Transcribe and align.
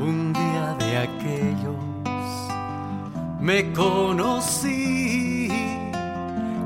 un 0.00 0.32
día 0.32 0.76
de 0.78 0.96
aquellos 0.96 1.76
me 3.40 3.72
conocí 3.72 5.48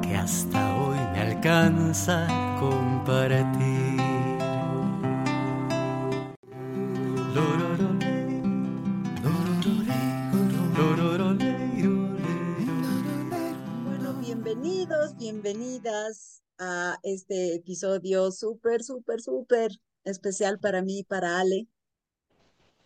que 0.02 0.14
hasta 0.16 0.76
hoy 0.76 0.98
me 1.12 1.20
alcanza 1.20 2.26
compartir. 2.60 4.02
Bueno, 13.84 14.14
bienvenidos, 14.20 15.16
bienvenidas 15.16 16.42
a 16.58 16.98
este 17.02 17.54
episodio 17.54 18.30
súper, 18.30 18.82
súper, 18.82 19.20
súper 19.20 19.72
especial 20.04 20.58
para 20.58 20.82
mí 20.82 21.04
para 21.04 21.40
Ale 21.40 21.68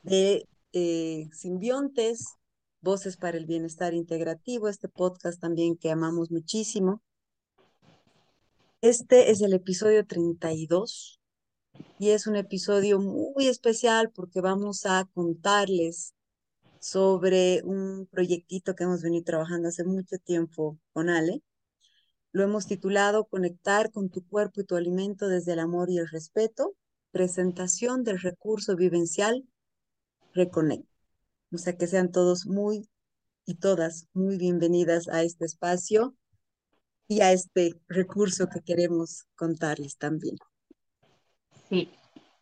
de 0.07 0.49
eh, 0.73 1.29
Simbiontes, 1.33 2.37
Voces 2.81 3.17
para 3.17 3.37
el 3.37 3.47
Bienestar 3.47 3.93
Integrativo, 3.93 4.69
este 4.69 4.89
podcast 4.89 5.41
también 5.41 5.77
que 5.77 5.91
amamos 5.91 6.31
muchísimo. 6.31 7.03
Este 8.81 9.33
es 9.33 9.41
el 9.41 9.53
episodio 9.53 10.07
32 10.07 11.21
y 11.99 12.11
es 12.11 12.29
un 12.29 12.37
episodio 12.37 13.01
muy 13.01 13.49
especial 13.49 14.13
porque 14.15 14.41
vamos 14.41 14.87
a 14.87 15.09
contarles 15.13 16.15
sobre 16.79 17.63
un 17.65 18.07
proyectito 18.07 18.77
que 18.77 18.85
hemos 18.85 19.03
venido 19.03 19.25
trabajando 19.25 19.69
hace 19.69 19.83
mucho 19.83 20.19
tiempo 20.19 20.79
con 20.93 21.09
Ale. 21.09 21.43
Lo 22.31 22.45
hemos 22.45 22.69
titulado 22.69 23.25
Conectar 23.25 23.91
con 23.91 24.09
tu 24.09 24.25
cuerpo 24.25 24.61
y 24.61 24.65
tu 24.65 24.77
alimento 24.77 25.27
desde 25.27 25.55
el 25.55 25.59
amor 25.59 25.91
y 25.91 25.99
el 25.99 26.09
respeto, 26.09 26.77
presentación 27.11 28.05
del 28.05 28.21
recurso 28.21 28.77
vivencial 28.77 29.45
Reconnect. 30.37 30.87
O 31.53 31.59
sea, 31.59 31.77
que 31.77 31.87
sean 31.87 32.13
todos 32.13 32.47
muy 32.47 32.89
y 33.45 33.55
todas 33.55 34.09
muy 34.13 34.37
bienvenidas 34.37 35.09
a 35.09 35.23
este 35.23 35.45
espacio 35.45 36.15
y 37.09 37.21
a 37.21 37.33
este 37.33 37.81
recurso 37.89 38.49
que 38.49 38.61
queremos 38.61 39.25
contarles 39.37 39.97
también. 39.97 40.37
Sí, 41.69 41.91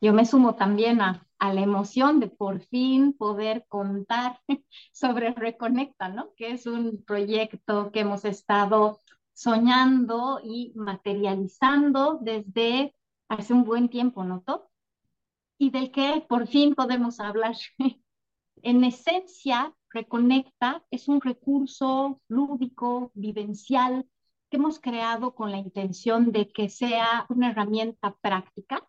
yo 0.00 0.12
me 0.12 0.26
sumo 0.26 0.54
también 0.54 1.00
a, 1.00 1.26
a 1.38 1.52
la 1.52 1.60
emoción 1.60 2.20
de 2.20 2.28
por 2.28 2.60
fin 2.60 3.12
poder 3.12 3.66
contar 3.68 4.40
sobre 4.92 5.32
Reconecta, 5.32 6.08
¿no? 6.08 6.34
Que 6.36 6.52
es 6.52 6.66
un 6.66 7.04
proyecto 7.04 7.92
que 7.92 8.00
hemos 8.00 8.24
estado 8.24 9.00
soñando 9.34 10.40
y 10.42 10.72
materializando 10.74 12.18
desde 12.22 12.94
hace 13.28 13.52
un 13.52 13.64
buen 13.64 13.88
tiempo, 13.88 14.24
¿no? 14.24 14.42
Y 15.58 15.70
del 15.70 15.90
que 15.90 16.24
por 16.28 16.46
fin 16.46 16.74
podemos 16.74 17.20
hablar. 17.20 17.56
en 18.62 18.84
esencia, 18.84 19.74
Reconecta 19.94 20.84
es 20.90 21.06
un 21.06 21.20
recurso 21.20 22.20
lúdico, 22.26 23.12
vivencial, 23.14 24.08
que 24.50 24.56
hemos 24.56 24.80
creado 24.80 25.36
con 25.36 25.52
la 25.52 25.58
intención 25.58 26.32
de 26.32 26.50
que 26.50 26.68
sea 26.68 27.26
una 27.28 27.50
herramienta 27.50 28.16
práctica 28.20 28.84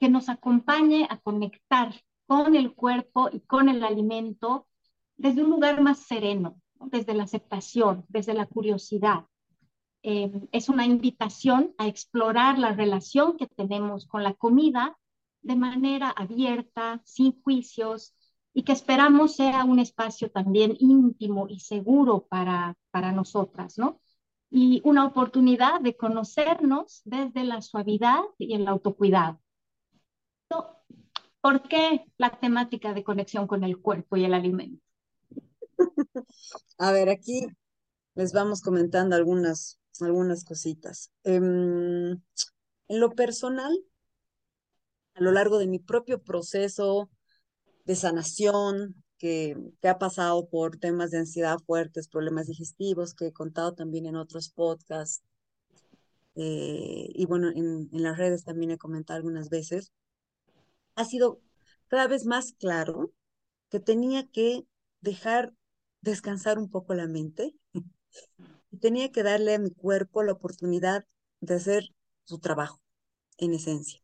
que 0.00 0.08
nos 0.08 0.28
acompañe 0.28 1.06
a 1.08 1.18
conectar 1.18 1.94
con 2.26 2.56
el 2.56 2.74
cuerpo 2.74 3.28
y 3.32 3.40
con 3.40 3.68
el 3.68 3.84
alimento 3.84 4.66
desde 5.16 5.44
un 5.44 5.50
lugar 5.50 5.80
más 5.80 6.00
sereno, 6.00 6.60
desde 6.80 7.14
la 7.14 7.24
aceptación, 7.24 8.04
desde 8.08 8.34
la 8.34 8.46
curiosidad. 8.46 9.26
Eh, 10.02 10.32
es 10.50 10.68
una 10.68 10.84
invitación 10.84 11.74
a 11.78 11.86
explorar 11.86 12.58
la 12.58 12.72
relación 12.72 13.36
que 13.36 13.46
tenemos 13.46 14.06
con 14.08 14.24
la 14.24 14.34
comida 14.34 14.98
de 15.42 15.56
manera 15.56 16.10
abierta, 16.10 17.00
sin 17.04 17.40
juicios, 17.42 18.14
y 18.52 18.64
que 18.64 18.72
esperamos 18.72 19.36
sea 19.36 19.64
un 19.64 19.78
espacio 19.78 20.30
también 20.30 20.76
íntimo 20.78 21.46
y 21.48 21.60
seguro 21.60 22.26
para, 22.28 22.76
para 22.90 23.12
nosotras, 23.12 23.78
¿no? 23.78 24.00
Y 24.50 24.82
una 24.84 25.06
oportunidad 25.06 25.80
de 25.80 25.96
conocernos 25.96 27.02
desde 27.04 27.44
la 27.44 27.62
suavidad 27.62 28.22
y 28.38 28.54
el 28.54 28.66
autocuidado. 28.66 29.40
¿Por 31.40 31.62
qué 31.68 32.04
la 32.18 32.38
temática 32.38 32.92
de 32.92 33.04
conexión 33.04 33.46
con 33.46 33.64
el 33.64 33.78
cuerpo 33.78 34.16
y 34.16 34.24
el 34.24 34.34
alimento? 34.34 34.84
A 36.78 36.92
ver, 36.92 37.08
aquí 37.08 37.46
les 38.14 38.32
vamos 38.32 38.60
comentando 38.60 39.16
algunas, 39.16 39.80
algunas 40.00 40.44
cositas. 40.44 41.12
en 41.22 42.20
lo 42.88 43.10
personal, 43.12 43.72
a 45.20 45.22
lo 45.22 45.32
largo 45.32 45.58
de 45.58 45.66
mi 45.66 45.78
propio 45.78 46.22
proceso 46.22 47.10
de 47.84 47.94
sanación, 47.94 48.94
que, 49.18 49.54
ha 49.82 49.98
pasado 49.98 50.48
por 50.48 50.78
temas 50.78 51.10
de 51.10 51.18
ansiedad 51.18 51.58
fuertes, 51.66 52.08
problemas 52.08 52.46
digestivos, 52.46 53.14
que 53.14 53.26
he 53.26 53.32
contado 53.32 53.74
también 53.74 54.06
en 54.06 54.16
otros 54.16 54.48
podcasts. 54.48 55.22
Eh, 56.36 57.08
y 57.14 57.26
bueno, 57.26 57.50
en, 57.50 57.90
en 57.92 58.02
las 58.02 58.16
redes 58.16 58.44
también 58.44 58.70
he 58.70 58.78
comentado 58.78 59.18
algunas 59.18 59.50
veces, 59.50 59.92
ha 60.94 61.04
sido 61.04 61.42
cada 61.88 62.06
vez 62.06 62.24
más 62.24 62.52
claro 62.52 63.12
que 63.68 63.80
tenía 63.80 64.26
que 64.26 64.64
dejar 65.02 65.52
descansar 66.00 66.58
un 66.58 66.70
poco 66.70 66.94
la 66.94 67.08
mente 67.08 67.54
y 68.70 68.78
tenía 68.78 69.12
que 69.12 69.22
darle 69.22 69.54
a 69.54 69.58
mi 69.58 69.70
cuerpo 69.70 70.22
la 70.22 70.32
oportunidad 70.32 71.04
de 71.40 71.54
hacer 71.54 71.84
su 72.24 72.38
trabajo, 72.38 72.80
en 73.36 73.52
esencia. 73.52 74.00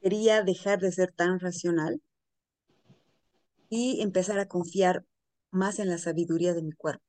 Quería 0.00 0.42
dejar 0.42 0.80
de 0.80 0.92
ser 0.92 1.12
tan 1.12 1.40
racional 1.40 2.00
y 3.68 4.00
empezar 4.02 4.38
a 4.38 4.48
confiar 4.48 5.04
más 5.50 5.78
en 5.78 5.88
la 5.88 5.98
sabiduría 5.98 6.54
de 6.54 6.62
mi 6.62 6.72
cuerpo. 6.72 7.04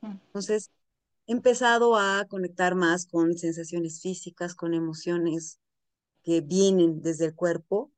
Mm. 0.00 0.18
Entonces, 0.26 0.70
he 1.26 1.32
empezado 1.32 1.96
a 1.96 2.24
conectar 2.28 2.74
más 2.74 3.06
con 3.06 3.36
sensaciones 3.36 4.00
físicas, 4.00 4.54
con 4.54 4.74
emociones 4.74 5.58
que 6.22 6.40
vienen 6.40 7.02
desde 7.02 7.26
el 7.26 7.34
cuerpo, 7.34 7.92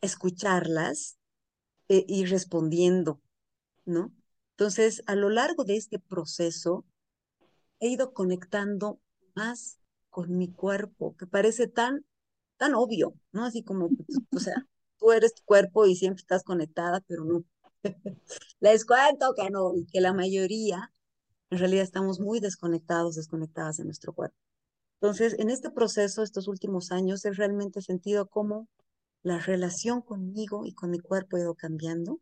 escucharlas 0.00 1.18
e 1.88 2.04
ir 2.08 2.30
respondiendo, 2.30 3.20
¿no? 3.84 4.12
Entonces, 4.50 5.02
a 5.06 5.14
lo 5.14 5.30
largo 5.30 5.64
de 5.64 5.76
este 5.76 5.98
proceso, 5.98 6.84
he 7.80 7.88
ido 7.88 8.12
conectando 8.12 9.00
más 9.34 9.77
con 10.18 10.36
mi 10.36 10.48
cuerpo, 10.52 11.14
que 11.16 11.28
parece 11.28 11.68
tan, 11.68 12.04
tan 12.56 12.74
obvio, 12.74 13.14
¿no? 13.30 13.44
Así 13.44 13.62
como, 13.62 13.88
pues, 13.88 14.18
o 14.34 14.40
sea, 14.40 14.66
tú 14.98 15.12
eres 15.12 15.32
tu 15.32 15.44
cuerpo 15.44 15.86
y 15.86 15.94
siempre 15.94 16.22
estás 16.22 16.42
conectada, 16.42 17.00
pero 17.06 17.24
no. 17.24 17.44
Les 18.58 18.84
cuento 18.84 19.32
que 19.36 19.48
no, 19.48 19.76
y 19.76 19.86
que 19.86 20.00
la 20.00 20.12
mayoría, 20.12 20.92
en 21.50 21.58
realidad, 21.60 21.84
estamos 21.84 22.18
muy 22.18 22.40
desconectados, 22.40 23.14
desconectadas 23.14 23.76
de 23.76 23.84
nuestro 23.84 24.12
cuerpo. 24.12 24.36
Entonces, 25.00 25.36
en 25.38 25.50
este 25.50 25.70
proceso, 25.70 26.24
estos 26.24 26.48
últimos 26.48 26.90
años, 26.90 27.24
he 27.24 27.30
realmente 27.30 27.80
sentido 27.80 28.26
cómo 28.26 28.68
la 29.22 29.38
relación 29.38 30.02
conmigo 30.02 30.66
y 30.66 30.74
con 30.74 30.90
mi 30.90 30.98
cuerpo 30.98 31.36
ha 31.36 31.40
ido 31.42 31.54
cambiando 31.54 32.18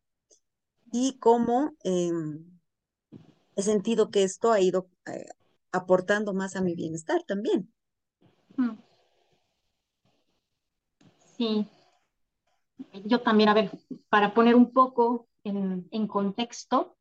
y 0.93 1.19
cómo 1.19 1.75
em, 1.83 2.61
he 3.57 3.63
sentido 3.63 4.11
que 4.11 4.23
esto 4.23 4.53
ha 4.53 4.61
ido 4.61 4.91
eh, 5.07 5.25
aportando 5.73 6.35
más 6.35 6.57
a 6.57 6.61
mi 6.61 6.75
bienestar 6.75 7.23
también. 7.23 7.73
Sí, 11.37 11.67
yo 13.05 13.21
también, 13.21 13.49
a 13.51 13.55
ver, 13.55 13.71
para 14.09 14.33
poner 14.33 14.55
un 14.55 14.73
poco 14.73 15.29
en, 15.45 15.87
en 15.91 16.07
contexto, 16.07 16.97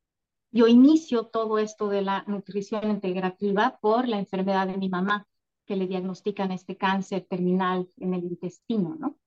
yo 0.52 0.68
inicio 0.68 1.28
todo 1.28 1.60
esto 1.60 1.90
de 1.90 2.02
la 2.02 2.24
nutrición 2.28 2.90
integrativa 2.90 3.78
por 3.82 4.08
la 4.08 4.20
enfermedad 4.20 4.68
de 4.68 4.78
mi 4.78 4.90
mamá, 4.90 5.28
que 5.66 5.76
le 5.76 5.88
diagnostican 5.88 6.52
este 6.52 6.78
cáncer 6.78 7.26
terminal 7.30 7.90
en 7.98 8.14
el 8.14 8.24
intestino, 8.24 8.96
¿no? 8.98 9.18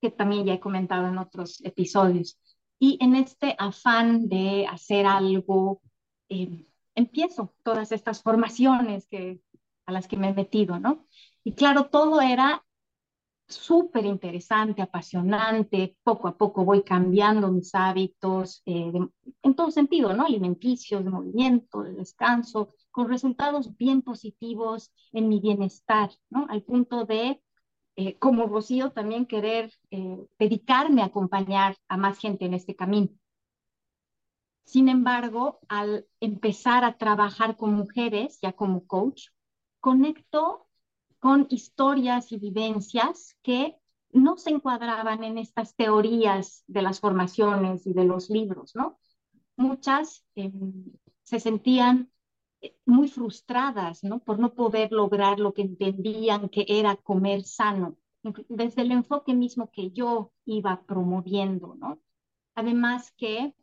Que 0.00 0.10
también 0.10 0.44
ya 0.44 0.54
he 0.54 0.60
comentado 0.60 1.08
en 1.08 1.18
otros 1.18 1.60
episodios. 1.64 2.38
Y 2.78 2.98
en 3.00 3.16
este 3.16 3.56
afán 3.58 4.28
de 4.28 4.66
hacer 4.68 5.06
algo, 5.06 5.80
eh, 6.28 6.66
empiezo 6.94 7.54
todas 7.64 7.90
estas 7.90 8.22
formaciones 8.22 9.06
que, 9.08 9.40
a 9.86 9.92
las 9.92 10.06
que 10.06 10.16
me 10.16 10.28
he 10.28 10.34
metido, 10.34 10.78
¿no? 10.78 11.07
Y 11.48 11.52
claro, 11.52 11.88
todo 11.88 12.20
era 12.20 12.62
súper 13.46 14.04
interesante, 14.04 14.82
apasionante, 14.82 15.96
poco 16.02 16.28
a 16.28 16.36
poco 16.36 16.62
voy 16.62 16.82
cambiando 16.82 17.50
mis 17.50 17.74
hábitos 17.74 18.60
eh, 18.66 18.92
en 19.42 19.54
todo 19.54 19.70
sentido, 19.70 20.12
¿no? 20.12 20.26
Alimenticios, 20.26 21.02
de 21.02 21.08
movimiento, 21.08 21.84
de 21.84 21.94
descanso, 21.94 22.68
con 22.90 23.08
resultados 23.08 23.74
bien 23.78 24.02
positivos 24.02 24.92
en 25.12 25.30
mi 25.30 25.40
bienestar, 25.40 26.10
¿no? 26.28 26.46
Al 26.50 26.62
punto 26.64 27.06
de, 27.06 27.42
eh, 27.96 28.18
como 28.18 28.46
Rocío, 28.46 28.90
también 28.92 29.24
querer 29.24 29.72
eh, 29.90 30.18
dedicarme 30.38 31.00
a 31.00 31.06
acompañar 31.06 31.78
a 31.88 31.96
más 31.96 32.18
gente 32.18 32.44
en 32.44 32.52
este 32.52 32.76
camino. 32.76 33.08
Sin 34.64 34.90
embargo, 34.90 35.60
al 35.70 36.06
empezar 36.20 36.84
a 36.84 36.98
trabajar 36.98 37.56
con 37.56 37.72
mujeres, 37.72 38.38
ya 38.42 38.52
como 38.52 38.86
coach, 38.86 39.28
conecto 39.80 40.67
con 41.20 41.46
historias 41.50 42.32
y 42.32 42.38
vivencias 42.38 43.36
que 43.42 43.76
no 44.12 44.36
se 44.36 44.50
encuadraban 44.50 45.24
en 45.24 45.38
estas 45.38 45.74
teorías 45.74 46.64
de 46.66 46.82
las 46.82 47.00
formaciones 47.00 47.86
y 47.86 47.92
de 47.92 48.04
los 48.04 48.30
libros, 48.30 48.74
¿no? 48.74 48.98
Muchas 49.56 50.24
em, 50.34 50.84
se 51.22 51.40
sentían 51.40 52.10
eh, 52.60 52.76
muy 52.86 53.08
frustradas, 53.08 54.02
¿no? 54.04 54.20
Por 54.20 54.38
no 54.38 54.54
poder 54.54 54.92
lograr 54.92 55.38
lo 55.40 55.52
que 55.52 55.62
entendían 55.62 56.48
que 56.48 56.64
era 56.68 56.96
comer 56.96 57.44
sano, 57.44 57.96
desde 58.48 58.82
el 58.82 58.92
enfoque 58.92 59.34
mismo 59.34 59.70
que 59.70 59.90
yo 59.90 60.32
iba 60.44 60.82
promoviendo, 60.86 61.74
¿no? 61.74 62.00
Además 62.54 63.12
que 63.16 63.54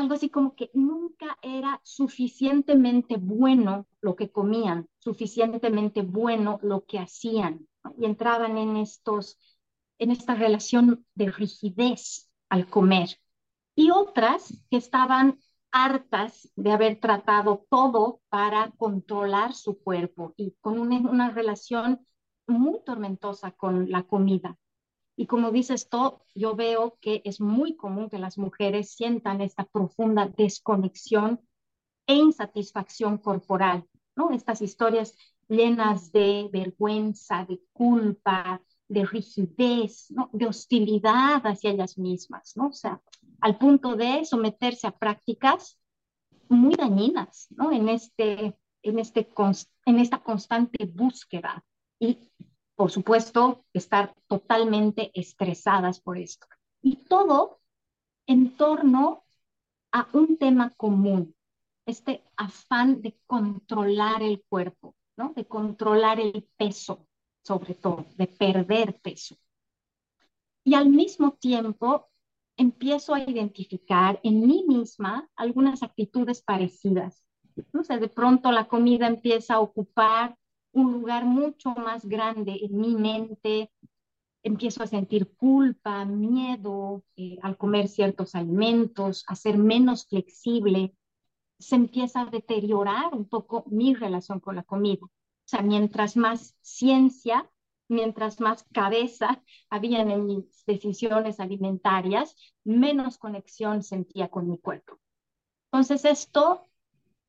algo 0.00 0.14
así 0.14 0.30
como 0.30 0.54
que 0.54 0.70
nunca 0.74 1.38
era 1.42 1.80
suficientemente 1.84 3.16
bueno 3.18 3.86
lo 4.00 4.16
que 4.16 4.30
comían, 4.30 4.88
suficientemente 4.98 6.02
bueno 6.02 6.58
lo 6.62 6.84
que 6.84 6.98
hacían, 6.98 7.68
y 7.98 8.06
entraban 8.06 8.58
en 8.58 8.76
estos, 8.76 9.38
en 9.98 10.10
esta 10.10 10.34
relación 10.34 11.06
de 11.14 11.30
rigidez 11.30 12.30
al 12.48 12.68
comer. 12.68 13.08
Y 13.74 13.90
otras 13.90 14.52
que 14.70 14.76
estaban 14.76 15.38
hartas 15.72 16.50
de 16.56 16.72
haber 16.72 16.98
tratado 16.98 17.66
todo 17.70 18.20
para 18.28 18.72
controlar 18.76 19.54
su 19.54 19.78
cuerpo 19.78 20.34
y 20.36 20.56
con 20.60 20.78
una, 20.78 21.30
relación 21.30 22.06
muy 22.46 22.82
tormentosa 22.84 23.52
con 23.52 23.90
la 23.90 24.02
comida. 24.02 24.58
Y 25.20 25.26
como 25.26 25.50
dices 25.50 25.90
tú, 25.90 26.18
yo 26.34 26.56
veo 26.56 26.96
que 26.98 27.20
es 27.26 27.42
muy 27.42 27.76
común 27.76 28.08
que 28.08 28.18
las 28.18 28.38
mujeres 28.38 28.92
sientan 28.94 29.42
esta 29.42 29.66
profunda 29.66 30.26
desconexión 30.34 31.46
e 32.06 32.14
insatisfacción 32.14 33.18
corporal, 33.18 33.86
¿no? 34.16 34.30
Estas 34.30 34.62
historias 34.62 35.14
llenas 35.46 36.10
de 36.10 36.48
vergüenza, 36.50 37.44
de 37.44 37.60
culpa, 37.74 38.62
de 38.88 39.04
rigidez, 39.04 40.10
¿no? 40.10 40.30
de 40.32 40.46
hostilidad 40.46 41.46
hacia 41.46 41.72
ellas 41.72 41.98
mismas, 41.98 42.56
¿no? 42.56 42.68
O 42.68 42.72
sea, 42.72 43.02
al 43.42 43.58
punto 43.58 43.96
de 43.96 44.24
someterse 44.24 44.86
a 44.86 44.98
prácticas 44.98 45.78
muy 46.48 46.76
dañinas, 46.76 47.48
¿no? 47.50 47.72
En, 47.72 47.90
este, 47.90 48.56
en, 48.82 48.98
este, 48.98 49.28
en 49.84 49.98
esta 49.98 50.22
constante 50.22 50.86
búsqueda 50.86 51.62
y, 51.98 52.29
por 52.80 52.90
supuesto, 52.90 53.66
estar 53.74 54.14
totalmente 54.26 55.10
estresadas 55.12 56.00
por 56.00 56.16
esto. 56.16 56.46
Y 56.80 56.96
todo 56.96 57.60
en 58.26 58.56
torno 58.56 59.22
a 59.92 60.08
un 60.14 60.38
tema 60.38 60.70
común, 60.78 61.34
este 61.84 62.24
afán 62.38 63.02
de 63.02 63.18
controlar 63.26 64.22
el 64.22 64.42
cuerpo, 64.48 64.94
¿no? 65.18 65.34
De 65.36 65.44
controlar 65.44 66.20
el 66.20 66.48
peso, 66.56 67.06
sobre 67.44 67.74
todo, 67.74 68.06
de 68.16 68.26
perder 68.28 68.98
peso. 69.02 69.36
Y 70.64 70.72
al 70.72 70.88
mismo 70.88 71.32
tiempo 71.32 72.08
empiezo 72.56 73.12
a 73.12 73.20
identificar 73.20 74.20
en 74.22 74.40
mí 74.46 74.64
misma 74.66 75.28
algunas 75.36 75.82
actitudes 75.82 76.40
parecidas. 76.40 77.26
¿no? 77.74 77.82
De 77.82 78.08
pronto 78.08 78.50
la 78.50 78.68
comida 78.68 79.06
empieza 79.06 79.56
a 79.56 79.60
ocupar 79.60 80.34
un 80.72 80.92
lugar 80.92 81.24
mucho 81.24 81.70
más 81.70 82.06
grande 82.06 82.58
en 82.62 82.78
mi 82.78 82.94
mente, 82.94 83.70
empiezo 84.42 84.82
a 84.82 84.86
sentir 84.86 85.34
culpa, 85.36 86.04
miedo 86.04 87.04
eh, 87.16 87.38
al 87.42 87.56
comer 87.56 87.88
ciertos 87.88 88.34
alimentos, 88.34 89.24
a 89.28 89.36
ser 89.36 89.58
menos 89.58 90.06
flexible, 90.06 90.94
se 91.58 91.76
empieza 91.76 92.22
a 92.22 92.26
deteriorar 92.26 93.14
un 93.14 93.28
poco 93.28 93.64
mi 93.70 93.94
relación 93.94 94.40
con 94.40 94.56
la 94.56 94.62
comida. 94.62 95.04
O 95.04 95.10
sea, 95.44 95.62
mientras 95.62 96.16
más 96.16 96.56
ciencia, 96.62 97.50
mientras 97.88 98.40
más 98.40 98.64
cabeza 98.72 99.42
había 99.70 100.00
en 100.00 100.26
mis 100.26 100.64
decisiones 100.64 101.40
alimentarias, 101.40 102.34
menos 102.64 103.18
conexión 103.18 103.82
sentía 103.82 104.28
con 104.28 104.48
mi 104.48 104.58
cuerpo. 104.58 104.98
Entonces, 105.72 106.04
esto 106.04 106.68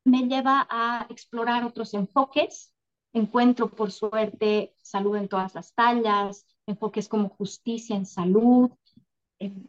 me 0.04 0.28
lleva 0.28 0.68
a 0.70 1.08
explorar 1.10 1.64
otros 1.64 1.94
enfoques. 1.94 2.74
Encuentro, 3.13 3.69
por 3.69 3.92
suerte, 3.92 4.75
salud 4.81 5.16
en 5.18 5.28
todas 5.28 5.54
las 5.54 5.74
tallas, 5.74 6.46
enfoques 6.66 7.10
como 7.10 7.30
justicia 7.30 7.96
en 7.96 8.06
salud, 8.06 8.72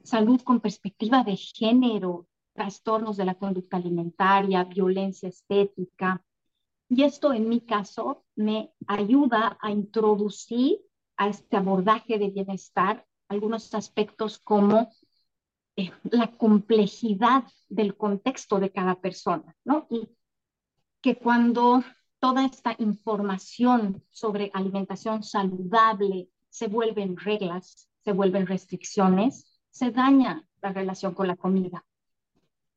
salud 0.05 0.41
con 0.43 0.61
perspectiva 0.61 1.25
de 1.25 1.37
género, 1.37 2.27
trastornos 2.53 3.17
de 3.17 3.25
la 3.25 3.35
conducta 3.35 3.79
alimentaria, 3.79 4.65
violencia 4.65 5.29
estética. 5.29 6.25
Y 6.89 7.05
esto 7.05 7.33
en 7.33 7.49
mi 7.49 7.63
caso 7.63 8.25
me 8.37 8.73
ayuda 8.87 9.59
a 9.61 9.71
introducir 9.71 10.81
a 11.17 11.29
este 11.29 11.57
abordaje 11.57 12.19
de 12.19 12.29
bienestar 12.29 13.07
algunos 13.29 13.75
aspectos 13.75 14.39
como 14.39 14.93
eh, 15.77 15.91
la 16.05 16.31
complejidad 16.37 17.45
del 17.69 17.97
contexto 17.97 18.61
de 18.61 18.71
cada 18.71 19.01
persona, 19.01 19.57
¿no? 19.65 19.87
Y 19.89 20.11
que 21.01 21.17
cuando 21.17 21.83
toda 22.23 22.45
esta 22.45 22.77
información 22.79 24.01
sobre 24.13 24.53
alimentación 24.55 25.25
saludable 25.25 26.29
se 26.49 26.69
vuelven 26.69 27.17
reglas, 27.17 27.89
se 28.05 28.13
vuelven 28.13 28.47
restricciones, 28.47 29.61
se 29.71 29.91
daña 29.91 30.47
la 30.63 30.73
relación 30.73 31.15
con 31.15 31.27
la 31.27 31.35
comida. 31.35 31.85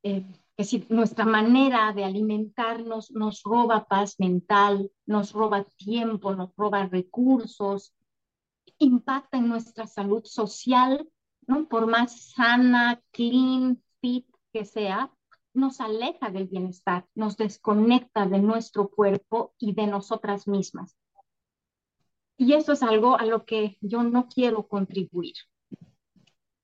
Eh, 0.01 0.25
es 0.57 0.71
decir, 0.71 0.87
nuestra 0.89 1.25
manera 1.25 1.93
de 1.93 2.05
alimentarnos 2.05 3.11
nos 3.11 3.43
roba 3.43 3.85
paz 3.85 4.15
mental, 4.19 4.91
nos 5.05 5.31
roba 5.31 5.63
tiempo, 5.77 6.33
nos 6.33 6.55
roba 6.55 6.87
recursos, 6.87 7.93
impacta 8.79 9.37
en 9.37 9.47
nuestra 9.47 9.85
salud 9.85 10.23
social, 10.25 11.07
¿no? 11.45 11.67
Por 11.67 11.85
más 11.85 12.31
sana, 12.31 12.99
clean, 13.11 13.79
fit 14.01 14.25
que 14.51 14.65
sea, 14.65 15.11
nos 15.55 15.81
aleja 15.81 16.29
del 16.29 16.47
bienestar, 16.47 17.05
nos 17.15 17.37
desconecta 17.37 18.25
de 18.25 18.39
nuestro 18.39 18.89
cuerpo 18.89 19.53
y 19.57 19.73
de 19.73 19.87
nosotras 19.87 20.47
mismas. 20.47 20.95
Y 22.37 22.53
eso 22.53 22.73
es 22.73 22.83
algo 22.83 23.17
a 23.17 23.25
lo 23.25 23.45
que 23.45 23.77
yo 23.81 24.03
no 24.03 24.27
quiero 24.27 24.67
contribuir. 24.67 25.35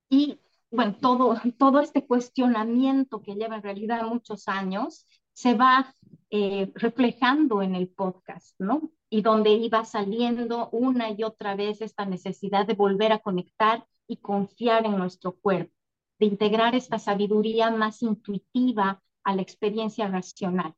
Y 0.08 0.38
bueno, 0.70 0.96
todo, 1.00 1.34
todo 1.58 1.80
este 1.80 2.06
cuestionamiento 2.06 3.22
que 3.22 3.34
lleva 3.34 3.56
en 3.56 3.62
realidad 3.62 4.06
muchos 4.06 4.48
años 4.48 5.06
se 5.32 5.54
va 5.54 5.94
eh, 6.30 6.70
reflejando 6.74 7.62
en 7.62 7.74
el 7.74 7.88
podcast, 7.88 8.54
¿no? 8.58 8.90
Y 9.08 9.22
donde 9.22 9.50
iba 9.50 9.84
saliendo 9.84 10.68
una 10.70 11.10
y 11.10 11.22
otra 11.24 11.54
vez 11.54 11.80
esta 11.80 12.06
necesidad 12.06 12.66
de 12.66 12.74
volver 12.74 13.12
a 13.12 13.18
conectar 13.18 13.86
y 14.06 14.18
confiar 14.18 14.86
en 14.86 14.96
nuestro 14.96 15.32
cuerpo, 15.32 15.74
de 16.22 16.26
integrar 16.26 16.76
esta 16.76 17.00
sabiduría 17.00 17.72
más 17.72 18.00
intuitiva 18.00 19.02
a 19.24 19.34
la 19.34 19.42
experiencia 19.42 20.06
racional, 20.06 20.72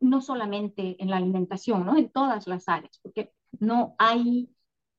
no 0.00 0.22
solamente 0.22 0.96
en 0.98 1.10
la 1.10 1.18
alimentación, 1.18 1.84
¿no? 1.84 1.98
En 1.98 2.08
todas 2.08 2.46
las 2.46 2.70
áreas, 2.70 2.98
porque 3.02 3.30
no 3.60 3.96
hay 3.98 4.48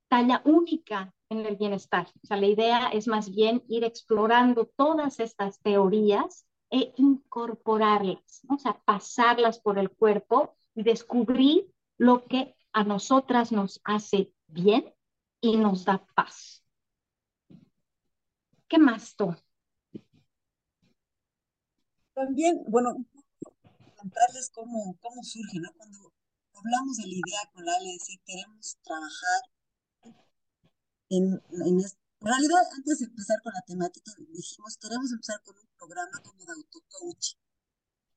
talla 0.07 0.43
única 0.45 1.11
en 1.29 1.43
el 1.43 1.55
bienestar. 1.55 2.07
O 2.23 2.27
sea, 2.27 2.37
la 2.37 2.45
idea 2.45 2.89
es 2.89 3.07
más 3.07 3.31
bien 3.31 3.63
ir 3.67 3.83
explorando 3.83 4.67
todas 4.75 5.19
estas 5.19 5.59
teorías 5.59 6.45
e 6.69 6.93
incorporarlas, 6.97 8.45
o 8.47 8.59
sea, 8.59 8.79
pasarlas 8.85 9.59
por 9.59 9.79
el 9.79 9.89
cuerpo 9.89 10.55
y 10.75 10.83
descubrir 10.83 11.67
lo 11.97 12.25
que 12.25 12.55
a 12.73 12.83
nosotras 12.83 13.51
nos 13.51 13.81
hace 13.83 14.31
bien 14.45 14.93
y 15.41 15.57
nos 15.57 15.83
da 15.85 16.05
paz. 16.13 16.63
¿Qué 18.67 18.77
más 18.77 19.15
tú? 19.15 19.35
También, 22.19 22.65
bueno, 22.67 23.05
contarles 23.95 24.51
cómo, 24.53 24.97
cómo 24.99 25.23
surge, 25.23 25.57
¿no? 25.57 25.71
Cuando 25.77 26.11
hablamos 26.53 26.97
de 26.97 27.03
la 27.03 27.13
idea 27.13 27.39
con 27.53 27.63
la 27.63 27.71
decir, 27.79 28.19
queremos 28.25 28.77
trabajar 28.83 29.41
en, 31.07 31.41
en, 31.65 31.79
realidad, 32.19 32.59
antes 32.75 32.99
de 32.99 33.05
empezar 33.05 33.41
con 33.41 33.53
la 33.53 33.61
temática, 33.61 34.11
dijimos, 34.33 34.75
queremos 34.81 35.09
empezar 35.13 35.41
con 35.43 35.55
un 35.55 35.69
programa 35.77 36.19
como 36.21 36.43
de 36.43 36.51
auto-coaching, 36.51 37.37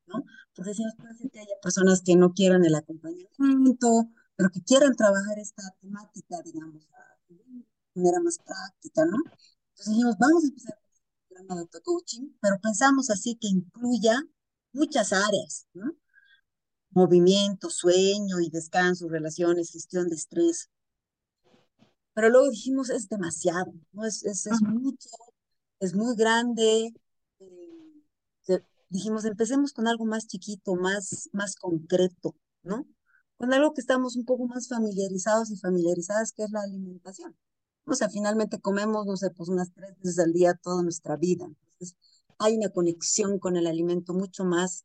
¿no? 0.06 0.24
Porque 0.56 0.74
si 0.74 0.82
nos 0.82 0.96
puede 0.96 1.14
ser 1.14 1.30
que 1.30 1.38
haya 1.38 1.54
personas 1.62 2.02
que 2.02 2.16
no 2.16 2.34
quieran 2.34 2.64
el 2.64 2.74
acompañamiento, 2.74 4.10
pero 4.34 4.50
que 4.50 4.64
quieran 4.64 4.96
trabajar 4.96 5.38
esta 5.38 5.62
temática, 5.80 6.42
digamos, 6.42 6.88
de 7.28 7.38
manera 7.94 8.18
más 8.18 8.36
práctica, 8.38 9.04
¿no? 9.04 9.18
Entonces 9.70 9.94
dijimos, 9.94 10.16
vamos 10.18 10.42
a 10.42 10.48
empezar 10.48 10.81
programa 11.32 11.54
de 11.54 11.60
auto-coaching, 11.62 12.28
pero 12.40 12.58
pensamos 12.60 13.10
así 13.10 13.36
que 13.40 13.48
incluya 13.48 14.22
muchas 14.72 15.12
áreas, 15.12 15.66
¿no? 15.74 15.92
Movimiento, 16.90 17.70
sueño 17.70 18.40
y 18.40 18.50
descanso, 18.50 19.08
relaciones, 19.08 19.72
gestión 19.72 20.08
de 20.08 20.16
estrés, 20.16 20.70
pero 22.14 22.28
luego 22.28 22.50
dijimos, 22.50 22.90
es 22.90 23.08
demasiado, 23.08 23.72
¿no? 23.92 24.04
Es, 24.04 24.24
es, 24.24 24.46
es 24.46 24.60
mucho, 24.62 25.08
es 25.80 25.94
muy 25.94 26.14
grande. 26.14 26.92
Eh, 27.38 28.64
dijimos, 28.90 29.24
empecemos 29.24 29.72
con 29.72 29.88
algo 29.88 30.04
más 30.04 30.26
chiquito, 30.26 30.74
más, 30.74 31.30
más 31.32 31.56
concreto, 31.56 32.36
¿no? 32.62 32.86
Con 33.38 33.52
algo 33.54 33.72
que 33.72 33.80
estamos 33.80 34.16
un 34.16 34.24
poco 34.26 34.46
más 34.46 34.68
familiarizados 34.68 35.50
y 35.50 35.56
familiarizadas, 35.56 36.32
que 36.32 36.44
es 36.44 36.50
la 36.50 36.60
alimentación. 36.62 37.36
O 37.84 37.94
sea, 37.94 38.08
finalmente 38.08 38.60
comemos, 38.60 39.06
no 39.06 39.16
sé, 39.16 39.30
pues 39.30 39.48
unas 39.48 39.72
tres 39.72 39.96
veces 39.98 40.18
al 40.18 40.32
día 40.32 40.54
toda 40.54 40.82
nuestra 40.82 41.16
vida. 41.16 41.44
Entonces, 41.44 41.96
hay 42.38 42.56
una 42.56 42.70
conexión 42.70 43.38
con 43.38 43.56
el 43.56 43.66
alimento 43.66 44.14
mucho 44.14 44.44
más, 44.44 44.84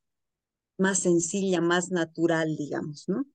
más 0.78 1.00
sencilla, 1.00 1.62
más 1.62 1.92
natural, 1.92 2.56
digamos, 2.56 3.08
¿no? 3.08 3.26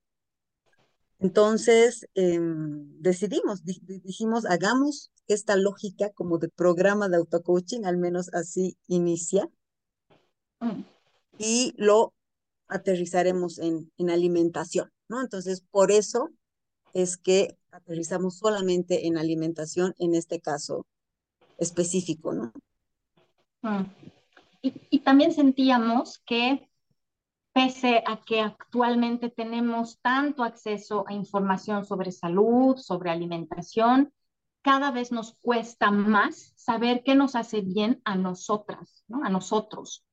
Entonces, 1.19 2.05
em, 2.15 2.99
decidimos, 2.99 3.63
dijimos, 3.63 4.45
hagamos 4.45 5.11
esta 5.27 5.55
lógica 5.55 6.09
como 6.11 6.37
de 6.37 6.49
programa 6.49 7.07
de 7.07 7.15
autocoaching, 7.15 7.85
al 7.85 7.97
menos 7.97 8.33
así 8.33 8.77
inicia, 8.87 9.49
mm. 10.59 10.83
y 11.37 11.73
lo 11.77 12.13
aterrizaremos 12.67 13.59
en, 13.59 13.89
en 13.97 14.09
alimentación, 14.09 14.91
¿no? 15.07 15.21
Entonces, 15.21 15.63
por 15.71 15.91
eso 15.91 16.29
es 16.93 17.17
que 17.17 17.57
aterrizamos 17.71 18.37
solamente 18.37 19.07
en 19.07 19.17
alimentación, 19.17 19.93
en 19.97 20.15
este 20.15 20.39
caso 20.39 20.85
específico, 21.57 22.33
¿no? 22.33 22.53
Mm. 23.61 23.85
Y, 24.61 24.73
y, 24.89 24.99
también 24.99 25.33
sentíamos 25.33 26.19
que 26.25 26.69
pese 27.51 28.03
a 28.07 28.21
que 28.21 28.41
actualmente 28.41 29.29
tenemos 29.29 29.99
tanto 30.01 30.43
acceso 30.43 31.05
a 31.07 31.13
información 31.13 31.85
sobre 31.85 32.11
salud, 32.11 32.77
sobre 32.77 33.11
alimentación, 33.11 34.13
cada 34.63 34.91
vez 34.91 35.11
nos 35.11 35.35
cuesta 35.41 35.91
más 35.91 36.53
saber 36.55 37.03
qué 37.03 37.15
nos 37.15 37.35
hace 37.35 37.61
bien 37.61 38.01
a 38.05 38.15
nosotras, 38.15 39.03
¿no? 39.07 39.23
a 39.23 39.29
nosotros. 39.29 40.05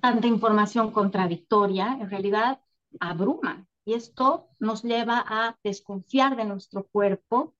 Tanta 0.00 0.26
información 0.26 0.90
contradictoria 0.90 1.96
en 2.00 2.10
realidad 2.10 2.60
abruma 2.98 3.66
y 3.84 3.94
esto 3.94 4.48
nos 4.58 4.82
lleva 4.82 5.24
a 5.26 5.58
desconfiar 5.64 6.36
de 6.36 6.44
nuestro 6.44 6.86
cuerpo 6.86 7.54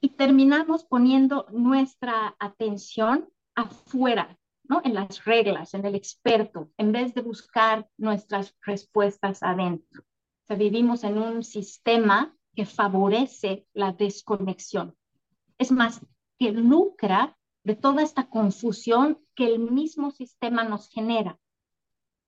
y 0.00 0.10
terminamos 0.10 0.84
poniendo 0.84 1.46
nuestra 1.50 2.36
atención 2.38 3.28
afuera, 3.54 4.38
¿no? 4.64 4.80
En 4.84 4.94
las 4.94 5.24
reglas, 5.24 5.74
en 5.74 5.86
el 5.86 5.94
experto, 5.94 6.70
en 6.76 6.92
vez 6.92 7.14
de 7.14 7.22
buscar 7.22 7.88
nuestras 7.96 8.54
respuestas 8.62 9.42
adentro. 9.42 10.02
O 10.02 10.46
sea, 10.46 10.56
vivimos 10.56 11.04
en 11.04 11.18
un 11.18 11.44
sistema 11.44 12.36
que 12.54 12.66
favorece 12.66 13.66
la 13.72 13.92
desconexión. 13.92 14.96
Es 15.58 15.70
más, 15.70 16.00
que 16.38 16.50
lucra 16.50 17.38
de 17.62 17.76
toda 17.76 18.02
esta 18.02 18.28
confusión 18.28 19.24
que 19.34 19.46
el 19.46 19.60
mismo 19.60 20.10
sistema 20.10 20.64
nos 20.64 20.88
genera. 20.88 21.38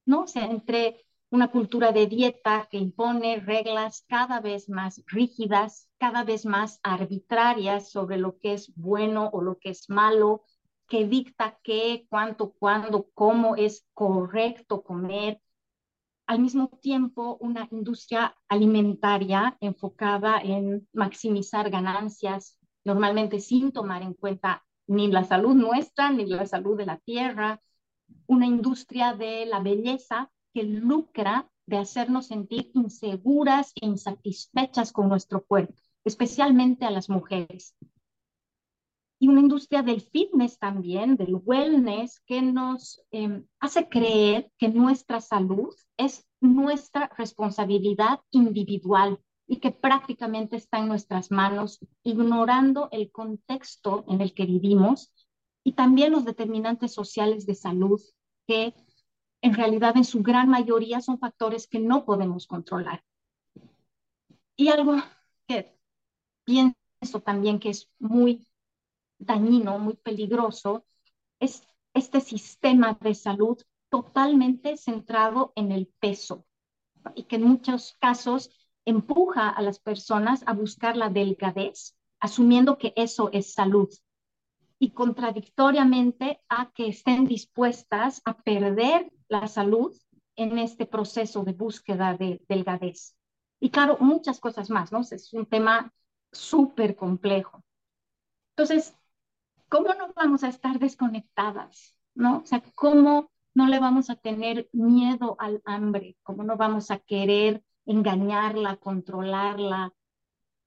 ¿No? 0.06 0.22
O 0.22 0.26
sea, 0.26 0.44
entre 0.44 1.04
una 1.30 1.48
cultura 1.50 1.90
de 1.92 2.06
dieta 2.06 2.68
que 2.70 2.78
impone 2.78 3.40
reglas 3.40 4.04
cada 4.08 4.40
vez 4.40 4.68
más 4.68 5.02
rígidas, 5.06 5.88
cada 5.98 6.22
vez 6.22 6.46
más 6.46 6.78
arbitrarias 6.82 7.90
sobre 7.90 8.18
lo 8.18 8.38
que 8.38 8.52
es 8.54 8.72
bueno 8.76 9.30
o 9.32 9.42
lo 9.42 9.58
que 9.58 9.70
es 9.70 9.90
malo, 9.90 10.44
que 10.86 11.06
dicta 11.06 11.58
qué, 11.62 12.06
cuánto, 12.08 12.52
cuándo, 12.52 13.08
cómo 13.14 13.56
es 13.56 13.86
correcto 13.94 14.82
comer. 14.82 15.40
Al 16.26 16.38
mismo 16.40 16.68
tiempo, 16.80 17.36
una 17.40 17.68
industria 17.70 18.36
alimentaria 18.48 19.56
enfocada 19.60 20.40
en 20.40 20.88
maximizar 20.92 21.70
ganancias, 21.70 22.58
normalmente 22.84 23.40
sin 23.40 23.72
tomar 23.72 24.02
en 24.02 24.14
cuenta 24.14 24.64
ni 24.86 25.08
la 25.08 25.24
salud 25.24 25.54
nuestra 25.54 26.10
ni 26.10 26.26
la 26.26 26.46
salud 26.46 26.76
de 26.76 26.86
la 26.86 26.98
tierra. 26.98 27.60
Una 28.26 28.46
industria 28.46 29.14
de 29.14 29.46
la 29.46 29.60
belleza 29.60 30.30
que 30.54 30.62
lucra 30.62 31.50
de 31.66 31.78
hacernos 31.78 32.28
sentir 32.28 32.70
inseguras 32.74 33.72
e 33.74 33.86
insatisfechas 33.86 34.92
con 34.92 35.08
nuestro 35.08 35.44
cuerpo, 35.44 35.74
especialmente 36.04 36.84
a 36.84 36.90
las 36.90 37.10
mujeres. 37.10 37.74
Y 39.18 39.28
una 39.28 39.40
industria 39.40 39.82
del 39.82 40.00
fitness 40.00 40.58
también, 40.58 41.16
del 41.16 41.34
wellness, 41.34 42.20
que 42.26 42.42
nos 42.42 43.02
em, 43.10 43.46
hace 43.58 43.88
creer 43.88 44.50
que 44.58 44.68
nuestra 44.68 45.20
salud 45.20 45.74
es 45.96 46.26
nuestra 46.40 47.10
responsabilidad 47.16 48.20
individual 48.30 49.18
y 49.46 49.56
que 49.56 49.70
prácticamente 49.70 50.56
está 50.56 50.78
en 50.78 50.88
nuestras 50.88 51.30
manos, 51.30 51.80
ignorando 52.02 52.88
el 52.92 53.10
contexto 53.10 54.04
en 54.08 54.20
el 54.20 54.34
que 54.34 54.46
vivimos 54.46 55.12
y 55.64 55.72
también 55.72 56.12
los 56.12 56.24
determinantes 56.24 56.92
sociales 56.92 57.46
de 57.46 57.54
salud, 57.54 58.00
que 58.46 58.74
en 59.44 59.52
realidad 59.52 59.94
en 59.98 60.04
su 60.04 60.22
gran 60.22 60.48
mayoría 60.48 61.02
son 61.02 61.18
factores 61.18 61.66
que 61.66 61.78
no 61.78 62.06
podemos 62.06 62.46
controlar. 62.46 63.04
Y 64.56 64.68
algo 64.68 64.94
que 65.46 65.78
pienso 66.44 67.20
también 67.22 67.58
que 67.58 67.68
es 67.68 67.90
muy 67.98 68.48
dañino, 69.18 69.78
muy 69.78 69.96
peligroso, 69.96 70.86
es 71.38 71.62
este 71.92 72.22
sistema 72.22 72.96
de 73.02 73.14
salud 73.14 73.58
totalmente 73.90 74.78
centrado 74.78 75.52
en 75.56 75.72
el 75.72 75.92
peso 76.00 76.46
y 77.14 77.24
que 77.24 77.36
en 77.36 77.44
muchos 77.44 77.98
casos 78.00 78.50
empuja 78.86 79.50
a 79.50 79.60
las 79.60 79.78
personas 79.78 80.42
a 80.46 80.54
buscar 80.54 80.96
la 80.96 81.10
delgadez, 81.10 81.94
asumiendo 82.18 82.78
que 82.78 82.94
eso 82.96 83.28
es 83.30 83.52
salud 83.52 83.90
y 84.78 84.92
contradictoriamente 84.92 86.40
a 86.48 86.72
que 86.72 86.88
estén 86.88 87.26
dispuestas 87.26 88.22
a 88.24 88.38
perder 88.38 89.12
la 89.28 89.48
salud 89.48 89.94
en 90.36 90.58
este 90.58 90.86
proceso 90.86 91.44
de 91.44 91.52
búsqueda 91.52 92.14
de 92.14 92.42
delgadez. 92.48 93.16
Y 93.60 93.70
claro, 93.70 93.96
muchas 94.00 94.40
cosas 94.40 94.70
más, 94.70 94.92
¿no? 94.92 95.00
Es 95.00 95.32
un 95.32 95.46
tema 95.46 95.92
súper 96.32 96.96
complejo. 96.96 97.62
Entonces, 98.56 98.96
¿cómo 99.68 99.94
no 99.94 100.12
vamos 100.14 100.44
a 100.44 100.48
estar 100.48 100.78
desconectadas? 100.78 101.96
¿No? 102.14 102.38
O 102.38 102.46
sea, 102.46 102.62
¿cómo 102.74 103.30
no 103.54 103.66
le 103.68 103.80
vamos 103.80 104.10
a 104.10 104.16
tener 104.16 104.68
miedo 104.72 105.36
al 105.38 105.62
hambre? 105.64 106.16
¿Cómo 106.22 106.44
no 106.44 106.56
vamos 106.56 106.90
a 106.90 106.98
querer 106.98 107.64
engañarla, 107.86 108.76
controlarla? 108.76 109.92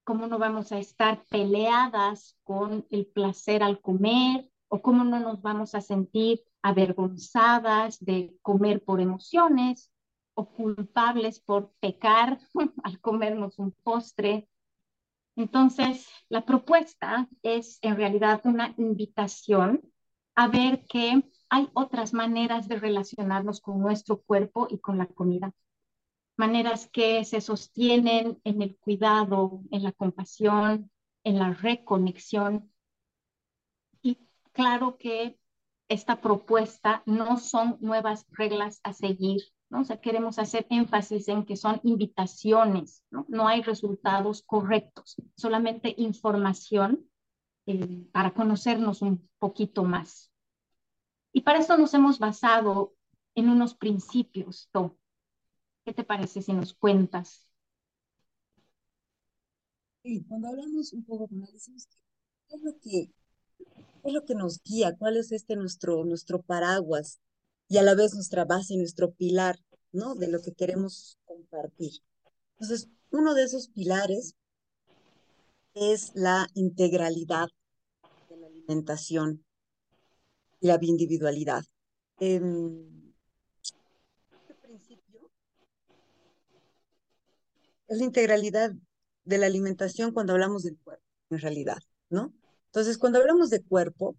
¿Cómo 0.04 0.28
no 0.28 0.40
vamos 0.40 0.72
a 0.72 0.80
estar 0.80 1.24
peleadas 1.26 2.38
con 2.44 2.86
el 2.90 3.06
placer 3.08 3.64
al 3.64 3.82
comer? 3.82 4.50
¿O 4.70 4.82
cómo 4.82 5.04
no 5.04 5.20
nos 5.20 5.42
vamos 5.42 5.76
a 5.76 5.82
sentir 5.82 6.42
avergonzadas 6.62 8.00
de 8.00 8.38
comer 8.42 8.84
por 8.84 9.02
emociones 9.02 9.92
o 10.34 10.50
culpables 10.50 11.40
por 11.40 11.72
pecar 11.80 12.40
al 12.84 13.00
comernos 13.00 13.60
un 13.60 13.72
postre? 13.84 14.48
Entonces, 15.36 16.08
la 16.30 16.46
propuesta 16.46 17.28
es 17.44 17.80
en 17.82 17.96
realidad 17.96 18.42
una 18.44 18.74
invitación 18.78 19.82
a 20.36 20.48
ver 20.48 20.86
que 20.86 21.24
hay 21.50 21.70
otras 21.74 22.14
maneras 22.14 22.68
de 22.68 22.80
relacionarnos 22.80 23.62
con 23.62 23.80
nuestro 23.80 24.22
cuerpo 24.22 24.68
y 24.70 24.80
con 24.80 24.98
la 24.98 25.08
comida. 25.08 25.54
Maneras 26.38 26.90
que 26.92 27.24
se 27.26 27.42
sostienen 27.42 28.40
en 28.44 28.62
el 28.62 28.78
cuidado, 28.78 29.62
en 29.72 29.84
la 29.84 29.92
compasión, 29.92 30.92
en 31.24 31.40
la 31.40 31.54
reconexión. 31.54 32.72
Y 34.02 34.20
claro 34.52 34.98
que 34.98 35.40
esta 35.90 36.22
propuesta 36.22 37.04
no 37.06 37.38
son 37.38 37.78
nuevas 37.80 38.26
reglas 38.32 38.80
a 38.84 38.94
seguir, 38.94 39.42
¿no? 39.70 39.82
O 39.82 39.84
sea, 39.84 40.02
queremos 40.02 40.40
hacer 40.40 40.68
énfasis 40.70 41.28
en 41.28 41.46
que 41.46 41.56
son 41.56 41.80
invitaciones, 41.84 43.04
¿no? 43.10 43.26
No 43.30 43.48
hay 43.48 43.62
resultados 43.62 44.44
correctos, 44.44 45.16
solamente 45.36 45.94
información 45.98 47.10
eh, 47.66 48.06
para 48.12 48.34
conocernos 48.34 49.02
un 49.02 49.30
poquito 49.40 49.84
más. 49.84 50.32
Y 51.34 51.42
para 51.42 51.60
eso 51.60 51.78
nos 51.78 51.94
hemos 51.94 52.20
basado 52.20 52.94
en 53.36 53.50
unos 53.50 53.76
principios, 53.76 54.70
To. 54.72 54.98
¿Qué 55.86 55.94
te 55.94 56.04
parece 56.04 56.42
si 56.42 56.54
nos 56.54 56.74
cuentas? 56.74 57.48
Sí, 60.04 60.26
cuando 60.28 60.48
hablamos 60.50 60.94
un 60.94 61.06
poco, 61.06 61.28
decimos, 61.30 61.88
¿qué 62.48 62.56
es 62.56 62.64
lo 62.64 62.72
que, 62.80 63.12
es 64.04 64.14
lo 64.14 64.26
que 64.26 64.36
nos 64.36 64.62
guía? 64.64 64.96
¿Cuál 64.98 65.18
es 65.18 65.32
este 65.32 65.56
nuestro, 65.56 66.06
nuestro 66.06 66.42
paraguas? 66.42 67.20
y 67.70 67.78
a 67.78 67.84
la 67.84 67.96
vez 67.96 68.14
nuestra 68.14 68.46
base, 68.46 68.78
nuestro 68.78 69.12
pilar, 69.12 69.60
¿no? 69.92 70.16
De 70.16 70.28
lo 70.28 70.42
que 70.42 70.54
queremos 70.54 71.18
compartir. 71.26 71.92
Entonces, 72.54 72.90
uno 73.12 73.34
de 73.34 73.44
esos 73.44 73.70
pilares 73.70 74.36
es 75.74 76.12
la 76.16 76.48
integralidad 76.54 77.48
de 78.30 78.38
la 78.38 78.48
alimentación 78.48 79.46
y 80.60 80.68
la 80.68 80.80
individualidad. 80.82 81.64
Em, 82.20 83.14
este 84.42 84.54
principio 84.56 85.30
es 87.88 87.98
la 87.98 88.04
integralidad 88.04 88.72
de 89.26 89.38
la 89.38 89.46
alimentación 89.46 90.14
cuando 90.14 90.34
hablamos 90.34 90.64
del 90.64 90.78
cuerpo, 90.78 91.04
en 91.30 91.40
realidad, 91.40 91.80
¿no? 92.10 92.34
Entonces, 92.78 92.98
cuando 92.98 93.20
hablamos 93.20 93.50
de 93.50 93.64
cuerpo, 93.64 94.16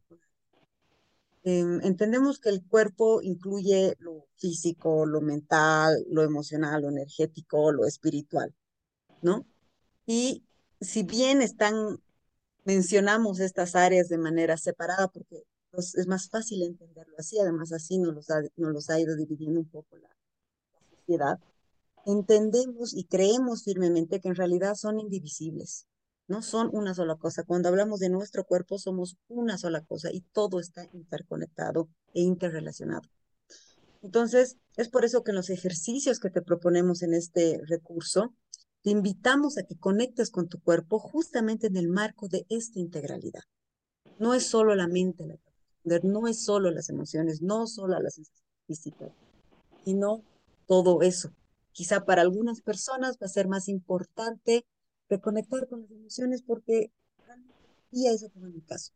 Em, 1.51 1.81
entendemos 1.83 2.39
que 2.41 2.51
el 2.51 2.63
cuerpo 2.63 3.23
incluye 3.23 3.97
lo 4.01 4.27
físico, 4.37 5.07
lo 5.07 5.23
mental, 5.23 6.05
lo 6.11 6.23
emocional, 6.23 6.83
lo 6.83 6.91
energético, 6.91 7.73
lo 7.73 7.87
espiritual, 7.87 8.55
¿no? 9.23 9.47
Y 10.07 10.45
si 10.81 11.05
bien 11.05 11.43
están 11.43 11.99
mencionamos 12.65 13.41
estas 13.41 13.75
áreas 13.77 14.09
de 14.11 14.19
manera 14.19 14.59
separada 14.59 15.09
porque 15.09 15.45
pues, 15.71 15.95
es 15.95 16.07
más 16.07 16.29
fácil 16.29 16.63
entenderlo 16.63 17.15
así, 17.19 17.39
además 17.39 17.73
así 17.73 17.99
nos 17.99 18.15
los 18.15 18.31
ha, 18.31 18.43
nos 18.57 18.73
los 18.73 18.91
ha 18.91 19.01
ido 19.01 19.17
dividiendo 19.17 19.61
un 19.61 19.69
poco 19.71 19.97
la, 19.97 20.09
la 20.09 20.99
sociedad, 20.99 21.39
entendemos 22.05 22.95
y 22.95 23.05
creemos 23.05 23.65
firmemente 23.65 24.21
que 24.21 24.29
en 24.29 24.37
realidad 24.37 24.75
son 24.75 25.01
indivisibles, 25.01 25.87
no 26.29 26.43
son 26.43 26.71
una 26.73 26.95
sola 26.95 27.17
cosa. 27.17 27.43
Cuando 27.43 27.69
hablamos 27.69 28.01
de 28.01 28.11
nuestro 28.11 28.45
cuerpo 28.45 28.79
somos 28.79 29.17
una 29.29 29.59
sola 29.59 29.83
cosa 29.85 30.11
y 30.13 30.21
todo 30.21 30.61
está 30.61 30.87
interconectado 30.93 31.89
e 32.15 32.21
interrelacionado. 32.21 33.09
Entonces, 34.03 34.57
es 34.77 34.89
por 34.89 35.05
eso 35.05 35.25
que 35.25 35.33
en 35.33 35.37
los 35.37 35.51
ejercicios 35.51 36.21
que 36.21 36.31
te 36.31 36.43
proponemos 36.43 37.03
en 37.03 37.15
este 37.15 37.61
recurso, 37.67 38.35
te 38.83 38.91
invitamos 38.91 39.59
a 39.59 39.65
que 39.65 39.77
conectes 39.77 40.31
con 40.31 40.49
tu 40.49 40.61
cuerpo 40.61 41.01
justamente 41.01 41.67
en 41.67 41.77
el 41.77 41.89
marco 41.89 42.29
de 42.29 42.47
esta 42.49 42.79
integralidad. 42.79 43.43
No 44.19 44.35
es 44.35 44.47
solo 44.47 44.75
la 44.77 44.87
mente 44.87 45.27
la 45.27 45.37
no 46.03 46.29
es 46.29 46.45
solo 46.45 46.71
las 46.71 46.91
emociones, 46.91 47.41
no 47.41 47.67
solo 47.67 47.99
las 47.99 48.15
sensaciones 48.15 48.45
físicas, 48.67 49.11
sino 49.85 50.23
todo 50.67 51.01
eso. 51.03 51.31
Quizá 51.73 52.05
para 52.05 52.23
algunas 52.23 52.61
personas 52.61 53.17
va 53.17 53.27
a 53.27 53.31
ser 53.31 53.49
más 53.49 53.69
importante 53.69 54.67
reconectar 55.09 55.69
con 55.69 55.83
las 55.83 55.91
emociones 55.91 56.43
porque 56.43 56.93
y 57.91 58.07
eso 58.07 58.29
fue 58.31 58.51
mi 58.51 58.61
caso. 58.61 58.93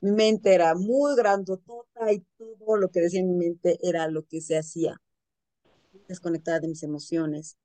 Mi 0.00 0.12
mente 0.12 0.54
era 0.54 0.74
muy 0.74 1.14
grandotota 1.16 2.12
y 2.12 2.24
todo 2.38 2.76
lo 2.76 2.90
que 2.90 3.00
decía 3.00 3.22
mi 3.22 3.34
mente 3.34 3.78
era 3.82 4.08
lo 4.08 4.24
que 4.26 4.40
se 4.40 4.56
hacía. 4.56 5.00
Desconectada 6.08 6.60
de 6.60 6.68
mis 6.68 6.82
emociones 6.82 7.58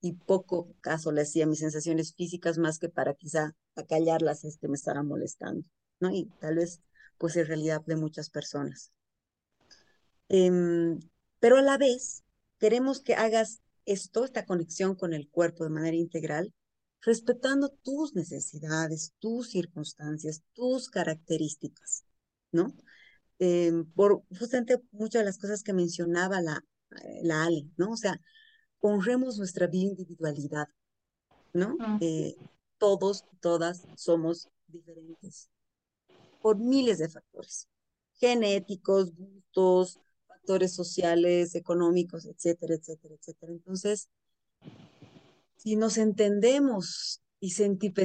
y 0.00 0.12
poco 0.12 0.74
caso 0.80 1.12
le 1.12 1.22
hacía 1.22 1.44
a 1.44 1.48
mis 1.48 1.60
sensaciones 1.60 2.14
físicas 2.14 2.58
más 2.58 2.78
que 2.78 2.88
para 2.88 3.14
quizá 3.14 3.54
acallarlas 3.76 4.44
es 4.44 4.58
que 4.58 4.68
me 4.68 4.74
estaban 4.76 5.06
molestando, 5.06 5.66
¿no? 6.00 6.10
Y 6.10 6.26
tal 6.40 6.56
vez 6.56 6.80
pues 7.18 7.36
en 7.36 7.46
realidad 7.46 7.82
de 7.86 7.96
muchas 7.96 8.28
personas. 8.30 8.92
Em, 10.28 10.98
pero 11.40 11.56
a 11.56 11.62
la 11.62 11.78
vez 11.78 12.24
queremos 12.58 13.00
que 13.00 13.14
hagas 13.14 13.60
esto, 13.86 14.24
esta 14.24 14.44
conexión 14.44 14.96
con 14.96 15.14
el 15.14 15.28
cuerpo 15.28 15.64
de 15.64 15.70
manera 15.70 15.96
integral, 15.96 16.52
respetando 17.06 17.68
tus 17.84 18.14
necesidades, 18.14 19.14
tus 19.20 19.50
circunstancias, 19.50 20.42
tus 20.54 20.90
características, 20.90 22.04
¿no? 22.50 22.74
Eh, 23.38 23.72
por 23.94 24.24
justamente 24.36 24.82
muchas 24.90 25.20
de 25.20 25.26
las 25.26 25.38
cosas 25.38 25.62
que 25.62 25.72
mencionaba 25.72 26.42
la, 26.42 26.64
la 27.22 27.44
Ale, 27.44 27.70
¿no? 27.76 27.92
O 27.92 27.96
sea, 27.96 28.20
honremos 28.80 29.38
nuestra 29.38 29.68
individualidad, 29.70 30.66
¿no? 31.52 31.76
Eh, 32.00 32.34
todos, 32.76 33.24
todas 33.40 33.86
somos 33.94 34.48
diferentes 34.66 35.48
por 36.42 36.58
miles 36.58 36.98
de 36.98 37.08
factores, 37.08 37.68
genéticos, 38.14 39.14
gustos, 39.14 40.00
factores 40.26 40.74
sociales, 40.74 41.54
económicos, 41.54 42.26
etcétera, 42.26 42.74
etcétera, 42.74 43.14
etcétera. 43.14 43.52
Entonces, 43.52 44.08
si 45.66 45.74
nos 45.74 45.98
entendemos 45.98 47.24
y 47.40 47.52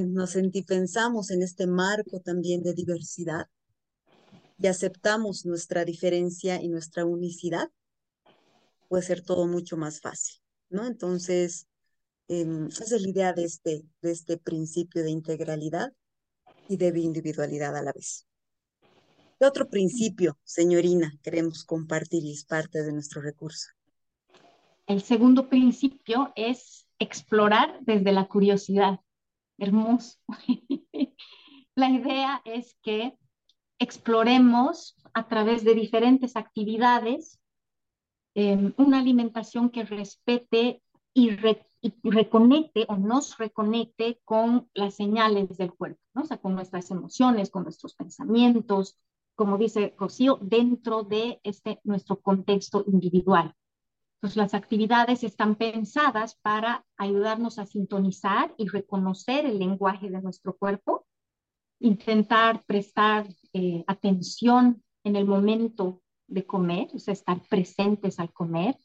nos 0.07 0.31
sentipensamos 0.31 1.29
en 1.29 1.43
este 1.43 1.67
marco 1.67 2.19
también 2.19 2.63
de 2.63 2.73
diversidad 2.73 3.45
y 4.57 4.65
aceptamos 4.65 5.45
nuestra 5.45 5.85
diferencia 5.85 6.59
y 6.59 6.69
nuestra 6.69 7.05
unicidad, 7.05 7.69
puede 8.89 9.03
ser 9.03 9.21
todo 9.21 9.45
mucho 9.45 9.77
más 9.77 10.01
fácil, 10.01 10.41
¿no? 10.71 10.87
Entonces, 10.87 11.67
em, 12.27 12.65
esa 12.65 12.95
es 12.95 13.01
la 13.03 13.09
idea 13.09 13.33
de 13.33 13.43
este, 13.43 13.83
de 14.01 14.11
este 14.11 14.37
principio 14.37 15.03
de 15.03 15.11
integralidad 15.11 15.93
y 16.67 16.77
de 16.77 16.99
individualidad 16.99 17.77
a 17.77 17.83
la 17.83 17.93
vez. 17.93 18.25
¿Qué 19.39 19.45
otro 19.45 19.69
principio, 19.69 20.39
señorina, 20.43 21.13
queremos 21.21 21.63
compartir 21.63 22.23
y 22.25 22.33
es 22.33 22.43
parte 22.43 22.81
de 22.81 22.91
nuestro 22.91 23.21
recurso? 23.21 23.67
El 24.87 25.03
segundo 25.03 25.47
principio 25.47 26.33
es 26.35 26.87
explorar 27.01 27.79
desde 27.81 28.11
la 28.11 28.27
curiosidad. 28.27 28.99
Hermoso. 29.57 30.19
la 31.75 31.89
idea 31.89 32.41
es 32.45 32.77
que 32.83 33.17
exploremos 33.79 34.95
a 35.13 35.27
través 35.27 35.63
de 35.63 35.73
diferentes 35.73 36.35
actividades 36.35 37.39
em, 38.35 38.73
una 38.77 38.99
alimentación 38.99 39.71
que 39.71 39.83
respete 39.83 40.81
y, 41.13 41.31
reconecte 42.03 42.85
o 42.87 42.95
nos 42.95 43.37
reconecte 43.39 44.21
con 44.23 44.69
las 44.75 44.93
señales 44.93 45.57
del 45.57 45.73
cuerpo, 45.73 45.99
¿no? 46.13 46.21
o 46.21 46.25
sea, 46.25 46.37
con 46.37 46.53
nuestras 46.53 46.91
emociones, 46.91 47.49
con 47.49 47.63
nuestros 47.63 47.95
pensamientos, 47.95 48.95
como 49.35 49.57
dice 49.57 49.95
Rocío, 49.97 50.37
dentro 50.41 51.01
de 51.03 51.39
este 51.43 51.79
nuestro 51.83 52.21
contexto 52.21 52.83
individual. 52.85 53.55
Entonces, 54.21 54.37
las 54.37 54.53
actividades 54.53 55.23
están 55.23 55.55
pensadas 55.55 56.35
para 56.35 56.85
ayudarnos 56.95 57.57
a 57.57 57.65
sintonizar 57.65 58.53
y 58.55 58.67
reconocer 58.67 59.47
el 59.47 59.57
lenguaje 59.57 60.11
de 60.11 60.21
nuestro 60.21 60.55
cuerpo, 60.55 61.07
intentar 61.79 62.63
prestar 62.65 63.27
eh, 63.53 63.83
atención 63.87 64.83
en 65.03 65.15
el 65.15 65.25
momento 65.25 66.03
de 66.27 66.45
comer, 66.45 66.89
o 66.93 66.99
sea, 66.99 67.15
estar 67.15 67.41
presentes 67.49 68.19
al 68.19 68.31
comer, 68.31 68.77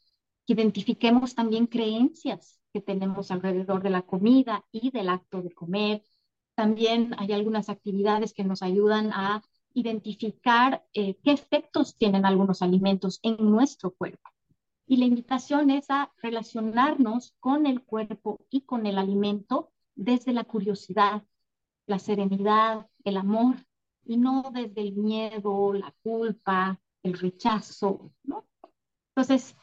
que 0.46 0.54
identifiquemos 0.54 1.34
también 1.34 1.66
creencias 1.66 2.58
que 2.72 2.80
tenemos 2.80 3.30
alrededor 3.30 3.82
de 3.82 3.90
la 3.90 4.00
comida 4.00 4.64
y 4.72 4.90
del 4.90 5.10
acto 5.10 5.42
de 5.42 5.52
comer. 5.52 6.02
También 6.54 7.14
hay 7.18 7.32
algunas 7.32 7.68
actividades 7.68 8.32
que 8.32 8.44
nos 8.44 8.62
ayudan 8.62 9.12
a 9.12 9.42
identificar 9.74 10.82
eh, 10.94 11.18
qué 11.22 11.32
efectos 11.32 11.94
tienen 11.98 12.24
algunos 12.24 12.62
alimentos 12.62 13.20
en 13.22 13.36
nuestro 13.38 13.90
cuerpo. 13.90 14.30
Y 14.86 14.98
la 14.98 15.06
invitación 15.06 15.70
es 15.70 15.90
a 15.90 16.12
relacionarnos 16.22 17.34
con 17.40 17.66
el 17.66 17.82
cuerpo 17.82 18.38
y 18.50 18.62
con 18.62 18.86
el 18.86 18.98
alimento 18.98 19.72
desde 19.96 20.32
la 20.32 20.44
curiosidad, 20.44 21.24
la 21.86 21.98
serenidad, 21.98 22.88
el 23.04 23.16
amor, 23.16 23.56
y 24.04 24.16
no 24.16 24.50
desde 24.52 24.82
el 24.82 24.92
miedo, 24.92 25.72
la 25.72 25.92
culpa, 26.02 26.80
el 27.02 27.18
rechazo, 27.18 28.12
¿no? 28.22 28.46
Entonces, 29.14 29.56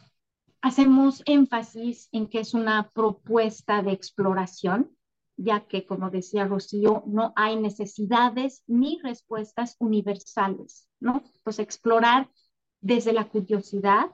hacemos 0.61 1.21
énfasis 1.25 2.09
en 2.11 2.27
que 2.27 2.39
es 2.39 2.53
una 2.53 2.89
propuesta 2.91 3.81
de 3.81 3.91
exploración, 3.91 4.95
ya 5.37 5.67
que, 5.67 5.85
como 5.85 6.09
decía 6.09 6.45
Rocío, 6.45 7.03
no 7.07 7.33
hay 7.35 7.55
necesidades 7.55 8.63
ni 8.67 8.99
respuestas 9.01 9.75
universales, 9.79 10.87
¿no? 10.99 11.23
Pues 11.43 11.59
explorar 11.59 12.29
desde 12.81 13.13
la 13.13 13.29
curiosidad 13.29 14.11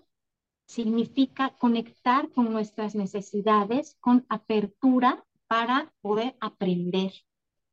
significa 0.70 1.56
conectar 1.58 2.30
con 2.30 2.54
nuestras 2.54 2.94
necesidades 2.94 3.98
con 4.00 4.28
apertura 4.30 5.26
para 5.48 5.92
poder 6.02 6.38
aprender 6.40 7.12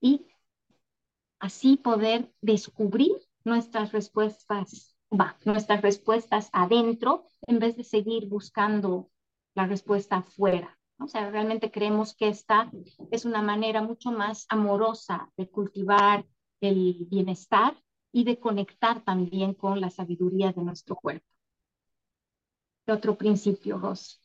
y 0.01 0.27
así 1.39 1.77
poder 1.77 2.33
descubrir 2.41 3.13
nuestras 3.45 3.93
respuestas, 3.93 4.97
va, 5.13 5.37
nuestras 5.45 5.83
respuestas 5.83 6.49
adentro 6.55 7.27
en 7.47 7.59
vez 7.59 7.77
de 7.77 7.85
seguir 7.85 8.29
buscando 8.29 9.11
la 9.55 9.67
respuesta 9.67 10.17
afuera. 10.17 10.79
O 10.99 11.07
sea, 11.07 11.31
realmente 11.31 11.71
creemos 11.71 12.17
que 12.17 12.29
esta 12.29 12.73
es 13.11 13.27
una 13.27 13.43
manera 13.43 13.83
mucho 13.83 14.11
más 14.11 14.47
amorosa 14.49 15.31
de 15.37 15.51
cultivar 15.51 16.25
el 16.63 17.07
bienestar 17.11 17.77
y 18.11 18.25
de 18.25 18.41
conectar 18.41 19.05
también 19.05 19.53
con 19.53 19.83
la 19.83 19.91
sabiduría 19.91 20.55
de 20.55 20.63
nuestro 20.63 20.97
cuerpo 20.97 21.36
otro 22.93 23.17
principio, 23.17 23.79
Ros. 23.79 24.21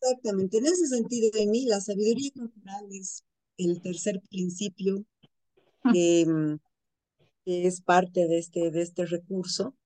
Exactamente, 0.00 0.58
en 0.58 0.66
ese 0.66 0.86
sentido, 0.88 1.30
de 1.32 1.46
mí, 1.46 1.66
la 1.66 1.80
sabiduría 1.80 2.30
cultural 2.32 2.86
es 2.90 3.24
el 3.56 3.80
tercer 3.80 4.20
principio 4.28 5.04
que, 5.92 6.24
mm, 6.26 6.56
que, 7.44 7.66
es 7.66 7.80
parte 7.80 8.26
de 8.26 8.38
este, 8.38 8.70
de 8.70 8.82
este 8.82 9.06
recurso. 9.06 9.76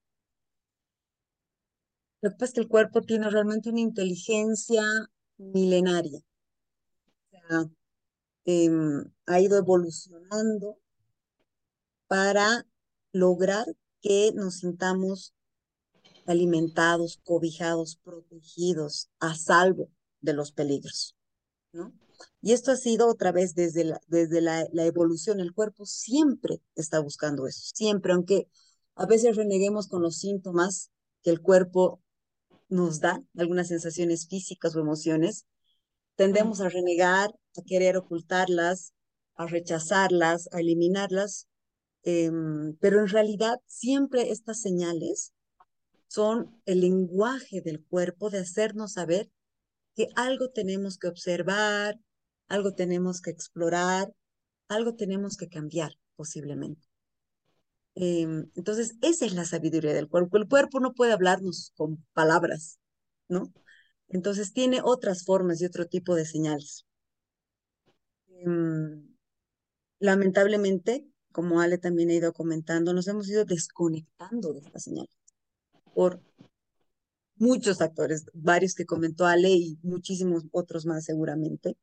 Lo 2.23 2.31
que 2.31 2.37
pasa 2.37 2.47
es 2.47 2.53
que 2.55 2.61
el 2.61 2.69
cuerpo 2.69 3.03
tiene 3.03 3.29
realmente 3.31 3.69
una 3.71 3.81
inteligencia 3.81 4.85
milenaria. 5.37 6.19
O 6.19 7.31
sea, 7.31 7.71
em, 8.47 9.05
ha 9.27 9.41
ido 9.41 9.59
evolucionando 9.59 10.79
para 12.07 12.67
lograr 13.13 13.67
que 14.01 14.33
nos 14.35 14.61
sintamos 14.61 15.35
alimentados, 16.27 17.21
cobijados, 17.25 17.97
protegidos, 18.03 19.09
a 19.21 19.35
salvo 19.35 19.91
de 20.21 20.33
los 20.35 20.53
peligros, 20.53 21.17
¿no? 21.73 21.93
Y 22.41 22.53
esto 22.53 22.71
ha 22.73 22.77
sido 22.77 23.09
otra 23.09 23.33
vez 23.33 23.55
desde 23.55 23.85
la, 23.85 24.01
desde 24.07 24.41
la, 24.41 24.67
evolución. 24.85 25.41
El 25.41 25.53
cuerpo 25.53 25.85
siempre 25.85 26.61
está 26.75 27.01
buscando 27.01 27.47
eso, 27.47 27.61
siempre, 27.75 28.13
aunque 28.13 28.49
a 28.95 29.07
veces 29.07 29.37
reneguemos 29.37 29.89
con 29.89 30.03
los 30.03 30.19
síntomas 30.19 30.91
que 31.23 31.31
el 31.31 31.41
cuerpo 31.41 32.03
nos 32.69 33.01
da, 33.01 33.23
algunas 33.37 33.69
sensaciones 33.69 34.27
físicas 34.29 34.75
o 34.75 34.81
emociones, 34.81 35.47
tendemos 36.15 36.61
a 36.61 36.69
renegar, 36.69 37.31
a 37.57 37.63
querer 37.63 37.97
ocultarlas, 37.97 38.93
a 39.35 39.47
rechazarlas, 39.47 40.49
a 40.53 40.61
eliminarlas, 40.61 41.49
em, 42.03 42.77
pero 42.81 43.01
en 43.01 43.09
realidad 43.09 43.59
siempre 43.67 44.31
estas 44.31 44.61
señales 44.61 45.33
son 46.09 46.61
el 46.67 46.81
lenguaje 46.81 47.61
del 47.61 47.85
cuerpo 47.85 48.31
de 48.31 48.39
hacernos 48.39 48.95
saber 48.95 49.31
que 49.95 50.09
algo 50.15 50.51
tenemos 50.51 50.99
que 50.99 51.09
observar, 51.09 51.99
algo 52.49 52.75
tenemos 52.75 53.21
que 53.21 53.31
explorar, 53.31 54.13
algo 54.69 54.95
tenemos 54.95 55.37
que 55.37 55.49
cambiar 55.49 55.93
posiblemente. 56.17 56.87
Em, 57.95 58.51
entonces, 58.55 58.97
esa 59.03 59.25
es 59.27 59.33
la 59.33 59.45
sabiduría 59.47 59.95
del 59.95 60.09
cuerpo. 60.09 60.37
El 60.37 60.49
cuerpo 60.49 60.81
no 60.81 60.93
puede 60.93 61.13
hablarnos 61.13 61.73
con 61.77 62.05
palabras, 62.13 62.79
¿no? 63.29 63.53
Entonces 64.09 64.53
tiene 64.53 64.81
otras 64.85 65.25
formas 65.25 65.61
y 65.61 65.67
otro 65.67 65.87
tipo 65.87 66.15
de 66.15 66.27
señales. 66.27 66.87
Em, 68.29 69.17
lamentablemente, 69.99 71.07
como 71.33 71.61
Ale 71.61 71.79
también 71.79 72.11
ha 72.11 72.15
ido 72.15 72.33
comentando, 72.33 72.93
nos 72.93 73.09
hemos 73.09 73.29
ido 73.29 73.45
desconectando 73.45 74.53
de 74.53 74.61
esta 74.61 74.79
señal 74.79 75.09
por 75.97 76.21
muchos 77.37 77.81
actores, 77.81 78.27
varios 78.35 78.75
que 78.75 78.85
comentó 78.85 79.25
Ale 79.25 79.49
y 79.49 79.79
muchísimos 79.83 80.45
otros 80.53 80.85
más 80.85 81.07
seguramente. 81.07 81.79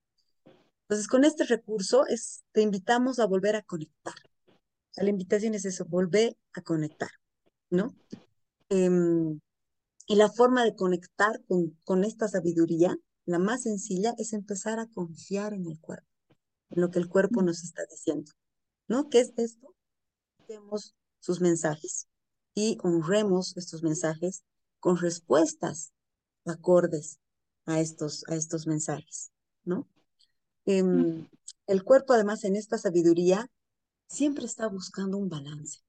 Entonces, 0.84 1.08
con 1.08 1.26
este 1.26 1.46
recurso 1.46 2.06
es, 2.06 2.44
te 2.52 2.62
invitamos 2.62 3.18
a 3.18 3.26
volver 3.26 3.56
a 3.56 3.64
conectar 3.64 4.14
la 5.02 5.10
invitación 5.10 5.56
es 5.56 5.66
eso, 5.66 5.86
volver 5.86 6.38
a 6.54 6.62
conectar, 6.62 7.10
¿no? 7.70 7.96
Em, 8.70 9.40
y 10.08 10.16
la 10.16 10.30
forma 10.30 10.64
de 10.64 10.76
conectar 10.76 11.42
con, 11.48 11.78
con 11.84 12.04
esta 12.04 12.28
sabiduría, 12.28 12.96
la 13.26 13.40
más 13.40 13.64
sencilla, 13.64 14.14
es 14.18 14.34
empezar 14.34 14.80
a 14.80 14.88
confiar 14.88 15.54
en 15.54 15.66
el 15.66 15.80
cuerpo, 15.80 16.08
en 16.70 16.82
lo 16.82 16.92
que 16.92 17.00
el 17.00 17.10
cuerpo 17.10 17.42
nos 17.42 17.64
está 17.64 17.84
diciendo, 17.90 18.32
¿no? 18.88 19.10
¿Qué 19.10 19.22
es 19.22 19.34
esto? 19.38 19.74
Tenemos 20.46 20.94
sus 21.20 21.42
mensajes 21.42 22.08
y 22.56 22.78
honremos 22.84 23.58
estos 23.58 23.84
mensajes 23.84 24.44
con 24.80 24.98
respuestas 24.98 25.94
acordes 26.46 27.20
a 27.66 27.80
estos, 27.80 28.26
a 28.28 28.36
estos 28.36 28.68
mensajes, 28.68 29.32
¿no? 29.64 29.88
Em, 30.66 31.28
el 31.68 31.84
cuerpo, 31.84 32.14
además, 32.14 32.44
en 32.44 32.56
esta 32.56 32.78
sabiduría, 32.78 33.50
siempre 34.08 34.46
está 34.46 34.68
buscando 34.68 35.18
un 35.18 35.30
balance. 35.30 35.80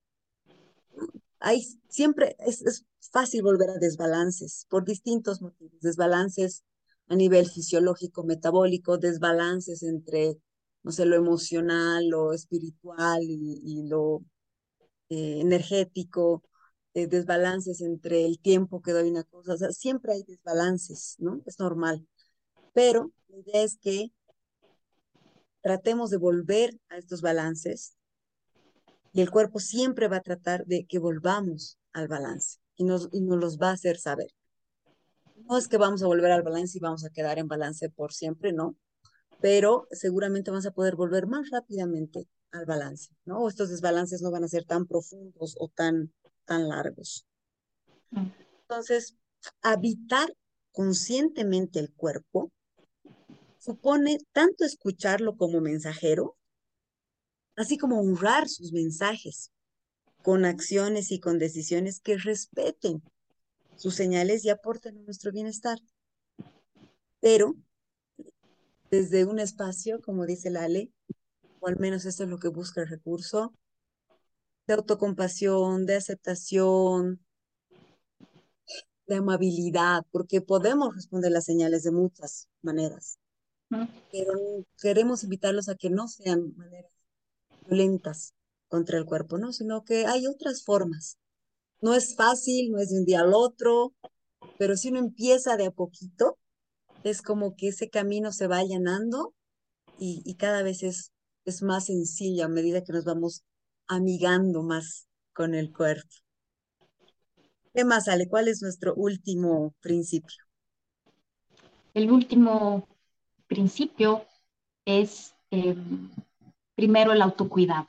Hay, 1.41 1.63
siempre 1.89 2.37
es, 2.39 2.63
es 2.63 2.87
fácil 3.11 3.43
volver 3.43 3.71
a 3.71 3.79
desbalances 3.79 4.67
por 4.71 4.85
distintos 4.85 5.43
motivos, 5.43 5.81
desbalances 5.81 6.65
a 7.09 7.17
nivel 7.17 7.51
fisiológico, 7.51 8.25
metabólico, 8.25 8.99
desbalances 8.99 9.83
entre, 9.83 10.39
no 10.83 10.93
sé, 10.93 11.05
lo 11.05 11.17
emocional, 11.17 12.09
lo 12.09 12.33
espiritual 12.33 13.23
y, 13.23 13.83
lo 13.89 14.25
eh, 15.11 15.41
energético, 15.41 16.43
eh, 16.95 17.07
desbalances 17.07 17.81
entre 17.81 18.25
el 18.25 18.39
tiempo 18.39 18.83
que 18.83 18.93
doy 18.93 19.11
una 19.11 19.25
cosa, 19.25 19.55
o 19.55 19.57
sea, 19.57 19.73
siempre 19.73 20.15
hay 20.15 20.23
desbalances, 20.23 21.17
¿no? 21.19 21.43
Es 21.47 21.59
normal. 21.59 22.07
Pero 22.73 23.13
la 23.29 23.39
idea 23.39 23.63
es 23.63 23.79
que 23.79 24.13
tratemos 25.61 26.11
de 26.11 26.19
volver 26.19 26.79
a 26.89 26.99
estos 26.99 27.21
balances 27.21 27.97
y 29.13 29.21
el 29.21 29.31
cuerpo 29.31 29.61
siempre 29.61 30.09
va 30.09 30.17
a 30.17 30.23
tratar 30.23 30.67
de 30.67 30.87
que 30.87 30.99
volvamos 30.99 31.79
al 31.93 32.09
balance 32.09 32.59
y 32.77 32.85
nos, 32.85 33.09
y 33.13 33.21
nos 33.21 33.39
los 33.39 33.59
va 33.59 33.71
a 33.71 33.75
hacer 33.75 33.97
saber. 33.97 34.29
No 35.49 35.59
es 35.59 35.69
que 35.69 35.79
vamos 35.79 36.03
a 36.03 36.07
volver 36.07 36.33
al 36.33 36.43
balance 36.43 36.79
y 36.79 36.81
vamos 36.81 37.05
a 37.05 37.11
quedar 37.11 37.39
en 37.39 37.49
balance 37.49 37.89
por 37.91 38.13
siempre, 38.13 38.53
no, 38.53 38.77
pero 39.41 39.87
seguramente 39.91 40.51
vamos 40.51 40.67
a 40.67 40.71
poder 40.71 40.97
volver 40.97 41.27
más 41.27 41.51
rápidamente 41.51 42.29
al 42.51 42.67
balance, 42.67 43.11
¿no? 43.25 43.41
O 43.41 43.49
estos 43.49 43.71
desbalances 43.71 44.23
no 44.23 44.31
van 44.31 44.45
a 44.45 44.49
ser 44.49 44.65
tan 44.65 44.87
profundos 44.87 45.57
o 45.59 45.69
tan, 45.69 46.13
tan 46.45 46.69
largos. 46.69 47.27
Entonces, 48.63 49.17
habitar 49.63 50.35
conscientemente 50.73 51.79
el 51.79 51.93
cuerpo 51.93 52.51
supone 53.59 54.19
tanto 54.33 54.65
escucharlo 54.65 55.37
como 55.37 55.61
mensajero, 55.61 56.37
así 57.57 57.79
como 57.79 58.01
honrar 58.01 58.49
sus 58.49 58.73
mensajes 58.73 59.51
con 60.23 60.45
acciones 60.45 61.13
y 61.13 61.21
con 61.21 61.39
decisiones 61.39 62.01
que 62.01 62.17
respeten 62.17 63.03
sus 63.77 63.95
señales 63.95 64.45
y 64.45 64.51
aporten 64.51 64.99
a 64.99 65.03
nuestro 65.03 65.33
bienestar. 65.33 65.79
Pero 67.21 67.55
desde 68.91 69.25
un 69.25 69.39
espacio, 69.39 70.01
como 70.01 70.27
dice 70.27 70.51
la 70.51 70.69
ley, 70.69 70.93
o 71.61 71.69
al 71.69 71.79
menos 71.79 72.05
esto 72.05 72.25
es 72.25 72.29
lo 72.29 72.39
que 72.39 72.49
busca 72.49 72.83
el 72.83 72.89
recurso, 72.89 73.55
de 74.67 74.75
autocompasión, 74.75 75.87
de 75.87 75.97
aceptación, 75.97 77.25
de 79.07 79.17
amabilidad, 79.17 80.05
porque 80.11 80.41
podemos 80.41 80.95
responder 80.95 81.33
las 81.33 81.45
señales 81.45 81.83
de 81.83 81.93
muchas 81.93 82.49
maneras, 82.63 83.19
pero 84.11 84.33
queremos 84.81 85.25
invitarlos 85.25 85.69
a 85.69 85.75
que 85.75 85.91
no 85.91 86.09
sean 86.09 86.57
maneras 86.57 86.91
violentas 87.67 88.35
contra 88.69 88.99
el 88.99 89.05
cuerpo, 89.05 89.39
¿no? 89.39 89.53
Sino 89.53 89.85
que 89.85 90.07
hay 90.07 90.27
otras 90.27 90.65
formas. 90.65 91.19
No 91.81 91.95
es 91.95 92.15
fácil, 92.17 92.71
no 92.71 92.79
es 92.79 92.91
de 92.91 92.99
un 92.99 93.05
día 93.05 93.21
al 93.21 93.35
otro, 93.35 93.95
pero 94.59 94.77
si 94.77 94.89
uno 94.89 95.01
empieza 95.01 95.57
de 95.57 95.67
a 95.67 95.71
poquito, 95.71 96.39
es 97.03 97.21
como 97.21 97.57
que 97.57 97.69
ese 97.69 97.91
camino 97.91 98.33
se 98.33 98.47
va 98.47 98.59
allanando 98.59 99.35
y, 99.99 100.23
y 100.25 100.37
cada 100.37 100.63
vez 100.63 100.83
es, 100.83 101.13
es 101.45 101.63
más 101.63 101.87
sencillo 101.87 102.47
a 102.47 102.49
medida 102.49 102.83
que 102.83 102.93
nos 102.93 103.05
vamos 103.05 103.45
amigando 103.89 104.63
más 104.63 105.09
con 105.33 105.55
el 105.55 105.73
cuerpo. 105.73 106.15
¿Qué 107.75 107.85
más, 107.85 108.09
Ale? 108.09 108.29
¿Cuál 108.29 108.49
es 108.49 108.63
nuestro 108.63 108.95
último 108.95 109.75
principio? 109.81 110.45
El 111.93 112.11
último 112.11 112.89
principio 113.47 114.25
es 114.85 115.35
em, 115.51 116.11
primero 116.75 117.13
el 117.13 117.23
autocuidado. 117.23 117.89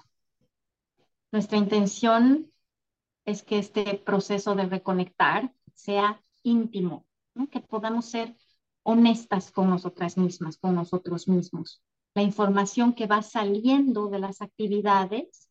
Nuestra 1.31 1.57
intención 1.57 2.51
es 3.25 3.43
que 3.43 3.57
este 3.57 4.01
proceso 4.05 4.55
de 4.55 4.65
reconectar 4.65 5.53
sea 5.73 6.21
íntimo, 6.43 7.05
que 7.51 7.59
podamos 7.59 8.05
ser 8.05 8.35
honestas 8.83 9.51
con 9.51 9.69
nosotras 9.69 10.17
mismas, 10.17 10.57
con 10.57 10.75
nosotros 10.75 11.27
mismos. 11.27 11.81
La 12.13 12.21
información 12.21 12.93
que 12.93 13.07
va 13.07 13.21
saliendo 13.21 14.07
de 14.07 14.19
las 14.19 14.41
actividades 14.41 15.44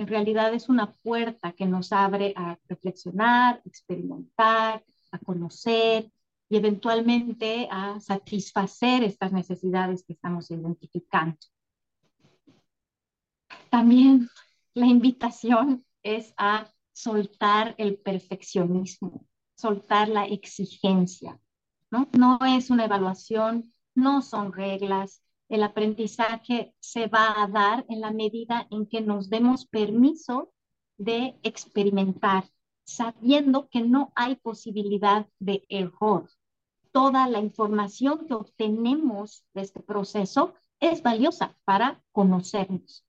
en 0.00 0.06
realidad 0.06 0.54
es 0.54 0.70
una 0.70 0.92
puerta 0.92 1.52
que 1.52 1.66
nos 1.66 1.92
abre 1.92 2.32
a 2.34 2.58
reflexionar, 2.66 3.60
experimentar, 3.66 4.82
a 5.12 5.18
conocer 5.18 6.10
y 6.48 6.56
eventualmente 6.56 7.68
a 7.70 8.00
satisfacer 8.00 9.04
estas 9.04 9.30
necesidades 9.30 10.02
que 10.02 10.14
estamos 10.14 10.50
identificando. 10.50 11.36
También 13.68 14.30
la 14.72 14.86
invitación 14.86 15.84
es 16.02 16.32
a 16.38 16.66
soltar 16.94 17.74
el 17.76 17.98
perfeccionismo, 17.98 19.26
soltar 19.54 20.08
la 20.08 20.24
exigencia. 20.24 21.38
¿no? 21.90 22.08
no 22.16 22.38
es 22.46 22.70
una 22.70 22.86
evaluación, 22.86 23.74
no 23.94 24.22
son 24.22 24.54
reglas. 24.54 25.22
El 25.50 25.62
aprendizaje 25.62 26.74
se 26.80 27.06
va 27.08 27.42
a 27.42 27.46
dar 27.46 27.84
en 27.90 28.00
la 28.00 28.10
medida 28.10 28.66
en 28.70 28.86
que 28.86 29.02
nos 29.02 29.28
demos 29.28 29.66
permiso 29.66 30.54
de 30.96 31.38
experimentar, 31.42 32.44
sabiendo 32.84 33.68
que 33.68 33.82
no 33.82 34.12
hay 34.16 34.36
posibilidad 34.36 35.28
de 35.38 35.66
error. 35.68 36.30
Toda 36.92 37.28
la 37.28 37.40
información 37.40 38.26
que 38.26 38.32
obtenemos 38.32 39.44
de 39.52 39.60
este 39.60 39.80
proceso 39.80 40.54
es 40.80 41.02
valiosa 41.02 41.54
para 41.66 42.02
conocernos 42.12 43.04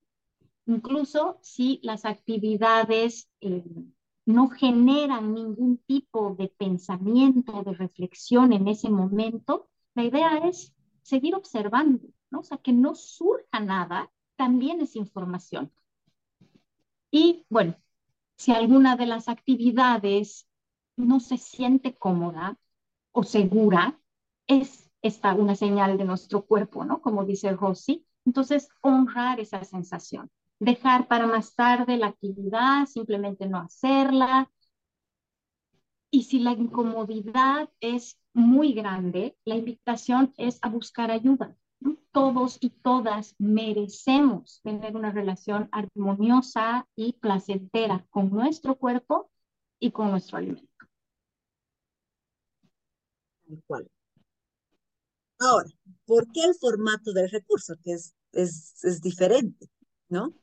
incluso 0.66 1.38
si 1.42 1.80
las 1.84 2.06
actividades 2.06 3.30
eh, 3.42 3.64
no 4.26 4.50
generan 4.50 5.34
ningún 5.34 5.78
tipo 5.86 6.36
de 6.36 6.48
pensamiento, 6.48 7.64
de 7.64 7.74
reflexión 7.74 8.54
en 8.54 8.68
ese 8.68 8.90
momento, 8.90 9.70
la 9.96 10.04
idea 10.04 10.38
es 10.48 10.74
seguir 11.02 11.36
observando, 11.36 12.08
¿no? 12.32 12.40
O 12.40 12.44
sea, 12.44 12.58
que 12.58 12.74
no 12.74 12.96
surja 12.96 13.60
nada, 13.60 14.12
también 14.36 14.82
es 14.82 14.96
información. 14.96 15.72
Y 17.12 17.46
bueno, 17.50 17.76
si 18.38 18.54
alguna 18.54 18.96
de 18.96 19.06
las 19.06 19.28
actividades 19.28 20.48
no 20.96 21.20
se 21.20 21.38
siente 21.38 21.96
cómoda 21.96 22.58
o 23.12 23.24
segura, 23.24 24.00
es 24.48 24.90
esta 25.02 25.34
una 25.36 25.56
señal 25.56 25.98
de 25.98 26.06
nuestro 26.06 26.46
cuerpo, 26.46 26.86
¿no? 26.86 27.02
Como 27.02 27.26
dice 27.26 27.52
Rossi. 27.52 28.06
Entonces, 28.26 28.70
honrar 28.82 29.40
esa 29.40 29.64
sensación 29.64 30.32
dejar 30.62 31.08
para 31.08 31.26
más 31.26 31.56
tarde 31.56 31.98
la 31.98 32.08
actividad, 32.08 32.86
simplemente 32.86 33.48
no 33.48 33.58
hacerla. 33.58 34.50
Y 36.12 36.24
si 36.24 36.40
la 36.40 36.52
incomodidad 36.52 37.70
es 37.80 38.20
muy 38.34 38.74
grande, 38.74 39.36
la 39.44 39.56
invitación 39.56 40.34
es 40.38 40.60
a 40.62 40.70
buscar 40.70 41.10
ayuda, 41.10 41.58
Todos 42.12 42.58
y 42.60 42.70
todas 42.70 43.36
merecemos 43.40 44.62
tener 44.64 44.96
una 44.96 45.12
relación 45.12 45.70
armoniosa 45.72 46.88
y 46.96 47.14
placentera 47.14 48.06
con 48.10 48.30
nuestro 48.32 48.76
cuerpo 48.78 49.32
y 49.80 49.92
con 49.92 50.12
nuestro 50.12 50.38
alimento. 50.38 50.68
Ahora, 55.40 55.70
¿por 56.06 56.32
qué 56.32 56.44
el 56.44 56.56
formato 56.56 57.14
del 57.14 57.30
recurso? 57.30 57.76
Que 57.84 57.94
es, 57.94 58.14
es, 58.34 58.84
es 58.84 59.02
diferente, 59.02 59.70
¿no? 60.10 60.34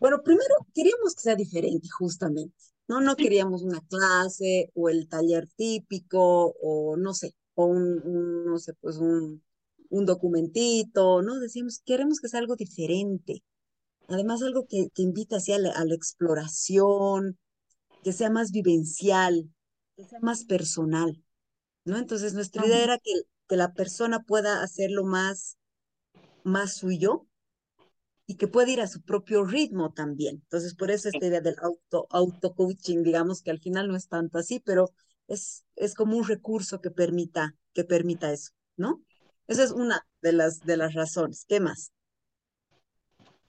Bueno, 0.00 0.22
primero 0.22 0.54
queríamos 0.74 1.14
que 1.14 1.22
sea 1.22 1.36
diferente, 1.36 1.88
justamente. 1.90 2.54
No, 2.88 3.00
no 3.00 3.16
queríamos 3.16 3.62
una 3.62 3.80
clase 3.88 4.70
o 4.74 4.88
el 4.88 5.08
taller 5.08 5.48
típico 5.56 6.54
o 6.60 6.96
no 6.96 7.14
sé, 7.14 7.34
o 7.54 7.66
un, 7.66 8.44
no 8.44 8.58
sé, 8.58 8.74
pues 8.74 8.96
un, 8.98 9.42
un 9.90 10.06
documentito, 10.06 11.22
¿no? 11.22 11.38
Decíamos, 11.40 11.80
queremos 11.84 12.20
que 12.20 12.28
sea 12.28 12.40
algo 12.40 12.56
diferente. 12.56 13.42
Además, 14.08 14.42
algo 14.42 14.66
que, 14.68 14.88
que 14.94 15.02
invita 15.02 15.36
hacia 15.36 15.58
la, 15.58 15.72
a 15.72 15.84
la 15.84 15.94
exploración, 15.94 17.38
que 18.02 18.12
sea 18.12 18.30
más 18.30 18.52
vivencial, 18.52 19.50
que 19.96 20.04
sea 20.04 20.20
más 20.20 20.44
personal, 20.44 21.22
¿no? 21.84 21.98
Entonces, 21.98 22.34
nuestra 22.34 22.66
idea 22.66 22.84
era 22.84 22.98
que, 22.98 23.12
que 23.48 23.56
la 23.56 23.74
persona 23.74 24.20
pueda 24.24 24.62
hacerlo 24.62 25.04
más, 25.04 25.56
más 26.44 26.74
suyo 26.76 27.26
y 28.26 28.36
que 28.36 28.48
puede 28.48 28.72
ir 28.72 28.80
a 28.80 28.86
su 28.86 29.02
propio 29.02 29.44
ritmo 29.44 29.92
también. 29.92 30.36
Entonces, 30.36 30.74
por 30.74 30.90
eso 30.90 31.08
esta 31.08 31.26
idea 31.26 31.40
del 31.40 31.56
auto, 31.60 32.06
auto 32.10 32.54
coaching, 32.54 33.02
digamos 33.02 33.42
que 33.42 33.50
al 33.50 33.60
final 33.60 33.88
no 33.88 33.96
es 33.96 34.08
tanto 34.08 34.38
así, 34.38 34.60
pero 34.60 34.92
es, 35.28 35.64
es 35.76 35.94
como 35.94 36.16
un 36.16 36.26
recurso 36.26 36.80
que 36.80 36.90
permita, 36.90 37.54
que 37.72 37.84
permita 37.84 38.32
eso, 38.32 38.52
¿no? 38.76 39.02
Esa 39.46 39.64
es 39.64 39.72
una 39.72 40.06
de 40.22 40.32
las, 40.32 40.60
de 40.60 40.76
las 40.76 40.94
razones. 40.94 41.44
¿Qué 41.46 41.60
más? 41.60 41.92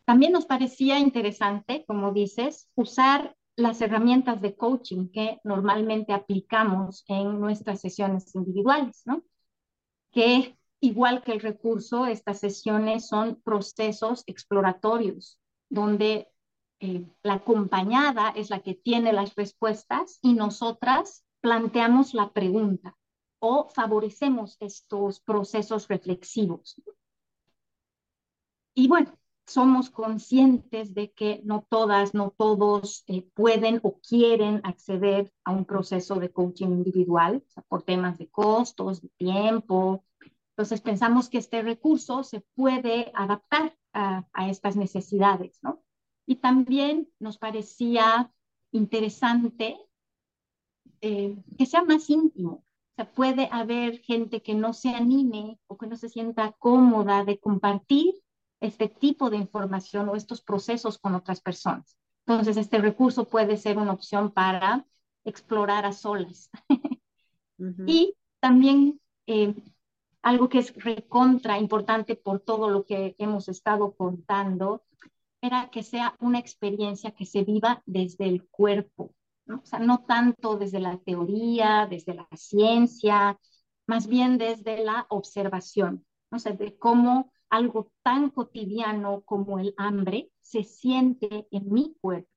También 0.06 0.34
nos 0.34 0.46
parecía 0.46 1.00
interesante, 1.00 1.84
como 1.88 2.12
dices, 2.12 2.70
usar 2.76 3.36
las 3.56 3.82
herramientas 3.82 4.42
de 4.42 4.56
coaching 4.56 5.10
que 5.10 5.40
normalmente 5.44 6.14
aplicamos 6.14 7.06
en 7.08 7.40
nuestras 7.40 7.82
sesiones 7.82 8.36
individuales, 8.36 9.02
¿no? 9.06 9.24
Que 10.12 10.58
igual 10.82 11.24
que 11.24 11.32
el 11.32 11.40
recurso, 11.40 12.06
estas 12.06 12.40
sesiones 12.40 13.08
son 13.08 13.42
procesos 13.42 14.24
exploratorios, 14.28 15.40
donde 15.70 16.28
eh, 16.82 17.08
la 17.24 17.36
acompañada 17.36 18.30
es 18.30 18.50
la 18.50 18.60
que 18.60 18.76
tiene 18.76 19.14
las 19.14 19.34
respuestas 19.36 20.20
y 20.22 20.34
nosotras 20.34 21.26
planteamos 21.40 22.14
la 22.14 22.34
pregunta 22.34 22.96
o 23.40 23.70
favorecemos 23.70 24.58
estos 24.60 25.20
procesos 25.20 25.88
reflexivos. 25.88 26.82
Y 28.74 28.88
bueno, 28.88 29.18
somos 29.46 29.90
conscientes 29.90 30.94
de 30.94 31.12
que 31.12 31.42
no 31.44 31.66
todas, 31.70 32.14
no 32.14 32.32
todos 32.32 33.04
eh, 33.08 33.22
pueden 33.34 33.80
o 33.84 34.00
quieren 34.00 34.62
acceder 34.64 35.32
a 35.44 35.52
un 35.52 35.66
proceso 35.66 36.16
de 36.16 36.32
coaching 36.32 36.70
individual 36.70 37.44
por 37.68 37.84
temas 37.84 38.18
de 38.18 38.28
costos, 38.28 39.02
de 39.02 39.10
tiempo, 39.10 40.04
entonces 40.56 40.80
pensamos 40.80 41.30
que 41.30 41.38
este 41.38 41.62
recurso 41.62 42.24
se 42.24 42.40
puede 42.56 43.12
adaptar 43.14 43.78
a, 43.92 44.26
estas 44.50 44.78
necesidades, 44.78 45.60
¿no? 45.62 45.84
Y 46.26 46.38
también 46.38 47.10
nos 47.20 47.38
parecía 47.38 48.32
interesante 48.72 49.78
eh, 51.02 51.36
que 51.58 51.66
sea 51.66 51.84
más 51.84 52.10
íntimo. 52.10 52.64
O 52.96 53.04
sea, 53.04 53.12
puede 53.12 53.50
haber 53.52 54.00
gente 54.00 54.42
que 54.42 54.54
no 54.54 54.72
se 54.72 54.90
anime 54.90 55.60
o 55.68 55.78
que 55.78 55.86
no 55.88 55.98
se 55.98 56.08
sienta 56.08 56.54
cómoda 56.54 57.26
de 57.26 57.40
compartir 57.40 58.16
este 58.62 58.88
tipo 58.88 59.30
de 59.30 59.36
información 59.36 60.08
o 60.08 60.16
estos 60.16 60.42
procesos 60.42 60.98
con 60.98 61.14
otras 61.14 61.42
personas. 61.42 61.98
Entonces, 62.26 62.56
este 62.56 62.78
recurso 62.80 63.26
puede 63.26 63.58
ser 63.58 63.78
una 63.78 63.92
opción 63.92 64.32
para 64.32 64.86
explorar 65.26 65.86
a 65.86 65.92
solas. 65.92 66.50
Y 67.86 68.16
también 68.40 69.00
eh, 69.28 69.56
algo 70.22 70.50
que 70.50 70.60
es 70.60 70.74
recontra 70.76 71.60
importante 71.60 72.16
por 72.16 72.40
todo 72.40 72.70
lo 72.70 72.86
que 72.86 73.16
hemos 73.20 73.48
estado 73.48 73.94
contando, 73.94 74.84
era 75.42 75.70
que 75.70 75.84
sea 75.84 76.16
una 76.20 76.40
experiencia 76.40 77.12
que 77.12 77.26
se 77.26 77.44
viva 77.44 77.84
desde 77.86 78.26
el 78.26 78.48
cuerpo, 78.48 79.14
¿no? 79.46 79.62
o 79.64 79.66
sea, 79.66 79.80
no 79.80 80.04
tanto 80.06 80.58
desde 80.58 80.80
la 80.80 80.98
teoría, 80.98 81.88
desde 81.90 82.14
la 82.14 82.28
ciencia, 82.36 83.40
más 83.88 84.08
bien 84.08 84.38
desde 84.38 84.84
la 84.84 85.06
observación, 85.10 86.06
o 86.32 86.40
sea, 86.40 86.54
de 86.54 86.78
cómo 86.78 87.32
algo 87.50 87.92
tan 88.04 88.30
cotidiano 88.32 89.22
como 89.22 89.60
el 89.60 89.74
hambre 89.78 90.32
se 90.42 90.64
siente 90.64 91.48
en 91.52 91.72
mi 91.72 91.96
cuerpo 92.02 92.30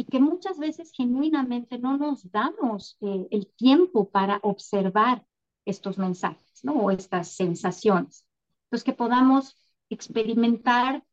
y 0.00 0.04
que 0.04 0.18
muchas 0.18 0.58
veces 0.58 0.92
genuinamente 0.96 1.78
no 1.78 1.98
nos 1.98 2.30
damos 2.30 2.96
eh, 3.02 3.28
el 3.30 3.48
tiempo 3.48 4.08
para 4.08 4.40
observar 4.42 5.26
estos 5.66 5.98
mensajes, 5.98 6.64
¿no? 6.64 6.72
O 6.72 6.90
estas 6.90 7.28
sensaciones. 7.28 8.26
Entonces, 8.64 8.84
que 8.84 8.94
podamos 8.94 9.58
experimentar, 9.90 11.04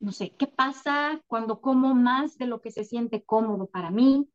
no 0.00 0.12
sé, 0.12 0.30
qué 0.30 0.46
pasa 0.46 1.20
cuando 1.26 1.60
como 1.60 1.94
más 1.94 2.38
de 2.38 2.46
lo 2.46 2.60
que 2.60 2.70
se 2.70 2.84
siente 2.84 3.24
cómodo 3.24 3.66
para 3.66 3.90
mí, 3.90 4.28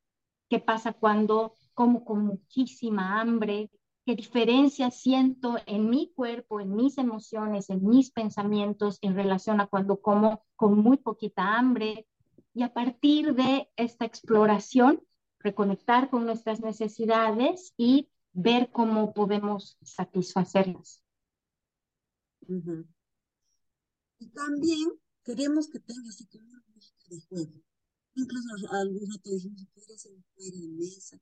qué 0.49 0.59
pasa 0.59 0.93
cuando 0.93 1.55
como 1.73 2.03
con 2.05 2.25
muchísima 2.25 3.19
hambre, 3.19 3.71
qué 4.05 4.15
diferencia 4.15 4.91
siento 4.91 5.57
en 5.65 5.89
mi 5.89 6.11
cuerpo, 6.13 6.59
en 6.59 6.75
mis 6.75 6.97
emociones, 6.97 7.69
en 7.69 7.87
mis 7.87 8.11
pensamientos 8.11 8.99
en 9.01 9.15
relación 9.15 9.61
a 9.61 9.67
cuando 9.67 10.01
como 10.01 10.45
con 10.55 10.77
muy 10.79 10.97
poquita 10.97 11.57
hambre. 11.57 12.07
Y 12.53 12.63
a 12.63 12.73
partir 12.73 13.33
de 13.33 13.69
esta 13.75 14.05
exploración, 14.05 15.01
reconectar 15.39 16.09
con 16.09 16.25
nuestras 16.25 16.61
necesidades 16.61 17.73
y 17.77 18.09
ver 18.33 18.69
cómo 18.71 19.13
podemos 19.13 19.77
satisfacerlas. 19.81 21.03
Y 24.19 24.29
también 24.29 25.02
queremos 25.23 25.67
que 25.69 25.79
tenga 25.79 26.09
así 26.09 26.25
como 26.27 26.45
una 26.49 26.63
lógica 26.73 27.05
de 27.09 27.21
juego. 27.29 27.53
Incluso 28.15 28.49
algún 28.71 29.11
rato 29.11 29.29
dijimos, 29.31 29.65
podría 29.73 29.97
ser 29.97 30.13
un 30.13 30.23
juego 30.35 30.57
de 30.59 30.67
mesa. 30.69 31.17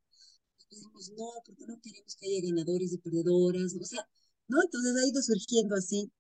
Dijimos, 0.69 1.11
no, 1.17 1.27
porque 1.45 1.65
no 1.67 1.79
queremos 1.81 2.15
que 2.15 2.27
haya 2.27 2.47
ganadores 2.47 2.93
y 2.93 2.97
perdedoras. 2.97 3.75
O 3.79 3.85
sea, 3.85 4.07
¿no? 4.47 4.61
Entonces 4.63 4.95
ha 4.95 5.07
ido 5.07 5.21
surgiendo 5.21 5.75
así, 5.75 6.11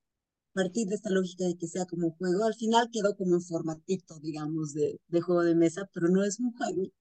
a 0.51 0.53
partir 0.53 0.87
de 0.87 0.95
esta 0.95 1.09
lógica 1.09 1.45
de 1.45 1.57
que 1.57 1.67
sea 1.67 1.85
como 1.85 2.11
juego. 2.11 2.45
Al 2.45 2.55
final 2.55 2.89
quedó 2.91 3.15
como 3.15 3.35
un 3.35 3.43
formatito, 3.43 4.19
digamos, 4.19 4.73
de, 4.73 4.99
de 5.07 5.21
juego 5.21 5.43
de 5.43 5.55
mesa, 5.55 5.89
pero 5.93 6.09
no 6.09 6.23
es 6.23 6.39
un 6.39 6.53
juego, 6.53 6.91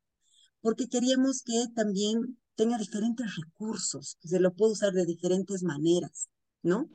porque 0.60 0.88
queríamos 0.88 1.42
que 1.42 1.66
también 1.74 2.38
tenga 2.54 2.78
diferentes 2.78 3.26
recursos, 3.36 4.16
que 4.20 4.28
se 4.28 4.40
lo 4.40 4.54
pueda 4.54 4.72
usar 4.72 4.92
de 4.92 5.06
diferentes 5.06 5.62
maneras, 5.62 6.28
¿no? 6.62 6.90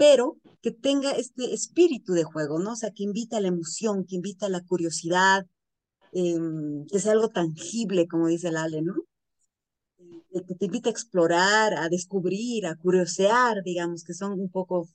Pero 0.00 0.38
que 0.62 0.70
tenga 0.70 1.10
este 1.10 1.52
espíritu 1.52 2.14
de 2.14 2.24
juego, 2.24 2.58
¿no? 2.58 2.72
O 2.72 2.76
sea, 2.76 2.90
que 2.90 3.02
invita 3.02 3.36
a 3.36 3.40
la 3.42 3.48
emoción, 3.48 4.06
que 4.06 4.16
invita 4.16 4.46
a 4.46 4.48
la 4.48 4.64
curiosidad, 4.64 5.46
em, 6.12 6.86
que 6.86 6.98
sea 6.98 7.12
algo 7.12 7.28
tangible, 7.28 8.08
como 8.08 8.28
dice 8.28 8.48
el 8.48 8.56
Ale, 8.56 8.80
¿no? 8.80 8.94
Eh, 10.32 10.42
que 10.46 10.54
te 10.54 10.64
invita 10.64 10.88
a 10.88 10.92
explorar, 10.92 11.74
a 11.74 11.90
descubrir, 11.90 12.66
a 12.66 12.76
curiosear, 12.76 13.62
digamos, 13.62 14.02
que 14.02 14.14
son 14.14 14.40
un 14.40 14.50
poco 14.50 14.88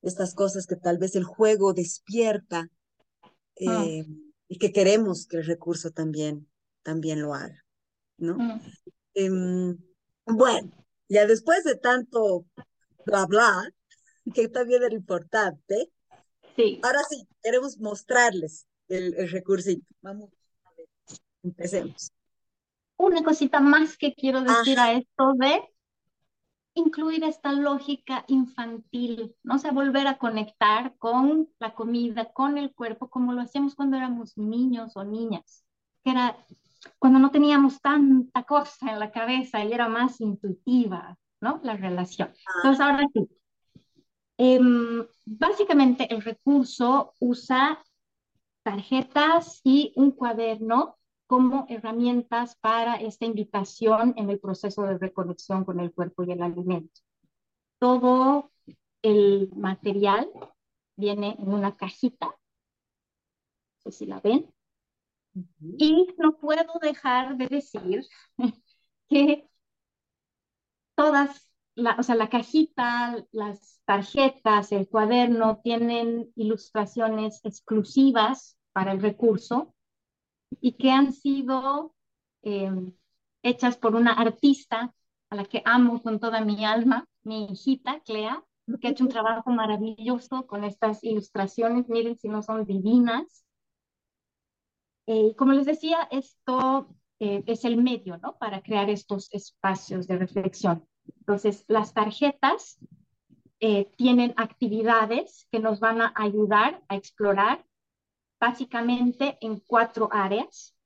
estas 0.00 0.32
cosas 0.32 0.68
que 0.68 0.76
tal 0.76 0.98
vez 0.98 1.16
el 1.16 1.24
juego 1.24 1.72
despierta 1.72 2.70
ah. 3.66 3.84
eh, 3.84 4.06
y 4.46 4.58
que 4.58 4.72
queremos 4.72 5.26
que 5.26 5.38
el 5.38 5.46
recurso 5.46 5.90
también, 5.90 6.48
también 6.84 7.20
lo 7.20 7.34
haga, 7.34 7.64
¿no? 8.18 8.36
Mm. 8.38 8.60
Em, 9.14 9.78
bueno, 10.24 10.70
ya 11.08 11.26
después 11.26 11.64
de 11.64 11.74
tanto 11.74 12.46
bla 13.04 13.26
bla, 13.26 13.72
que 14.34 14.48
también 14.48 14.82
era 14.82 14.94
importante, 14.94 15.90
sí. 16.56 16.80
ahora 16.82 17.00
sí, 17.08 17.26
queremos 17.42 17.78
mostrarles 17.78 18.66
el, 18.88 19.14
el 19.14 19.30
recursito. 19.30 19.86
Vamos 20.02 20.30
a 20.64 20.70
ver, 20.76 20.86
empecemos. 21.42 22.10
Una 22.98 23.22
cosita 23.22 23.60
más 23.60 23.96
que 23.96 24.14
quiero 24.14 24.42
decir 24.42 24.78
a 24.78 24.92
esto 24.92 25.34
de 25.34 25.62
incluir 26.74 27.24
esta 27.24 27.52
lógica 27.52 28.24
infantil, 28.28 29.34
¿no? 29.42 29.56
O 29.56 29.58
sea, 29.58 29.72
volver 29.72 30.06
a 30.06 30.18
conectar 30.18 30.96
con 30.98 31.48
la 31.58 31.74
comida, 31.74 32.32
con 32.32 32.58
el 32.58 32.72
cuerpo, 32.74 33.08
como 33.08 33.32
lo 33.32 33.40
hacíamos 33.42 33.74
cuando 33.74 33.96
éramos 33.96 34.36
niños 34.36 34.96
o 34.96 35.04
niñas, 35.04 35.64
que 36.04 36.10
era 36.10 36.36
cuando 36.98 37.18
no 37.18 37.30
teníamos 37.30 37.80
tanta 37.80 38.44
cosa 38.44 38.92
en 38.92 38.98
la 38.98 39.10
cabeza 39.10 39.64
y 39.64 39.72
era 39.72 39.88
más 39.88 40.20
intuitiva, 40.20 41.18
¿no? 41.40 41.60
La 41.62 41.76
relación. 41.76 42.32
Entonces, 42.56 42.80
ahora 42.80 43.06
sí. 43.12 43.28
Em, 44.38 45.06
básicamente 45.24 46.12
el 46.12 46.22
recurso 46.22 47.14
usa 47.20 47.82
tarjetas 48.62 49.60
y 49.64 49.92
un 49.96 50.10
cuaderno 50.10 50.96
como 51.26 51.66
herramientas 51.68 52.56
para 52.56 52.96
esta 52.96 53.24
invitación 53.24 54.14
en 54.16 54.30
el 54.30 54.38
proceso 54.38 54.82
de 54.82 54.98
reconexión 54.98 55.64
con 55.64 55.80
el 55.80 55.92
cuerpo 55.92 56.22
y 56.24 56.32
el 56.32 56.42
alimento. 56.42 57.00
Todo 57.78 58.50
el 59.02 59.50
material 59.56 60.28
viene 60.96 61.36
en 61.38 61.52
una 61.52 61.76
cajita, 61.76 62.26
no 62.26 62.36
sé 63.78 63.92
si 63.92 64.06
la 64.06 64.20
ven, 64.20 64.52
y 65.78 66.14
no 66.18 66.36
puedo 66.38 66.78
dejar 66.80 67.36
de 67.36 67.46
decir 67.48 68.06
que 69.08 69.48
todas, 70.94 71.45
la, 71.76 71.94
o 71.98 72.02
sea, 72.02 72.14
la 72.14 72.28
cajita, 72.28 73.24
las 73.32 73.80
tarjetas, 73.84 74.72
el 74.72 74.88
cuaderno 74.88 75.60
tienen 75.62 76.32
ilustraciones 76.34 77.40
exclusivas 77.44 78.58
para 78.72 78.92
el 78.92 79.00
recurso 79.00 79.74
y 80.60 80.72
que 80.72 80.90
han 80.90 81.12
sido 81.12 81.94
eh, 82.42 82.72
hechas 83.42 83.76
por 83.76 83.94
una 83.94 84.12
artista 84.12 84.94
a 85.30 85.36
la 85.36 85.44
que 85.44 85.62
amo 85.64 86.02
con 86.02 86.18
toda 86.18 86.40
mi 86.40 86.64
alma, 86.64 87.06
mi 87.22 87.44
hijita 87.44 88.00
Clea, 88.00 88.42
que 88.80 88.88
ha 88.88 88.90
hecho 88.90 89.04
un 89.04 89.10
trabajo 89.10 89.50
maravilloso 89.50 90.46
con 90.46 90.64
estas 90.64 91.04
ilustraciones. 91.04 91.88
Miren 91.88 92.16
si 92.16 92.28
no 92.28 92.42
son 92.42 92.64
divinas. 92.64 93.44
Eh, 95.06 95.34
como 95.36 95.52
les 95.52 95.66
decía, 95.66 96.08
esto 96.10 96.88
eh, 97.20 97.44
es 97.46 97.64
el 97.64 97.76
medio, 97.76 98.18
¿no? 98.18 98.36
Para 98.38 98.62
crear 98.62 98.90
estos 98.90 99.32
espacios 99.32 100.06
de 100.08 100.18
reflexión. 100.18 100.86
Entonces, 101.18 101.64
las 101.68 101.94
tarjetas 101.94 102.78
eh, 103.60 103.90
tienen 103.96 104.34
actividades 104.36 105.48
que 105.50 105.60
nos 105.60 105.80
van 105.80 106.02
a 106.02 106.12
ayudar 106.14 106.82
a 106.88 106.96
explorar 106.96 107.64
básicamente 108.38 109.38
en 109.40 109.60
cuatro 109.60 110.08
áreas. 110.12 110.76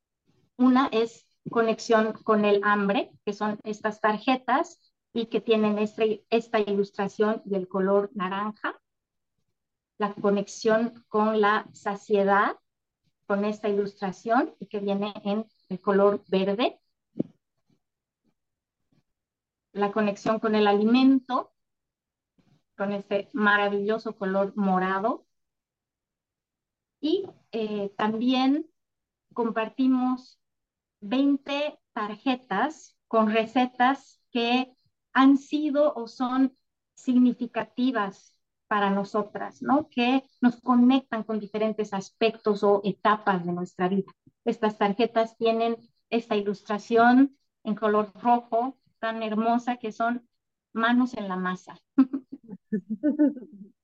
Una 0.56 0.88
es 0.92 1.26
conexión 1.50 2.12
con 2.12 2.44
el 2.44 2.60
hambre, 2.64 3.10
que 3.24 3.32
son 3.32 3.58
estas 3.64 4.00
tarjetas 4.00 4.92
y 5.12 5.26
que 5.26 5.40
tienen 5.40 5.78
este, 5.78 6.24
esta 6.30 6.60
ilustración 6.60 7.42
del 7.44 7.66
color 7.66 8.10
naranja. 8.14 8.80
La 9.98 10.14
conexión 10.14 11.04
con 11.08 11.40
la 11.40 11.66
saciedad, 11.72 12.56
con 13.26 13.44
esta 13.44 13.68
ilustración 13.68 14.54
y 14.58 14.66
que 14.66 14.80
viene 14.80 15.12
en 15.24 15.46
el 15.68 15.80
color 15.80 16.22
verde. 16.28 16.80
La 19.72 19.92
conexión 19.92 20.40
con 20.40 20.54
el 20.54 20.66
alimento, 20.66 21.52
con 22.76 22.92
este 22.92 23.28
maravilloso 23.32 24.16
color 24.16 24.52
morado. 24.56 25.26
Y 27.00 27.26
eh, 27.52 27.92
también 27.96 28.66
compartimos 29.34 30.40
20 31.00 31.78
tarjetas 31.92 32.96
con 33.08 33.30
recetas 33.30 34.22
que 34.30 34.74
han 35.12 35.36
sido 35.36 35.92
o 35.94 36.06
son 36.06 36.56
significativas 36.94 38.36
para 38.66 38.90
nosotras, 38.90 39.62
¿no? 39.62 39.88
Que 39.90 40.24
nos 40.40 40.60
conectan 40.60 41.24
con 41.24 41.40
diferentes 41.40 41.92
aspectos 41.92 42.62
o 42.62 42.80
etapas 42.84 43.44
de 43.44 43.52
nuestra 43.52 43.88
vida. 43.88 44.12
Estas 44.44 44.78
tarjetas 44.78 45.36
tienen 45.36 45.76
esta 46.08 46.36
ilustración 46.36 47.36
en 47.64 47.74
color 47.74 48.12
rojo 48.14 48.79
tan 49.00 49.22
hermosa 49.22 49.76
que 49.78 49.92
son 49.92 50.28
manos 50.72 51.14
en 51.14 51.28
la 51.28 51.36
masa. 51.36 51.80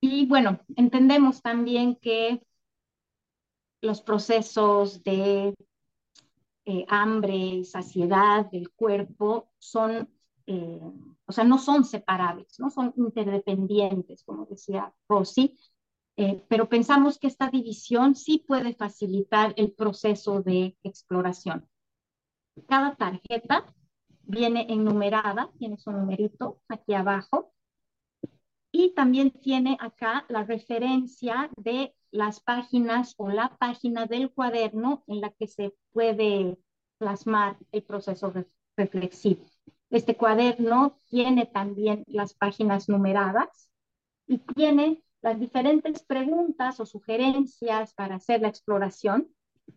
y 0.00 0.26
bueno, 0.26 0.60
entendemos 0.76 1.42
también 1.42 1.96
que 1.96 2.42
los 3.82 4.00
procesos 4.00 5.02
de 5.02 5.54
eh, 6.64 6.84
hambre 6.88 7.36
y 7.36 7.64
saciedad 7.64 8.50
del 8.50 8.70
cuerpo 8.70 9.50
son, 9.58 10.08
eh, 10.46 10.80
o 11.26 11.32
sea, 11.32 11.44
no 11.44 11.58
son 11.58 11.84
separables, 11.84 12.58
no 12.58 12.70
son 12.70 12.92
interdependientes, 12.96 14.24
como 14.24 14.46
decía 14.46 14.92
Rosy, 15.08 15.56
eh, 16.16 16.42
pero 16.48 16.68
pensamos 16.68 17.18
que 17.18 17.26
esta 17.26 17.50
división 17.50 18.14
sí 18.14 18.42
puede 18.46 18.74
facilitar 18.74 19.52
el 19.56 19.72
proceso 19.72 20.42
de 20.42 20.76
exploración. 20.82 21.68
Cada 22.66 22.96
tarjeta 22.96 23.66
viene 24.26 24.66
enumerada, 24.68 25.50
tiene 25.58 25.78
su 25.78 25.90
numerito 25.90 26.60
aquí 26.68 26.94
abajo, 26.94 27.52
y 28.72 28.90
también 28.90 29.30
tiene 29.30 29.78
acá 29.80 30.26
la 30.28 30.44
referencia 30.44 31.50
de 31.56 31.94
las 32.10 32.40
páginas 32.40 33.14
o 33.16 33.30
la 33.30 33.56
página 33.56 34.06
del 34.06 34.30
cuaderno 34.30 35.02
en 35.06 35.22
la 35.22 35.30
que 35.30 35.46
se 35.46 35.74
puede 35.92 36.58
plasmar 36.98 37.56
el 37.72 37.82
proceso 37.82 38.32
reflexivo. 38.76 39.44
Este 39.88 40.16
cuaderno 40.16 41.00
tiene 41.06 41.46
también 41.46 42.04
las 42.06 42.34
páginas 42.34 42.88
numeradas 42.88 43.70
y 44.26 44.38
tiene 44.38 45.02
las 45.22 45.40
diferentes 45.40 46.02
preguntas 46.04 46.78
o 46.80 46.86
sugerencias 46.86 47.94
para 47.94 48.16
hacer 48.16 48.42
la 48.42 48.48
exploración 48.48 49.28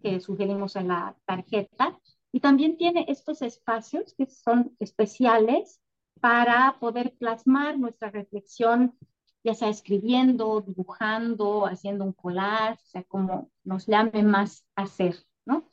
que 0.02 0.20
sugerimos 0.20 0.76
en 0.76 0.90
la 0.90 1.16
tarjeta. 1.26 1.98
Y 2.32 2.40
también 2.40 2.78
tiene 2.78 3.06
estos 3.08 3.42
espacios 3.42 4.14
que 4.16 4.28
son 4.28 4.76
especiales 4.80 5.82
para 6.20 6.78
poder 6.80 7.16
plasmar 7.18 7.80
nuestra 7.80 8.12
reflexión 8.12 8.98
ya 9.44 9.54
sea 9.54 9.70
escribiendo, 9.70 10.62
dibujando, 10.62 11.66
haciendo 11.66 12.04
un 12.06 12.14
collage, 12.14 12.82
o 12.82 12.86
sea, 12.86 13.04
como 13.04 13.52
nos 13.64 13.88
llame 13.88 14.24
más 14.24 14.66
hacer, 14.76 15.16
¿no? 15.46 15.70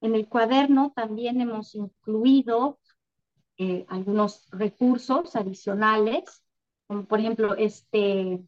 En 0.00 0.14
el 0.14 0.28
cuaderno 0.28 0.92
también 0.94 1.40
hemos 1.40 1.74
incluido 1.74 2.78
eh, 3.56 3.84
algunos 3.88 4.48
recursos 4.50 5.34
adicionales, 5.34 6.44
como 6.86 7.04
por 7.06 7.18
ejemplo 7.18 7.56
este, 7.56 8.44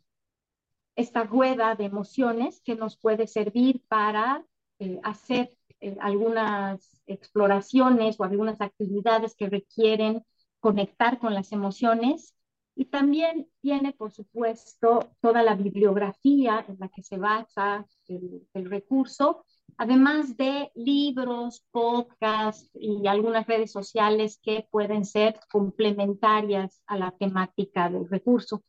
esta 0.94 1.24
rueda 1.24 1.74
de 1.74 1.86
emociones 1.86 2.60
que 2.60 2.76
nos 2.76 2.96
puede 2.96 3.26
servir 3.26 3.82
para 3.88 4.44
eh, 4.78 5.00
hacer 5.02 5.56
eh, 5.80 5.96
algunas 6.00 6.90
exploraciones 7.06 8.18
o 8.18 8.24
algunas 8.24 8.60
actividades 8.60 9.34
que 9.34 9.48
requieren 9.48 10.24
conectar 10.60 11.18
con 11.18 11.34
las 11.34 11.52
emociones 11.52 12.34
y 12.80 12.86
también 12.86 13.46
tiene, 13.60 13.92
por 13.92 14.10
supuesto, 14.10 15.10
toda 15.20 15.42
la 15.42 15.54
bibliografía 15.54 16.64
en 16.66 16.78
la 16.78 16.88
que 16.88 17.02
se 17.02 17.18
basa 17.18 17.86
el, 18.06 18.70
recurso, 18.70 19.44
además 19.76 20.36
de 20.36 20.70
libros, 20.74 21.62
podcasts 21.70 22.70
y 22.74 23.06
algunas 23.06 23.46
redes 23.46 23.72
sociales 23.72 24.40
que 24.42 24.66
pueden 24.70 25.04
ser 25.04 25.40
complementarias 25.50 26.82
a 26.86 26.96
la 26.96 27.10
temática 27.10 27.90
del 27.90 28.08
recurso. 28.08 28.62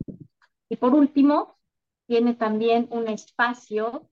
Y 0.67 0.75
por 0.75 0.93
último, 0.93 1.57
tiene 2.05 2.33
también 2.33 2.87
un 2.91 3.07
espacio 3.07 4.09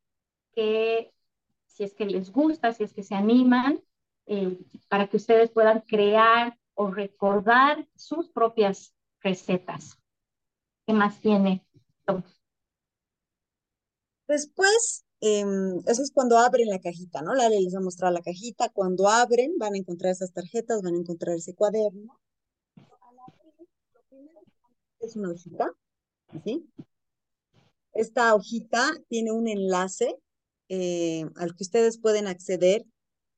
que, 0.54 1.12
si 1.80 1.86
es 1.86 1.94
que 1.94 2.06
les 2.06 2.30
gusta, 2.34 2.74
si 2.74 2.84
es 2.84 2.92
que 2.92 3.04
se 3.04 3.15
animan, 3.15 3.82
eh, 4.26 4.60
para 4.89 5.08
que 5.08 5.15
ustedes 5.15 5.50
puedan 5.50 5.80
crear 5.80 6.60
o 6.74 6.92
recordar 6.92 7.88
sus 7.96 8.28
propias 8.28 8.94
recetas. 9.22 9.98
¿Qué 10.86 10.92
más 10.92 11.22
tiene? 11.22 11.65
Después, 14.28 15.06
em, 15.22 15.78
eso 15.88 16.04
es 16.04 16.12
cuando 16.12 16.38
abren 16.38 16.68
la 16.68 16.80
cajita, 16.80 17.22
¿no? 17.22 17.34
Lale 17.34 17.62
les 17.62 17.74
va 17.74 17.80
a 17.80 17.84
mostrar 17.84 18.12
la 18.12 18.22
cajita. 18.22 18.68
Cuando 18.68 19.08
abren, 19.08 19.58
van 19.58 19.76
a 19.76 19.78
encontrar 19.78 20.12
esas 20.12 20.34
tarjetas, 20.34 20.82
van 20.82 20.96
a 20.96 21.00
encontrar 21.00 21.38
ese 21.38 21.56
cuaderno. 21.56 22.20
Es 25.00 25.15
una 25.15 25.32
hojita, 25.32 25.72
¿sí? 26.44 26.70
Esta 27.94 28.36
hojita 28.36 28.92
tiene 29.08 29.32
un 29.32 29.48
enlace 29.48 30.20
eh, 30.69 31.25
al 31.36 31.55
que 31.55 31.63
ustedes 31.63 31.99
pueden 31.99 32.27
acceder 32.27 32.86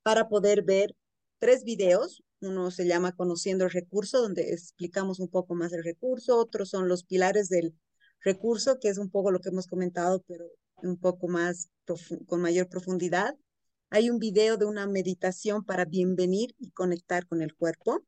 para 0.04 0.30
poder 0.30 0.64
ver 0.64 0.96
tres 1.40 1.64
videos, 1.64 2.24
uno 2.42 2.72
se 2.72 2.86
llama 2.86 3.16
Conociendo 3.16 3.66
el 3.66 3.72
recurso, 3.72 4.22
donde 4.22 4.52
explicamos 4.52 5.20
un 5.20 5.28
poco 5.28 5.56
más 5.56 5.74
el 5.74 5.84
recurso. 5.84 6.38
Otros 6.38 6.70
son 6.70 6.88
los 6.88 7.04
pilares 7.04 7.50
del 7.50 7.76
recurso, 8.24 8.80
que 8.80 8.90
es 8.90 8.98
un 8.98 9.10
poco 9.10 9.32
lo 9.32 9.40
que 9.40 9.50
hemos 9.50 9.68
comentado, 9.68 10.24
pero 10.28 10.46
un 10.84 10.98
poco 10.98 11.28
más 11.28 11.70
con 12.28 12.42
mayor 12.42 12.68
profundidad. 12.68 13.36
Hay 13.90 14.10
un 14.10 14.20
video 14.20 14.58
de 14.58 14.66
una 14.66 14.88
meditación 14.88 15.64
para 15.64 15.86
bienvenir 15.86 16.56
y 16.58 16.72
conectar 16.72 17.28
con 17.28 17.42
el 17.42 17.54
cuerpo. 17.56 18.04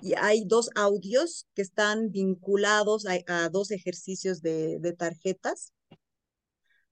Y 0.00 0.14
hay 0.14 0.44
dos 0.44 0.70
audios 0.74 1.46
que 1.54 1.62
están 1.62 2.10
vinculados 2.10 3.06
a, 3.06 3.48
dos 3.48 3.70
ejercicios 3.70 4.42
de, 4.42 4.94
tarjetas. 4.98 5.72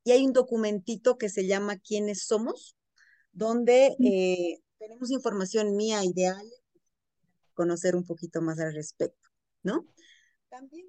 Y 0.04 0.12
hay 0.12 0.26
un 0.26 0.32
documentito 0.32 1.18
que 1.18 1.28
se 1.28 1.46
llama 1.46 1.78
¿Quiénes 1.78 2.24
somos? 2.24 2.76
donde 3.32 3.96
eh, 4.00 4.60
tenemos 4.78 5.10
información 5.10 5.76
mía 5.76 6.04
ideal 6.04 6.46
conocer 7.54 7.94
un 7.94 8.04
poquito 8.04 8.40
más 8.40 8.58
al 8.58 8.74
respecto, 8.74 9.28
¿no? 9.62 9.86
También 10.48 10.86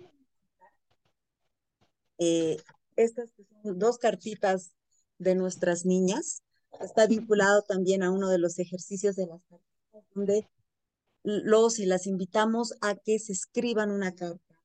eh, 2.18 2.58
estas 2.96 3.30
son 3.64 3.78
dos 3.78 3.98
cartitas 3.98 4.72
de 5.18 5.36
nuestras 5.36 5.86
niñas. 5.86 6.44
Está 6.80 7.08
vinculado 7.08 7.64
también 7.64 8.04
a 8.04 8.12
uno 8.12 8.30
de 8.30 8.38
los 8.38 8.58
ejercicios 8.60 9.16
de 9.16 9.28
las 9.28 9.42
cartitas, 9.44 10.04
donde 10.16 10.48
los 11.24 11.80
y 11.80 11.86
las 11.86 12.08
invitamos 12.08 12.74
a 12.82 12.96
que 12.96 13.20
se 13.20 13.34
escriban 13.34 13.92
una 13.92 14.16
carta 14.16 14.60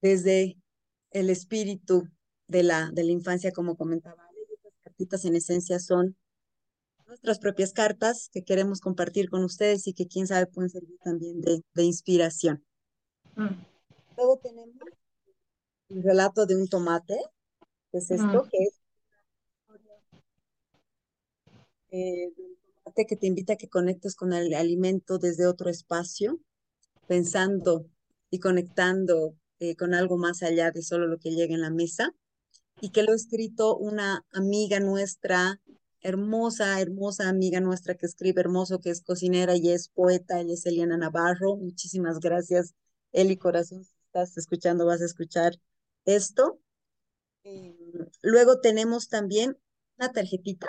desde 0.00 0.58
el 1.10 1.30
espíritu 1.30 2.08
de 2.46 2.62
la, 2.62 2.90
de 2.92 3.04
la 3.04 3.12
infancia, 3.12 3.52
como 3.52 3.76
comentaba. 3.76 4.28
Estas 4.52 4.72
cartitas 4.82 5.24
en 5.24 5.36
esencia 5.36 5.78
son 5.78 6.16
nuestras 7.06 7.38
propias 7.38 7.72
cartas 7.72 8.30
que 8.32 8.42
queremos 8.42 8.80
compartir 8.80 9.28
con 9.28 9.44
ustedes 9.44 9.86
y 9.86 9.92
que 9.92 10.06
quién 10.06 10.26
sabe 10.26 10.46
pueden 10.46 10.70
servir 10.70 10.98
también 11.04 11.40
de, 11.40 11.62
de 11.74 11.84
inspiración. 11.84 12.64
Mm. 13.36 13.64
Luego 14.16 14.38
tenemos 14.42 14.76
el 15.88 16.02
relato 16.02 16.46
de 16.46 16.56
un 16.56 16.68
tomate, 16.68 17.18
que 17.90 17.98
es 17.98 18.10
esto, 18.10 18.44
mm. 18.44 18.48
que 18.48 18.58
es 18.62 18.82
eh, 21.90 22.32
tomate 22.84 23.04
que 23.06 23.16
te 23.16 23.26
invita 23.26 23.52
a 23.52 23.56
que 23.56 23.68
conectes 23.68 24.16
con 24.16 24.32
el 24.32 24.54
alimento 24.54 25.18
desde 25.18 25.46
otro 25.46 25.68
espacio, 25.68 26.40
pensando 27.06 27.86
y 28.30 28.40
conectando 28.40 29.36
eh, 29.58 29.76
con 29.76 29.92
algo 29.92 30.16
más 30.16 30.42
allá 30.42 30.70
de 30.70 30.82
solo 30.82 31.06
lo 31.06 31.18
que 31.18 31.30
llega 31.30 31.54
en 31.54 31.60
la 31.60 31.70
mesa, 31.70 32.14
y 32.82 32.90
que 32.90 33.04
lo 33.04 33.12
ha 33.12 33.14
escrito 33.14 33.76
una 33.76 34.26
amiga 34.32 34.80
nuestra, 34.80 35.60
hermosa, 36.00 36.80
hermosa 36.80 37.28
amiga 37.28 37.60
nuestra 37.60 37.94
que 37.94 38.06
escribe 38.06 38.40
hermoso, 38.40 38.80
que 38.80 38.90
es 38.90 39.02
cocinera 39.02 39.54
y 39.54 39.70
es 39.70 39.88
poeta, 39.88 40.40
ella 40.40 40.54
es 40.54 40.66
Eliana 40.66 40.96
Navarro. 40.96 41.54
Muchísimas 41.54 42.18
gracias, 42.18 42.74
Eli 43.12 43.36
Corazón, 43.36 43.84
si 43.84 43.94
estás 44.06 44.36
escuchando, 44.36 44.84
vas 44.84 45.00
a 45.00 45.04
escuchar 45.04 45.60
esto. 46.06 46.58
Em, 47.44 47.76
luego 48.20 48.58
tenemos 48.58 49.08
también 49.08 49.56
una 49.96 50.10
tarjetita 50.10 50.66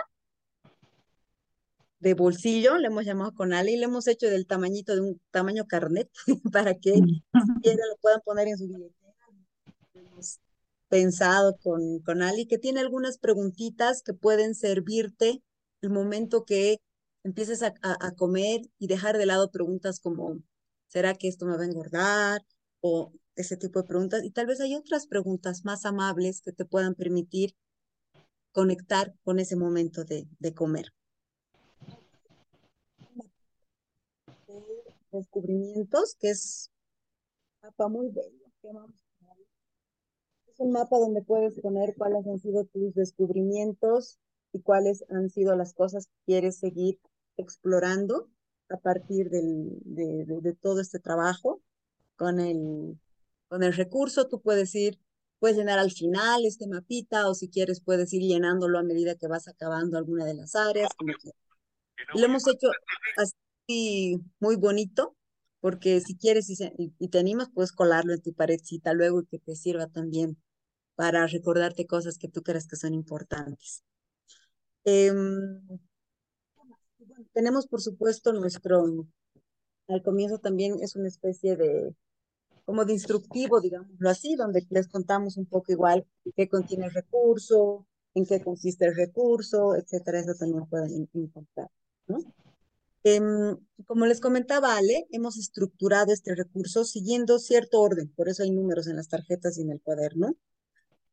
de 1.99 2.13
bolsillo, 2.13 2.77
le 2.77 2.89
hemos 2.89 3.05
llamado 3.05 3.33
con 3.33 3.53
Ale 3.53 3.71
y 3.71 3.77
le 3.77 3.85
hemos 3.85 4.07
hecho 4.07 4.27
del 4.27 4.45
tamañito 4.45 4.93
de 4.93 5.01
un 5.01 5.21
tamaño 5.31 5.65
carnet 5.65 6.11
para 6.53 6.75
que 6.75 6.93
si 6.93 7.23
quieren 7.63 7.89
lo 7.89 7.97
puedan 7.97 8.21
poner 8.21 8.49
en 8.49 8.57
su 8.59 8.67
billetera. 8.67 9.15
Pensado 10.93 11.57
con, 11.57 12.01
con 12.01 12.21
Ali 12.21 12.45
que 12.45 12.59
tiene 12.59 12.79
algunas 12.79 13.17
preguntitas 13.17 14.03
que 14.03 14.13
pueden 14.13 14.53
servirte 14.53 15.41
el 15.81 15.89
momento 15.89 16.45
que 16.45 16.77
empieces 17.23 17.63
a, 17.63 17.73
a, 17.81 18.11
comer 18.11 18.61
y 18.77 18.85
dejar 18.85 19.17
de 19.17 19.25
lado 19.25 19.49
preguntas 19.49 19.99
como, 19.99 20.37
¿será 20.85 21.15
que 21.15 21.27
esto 21.27 21.47
me 21.47 21.57
va 21.57 21.63
a 21.63 21.65
engordar? 21.65 22.41
O 22.81 23.11
ese 23.35 23.57
tipo 23.57 23.81
de 23.81 23.87
preguntas. 23.87 24.23
Y 24.23 24.29
tal 24.29 24.45
vez 24.45 24.59
hay 24.59 24.75
otras 24.75 25.07
preguntas 25.07 25.65
más 25.65 25.83
amables 25.85 26.41
que 26.41 26.51
te 26.51 26.63
puedan 26.63 26.93
permitir 26.93 27.55
conectar 28.51 29.15
con 29.23 29.39
ese 29.39 29.55
momento 29.55 30.03
de, 30.05 30.27
de 30.37 30.53
comer. 30.53 30.93
descubrimientos, 35.11 36.15
que 36.19 36.29
es 36.29 36.69
un 37.63 37.69
mapa 37.69 37.87
muy 37.87 38.09
bello. 38.09 38.43
Es 40.53 40.59
un 40.59 40.71
mapa 40.71 40.99
donde 40.99 41.23
puedes 41.23 41.59
poner 41.61 41.95
cuáles 41.97 42.27
han 42.27 42.37
sido 42.37 42.65
tus 42.65 42.93
descubrimientos 42.93 44.19
y 44.51 44.61
cuáles 44.61 45.03
han 45.09 45.31
sido 45.31 45.55
las 45.55 45.73
cosas 45.73 46.05
que 46.05 46.13
quieres 46.27 46.59
seguir 46.59 46.99
explorando 47.37 48.29
a 48.69 48.77
partir 48.77 49.31
del, 49.31 49.71
de, 49.83 50.25
de, 50.27 50.53
todo 50.53 50.79
este 50.79 50.99
trabajo. 50.99 51.63
Con 52.15 52.39
el, 52.39 52.99
con 53.47 53.63
el 53.63 53.73
recurso 53.73 54.27
tú 54.27 54.41
puedes 54.41 54.75
ir, 54.75 54.99
puedes 55.39 55.57
llenar 55.57 55.79
al 55.79 55.89
final 55.89 56.45
este 56.45 56.67
mapita 56.67 57.27
o 57.27 57.33
si 57.33 57.49
quieres 57.49 57.81
puedes 57.81 58.13
ir 58.13 58.21
llenándolo 58.21 58.77
a 58.77 58.83
medida 58.83 59.15
que 59.15 59.27
vas 59.27 59.47
acabando 59.47 59.97
alguna 59.97 60.23
de 60.23 60.35
las 60.35 60.53
áreas. 60.53 60.91
lo 62.13 62.25
hemos 62.25 62.47
hecho 62.47 62.67
así 63.17 64.21
muy 64.39 64.55
bonito, 64.55 65.15
porque 65.63 66.01
si 66.01 66.17
quieres 66.17 66.49
y, 66.49 67.07
te 67.07 67.19
animas, 67.19 67.49
puedes 67.49 67.71
colarlo 67.71 68.13
en 68.13 68.21
tu 68.21 68.33
paredcita 68.33 68.93
luego 68.93 69.21
y 69.21 69.27
que 69.27 69.39
te 69.39 69.55
sirva 69.55 69.87
también 69.87 70.35
para 70.95 71.25
recordarte 71.25 71.87
cosas 71.87 72.17
que 72.17 72.27
tú 72.27 72.43
creas 72.43 72.67
que 72.67 72.75
son 72.75 72.93
importantes. 72.93 73.81
Em, 74.83 75.61
tenemos, 77.31 77.65
por 77.67 77.79
supuesto, 77.79 78.33
nuestro, 78.33 79.07
al 79.87 80.03
comienzo 80.03 80.37
también 80.37 80.75
es 80.81 80.97
una 80.97 81.07
especie 81.07 81.55
de, 81.55 81.95
como 82.65 82.83
de 82.83 82.91
instructivo, 82.91 83.61
digámoslo 83.61 84.09
así, 84.09 84.35
donde 84.35 84.67
les 84.69 84.89
contamos 84.89 85.37
un 85.37 85.45
poco 85.45 85.71
igual 85.71 86.05
qué 86.35 86.49
contiene 86.49 86.87
el 86.87 86.93
recurso, 86.93 87.87
en 88.15 88.25
qué 88.25 88.41
consiste 88.43 88.83
el 88.87 88.97
recurso, 88.97 89.77
etcétera, 89.77 90.19
eso 90.19 90.33
también 90.37 90.65
pueden 90.65 91.07
encontrar, 91.13 91.69
¿no? 92.07 92.17
Em, 93.03 93.57
como 93.85 94.05
les 94.05 94.21
comentaba 94.21 94.77
Ale, 94.77 95.07
hemos 95.11 95.37
estructurado 95.37 96.13
este 96.13 96.35
recurso 96.35 96.85
siguiendo 96.85 97.37
cierto 97.37 97.81
orden, 97.81 98.09
por 98.15 98.29
eso 98.29 98.43
hay 98.43 98.51
números 98.51 98.87
en 98.87 98.95
las 98.95 99.09
tarjetas 99.09 99.57
y 99.57 99.61
en 99.61 99.71
el 99.71 99.81
cuaderno, 99.81 100.35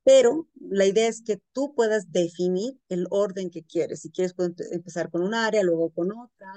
pero 0.04 0.48
la 0.60 0.86
idea 0.86 1.08
es 1.08 1.22
que 1.22 1.40
tú 1.52 1.74
puedas 1.74 2.12
definir 2.12 2.78
el 2.88 3.06
orden 3.10 3.50
que 3.50 3.64
quieres. 3.64 4.00
Si 4.02 4.10
quieres, 4.10 4.34
puedes 4.34 4.54
empezar 4.72 5.10
con 5.10 5.22
un 5.22 5.34
área, 5.34 5.62
luego 5.64 5.90
con 5.90 6.12
otra, 6.12 6.52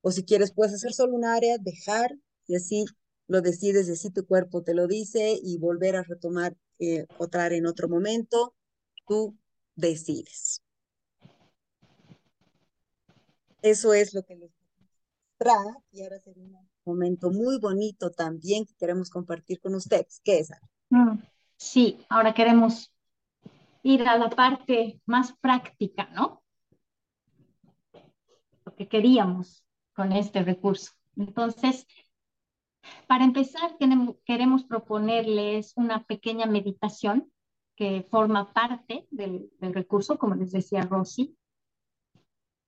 o 0.00 0.10
si 0.10 0.24
quieres, 0.24 0.52
puedes 0.52 0.74
hacer 0.74 0.92
solo 0.92 1.14
un 1.14 1.24
área, 1.24 1.58
dejar, 1.58 2.16
y 2.46 2.56
así 2.56 2.84
lo 3.28 3.40
decides, 3.42 3.88
así 3.90 4.10
tu 4.10 4.26
cuerpo 4.26 4.62
te 4.62 4.74
lo 4.74 4.86
dice, 4.86 5.38
y 5.42 5.58
volver 5.58 5.96
a 5.96 6.02
retomar 6.02 6.56
eh, 6.78 7.06
otra 7.18 7.44
área 7.44 7.58
en 7.58 7.66
otro 7.66 7.88
momento, 7.88 8.54
tú 9.06 9.36
decides. 9.76 10.62
Eso 13.62 13.94
es 13.94 14.12
lo 14.12 14.24
que 14.24 14.34
les 14.36 14.50
y 15.90 16.02
ahora 16.02 16.18
sería 16.20 16.44
un 16.44 16.68
momento 16.84 17.30
muy 17.30 17.58
bonito 17.58 18.10
también 18.10 18.64
que 18.66 18.74
queremos 18.74 19.10
compartir 19.10 19.60
con 19.60 19.74
ustedes. 19.74 20.20
¿Qué 20.24 20.38
es? 20.38 20.50
Mm, 20.90 21.18
sí, 21.56 22.04
ahora 22.08 22.34
queremos 22.34 22.92
ir 23.82 24.06
a 24.08 24.16
la 24.16 24.30
parte 24.30 25.00
más 25.06 25.32
práctica, 25.40 26.08
¿no? 26.14 26.42
Lo 28.64 28.74
que 28.74 28.88
queríamos 28.88 29.64
con 29.94 30.12
este 30.12 30.42
recurso. 30.42 30.92
Entonces, 31.16 31.86
para 33.06 33.24
empezar, 33.24 33.76
queremos 34.24 34.64
proponerles 34.64 35.72
una 35.76 36.04
pequeña 36.04 36.46
meditación 36.46 37.30
que 37.74 38.06
forma 38.10 38.52
parte 38.52 39.06
del, 39.10 39.50
del 39.58 39.74
recurso, 39.74 40.18
como 40.18 40.34
les 40.34 40.52
decía 40.52 40.82
Rosy, 40.82 41.36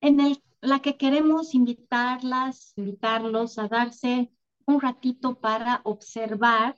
en 0.04 0.20
el 0.20 0.44
la 0.64 0.80
que 0.80 0.96
queremos 0.96 1.54
invitarlas, 1.54 2.72
invitarlos 2.76 3.58
a 3.58 3.68
darse 3.68 4.32
un 4.66 4.80
ratito 4.80 5.38
para 5.38 5.82
observar 5.84 6.76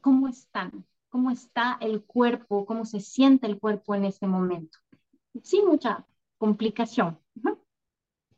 cómo 0.00 0.26
están, 0.26 0.86
cómo 1.10 1.30
está 1.30 1.76
el 1.80 2.02
cuerpo, 2.02 2.64
cómo 2.64 2.86
se 2.86 3.00
siente 3.00 3.46
el 3.46 3.58
cuerpo 3.58 3.94
en 3.94 4.06
este 4.06 4.26
momento, 4.26 4.78
sin 5.42 5.66
mucha 5.66 6.06
complicación. 6.38 7.18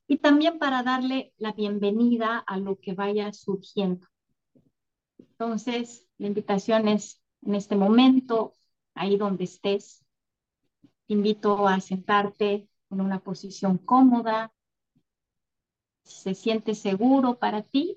Y 0.09 0.19
también 0.19 0.59
para 0.59 0.83
darle 0.83 1.33
la 1.37 1.53
bienvenida 1.53 2.39
a 2.39 2.59
lo 2.59 2.81
que 2.81 2.95
vaya 2.95 3.33
surgiendo. 3.33 4.07
Entonces, 5.19 6.09
la 6.17 6.27
invitación 6.27 6.89
es 6.89 7.23
en 7.43 7.55
este 7.55 7.77
momento, 7.77 8.55
ahí 8.95 9.17
donde 9.17 9.45
estés, 9.45 10.05
te 11.07 11.15
invito 11.15 11.69
a 11.69 11.81
sentarte 11.81 12.69
en 12.91 13.01
una 13.01 13.21
posición 13.21 13.79
cómoda, 13.79 14.53
se 16.03 16.35
siente 16.35 16.75
seguro 16.75 17.39
para 17.39 17.63
ti, 17.63 17.97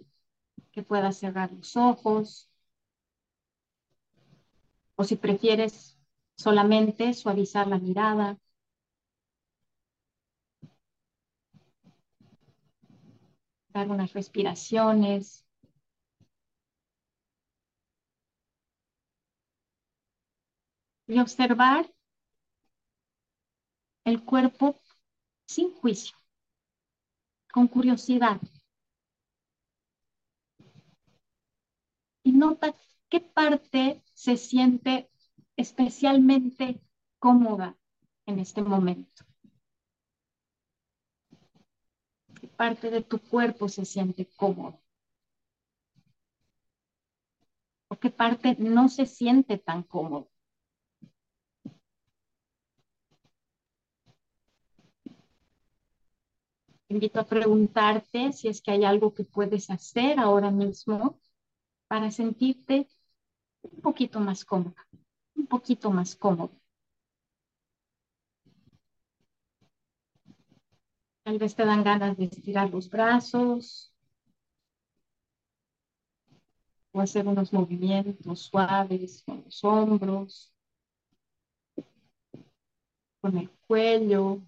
que 0.72 0.84
puedas 0.84 1.18
cerrar 1.18 1.52
los 1.52 1.76
ojos. 1.78 2.50
O 4.96 5.04
si 5.04 5.16
prefieres 5.16 5.98
solamente 6.38 7.14
suavizar 7.14 7.68
la 7.68 7.80
mirada. 7.80 8.38
Dar 13.70 13.90
unas 13.90 14.14
respiraciones. 14.14 15.46
Y 21.08 21.20
observar 21.20 21.92
el 24.06 24.24
cuerpo 24.24 24.81
sin 25.52 25.74
juicio 25.74 26.18
con 27.52 27.68
curiosidad. 27.68 28.40
Y 32.24 32.32
nota 32.32 32.76
qué 33.10 33.20
parte 33.20 34.02
se 34.14 34.38
siente 34.38 35.10
especialmente 35.58 36.82
cómoda 37.20 37.78
en 38.26 38.40
este 38.40 38.62
momento. 38.62 39.26
¿Qué 42.40 42.48
parte 42.48 42.90
de 42.90 43.02
tu 43.02 43.20
cuerpo 43.20 43.68
se 43.68 43.84
siente 43.84 44.26
cómodo? 44.38 44.80
¿O 47.90 48.00
qué 48.00 48.10
parte 48.10 48.56
no 48.58 48.88
se 48.88 49.06
siente 49.06 49.58
tan 49.58 49.84
cómodo? 49.84 50.31
Invito 56.92 57.20
a 57.20 57.26
preguntarte 57.26 58.34
si 58.34 58.48
es 58.48 58.62
que 58.62 58.72
hay 58.72 58.84
algo 58.84 59.14
que 59.14 59.24
puedes 59.24 59.70
hacer 59.70 60.20
ahora 60.20 60.52
mismo 60.52 61.20
para 61.88 62.12
sentirte 62.12 62.88
un 63.64 63.82
poquito 63.82 64.20
más 64.20 64.46
cómoda, 64.46 64.88
un 65.36 65.48
poquito 65.48 65.92
más 65.92 66.16
cómodo. 66.16 66.52
Tal 71.24 71.38
vez 71.38 71.56
te 71.56 71.66
dan 71.66 71.84
ganas 71.84 72.18
de 72.18 72.26
estirar 72.26 72.70
los 72.70 72.90
brazos 72.90 73.94
o 76.92 77.00
hacer 77.00 77.28
unos 77.28 77.54
movimientos 77.54 78.40
suaves 78.42 79.24
con 79.26 79.44
los 79.46 79.64
hombros, 79.64 80.54
con 83.22 83.38
el 83.38 83.50
cuello. 83.68 84.42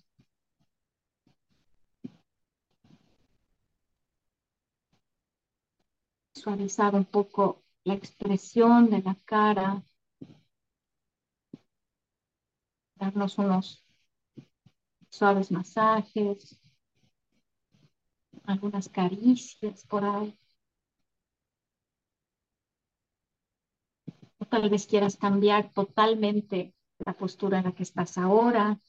Suavizar 6.44 6.94
un 6.94 7.06
poco 7.06 7.64
la 7.86 7.94
expresión 7.94 8.90
de 8.90 9.02
la 9.02 9.16
cara. 9.24 9.82
Darnos 12.96 13.38
unos 13.38 13.84
suaves 15.10 15.52
masajes 15.52 16.60
algunas 18.46 18.90
caricias 18.90 19.86
por 19.88 20.04
ahí. 20.04 20.38
O 24.42 24.46
tal 24.46 24.70
vez 24.70 24.86
quieras 24.86 25.16
cambiar 25.16 25.72
totalmente 25.74 26.74
la 27.06 27.14
postura 27.14 27.60
en 27.60 27.66
la 27.66 27.72
que 27.72 27.84
estás 27.84 28.18
ahora, 28.18 28.80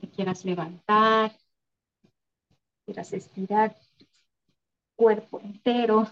te 0.00 0.08
quieras 0.10 0.44
levantar, 0.44 1.32
quieras 2.84 3.12
estirar 3.12 3.76
cuerpo 4.96 5.40
entero. 5.40 6.08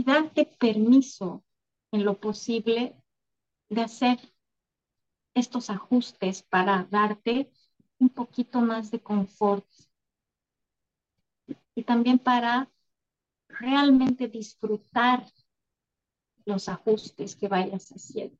Y 0.00 0.02
darte 0.02 0.46
permiso 0.46 1.44
en 1.92 2.06
lo 2.06 2.18
posible 2.18 2.96
de 3.68 3.82
hacer 3.82 4.18
estos 5.34 5.68
ajustes 5.68 6.42
para 6.42 6.84
darte 6.90 7.52
un 7.98 8.08
poquito 8.08 8.62
más 8.62 8.90
de 8.90 9.02
confort 9.02 9.66
y 11.74 11.82
también 11.82 12.18
para 12.18 12.70
realmente 13.50 14.26
disfrutar 14.26 15.26
los 16.46 16.66
ajustes 16.70 17.36
que 17.36 17.48
vayas 17.48 17.90
haciendo. 17.90 18.38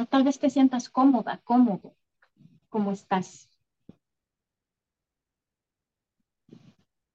O 0.00 0.06
tal 0.06 0.24
vez 0.24 0.38
te 0.38 0.48
sientas 0.48 0.88
cómoda, 0.88 1.42
cómodo, 1.44 1.94
como 2.70 2.90
estás. 2.92 3.50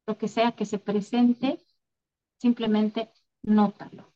Lo 0.06 0.18
que 0.18 0.28
sea 0.28 0.52
que 0.52 0.66
se 0.66 0.80
presente, 0.80 1.66
simplemente 2.38 3.10
Nótalo. 3.44 4.14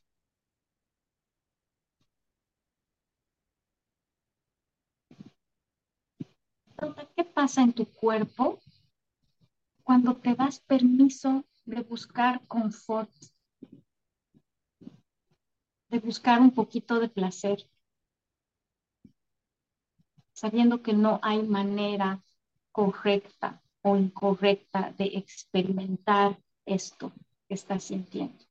¿Qué 7.14 7.24
pasa 7.24 7.62
en 7.62 7.72
tu 7.72 7.84
cuerpo 7.86 8.60
cuando 9.82 10.16
te 10.16 10.34
das 10.34 10.60
permiso 10.60 11.44
de 11.66 11.82
buscar 11.82 12.46
confort, 12.46 13.10
de 15.90 15.98
buscar 15.98 16.40
un 16.40 16.52
poquito 16.52 17.00
de 17.00 17.08
placer, 17.08 17.68
sabiendo 20.32 20.82
que 20.82 20.92
no 20.92 21.18
hay 21.22 21.42
manera 21.42 22.22
correcta 22.70 23.62
o 23.82 23.96
incorrecta 23.96 24.92
de 24.98 25.06
experimentar 25.18 26.38
esto 26.66 27.12
que 27.46 27.54
estás 27.54 27.84
sintiendo? 27.84 28.44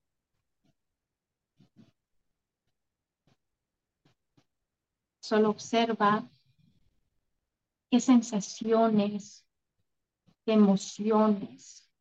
Solo 5.21 5.49
observa 5.49 6.29
qué 7.89 7.99
sensaciones, 7.99 9.45
qué 10.45 10.53
emociones, 10.53 11.91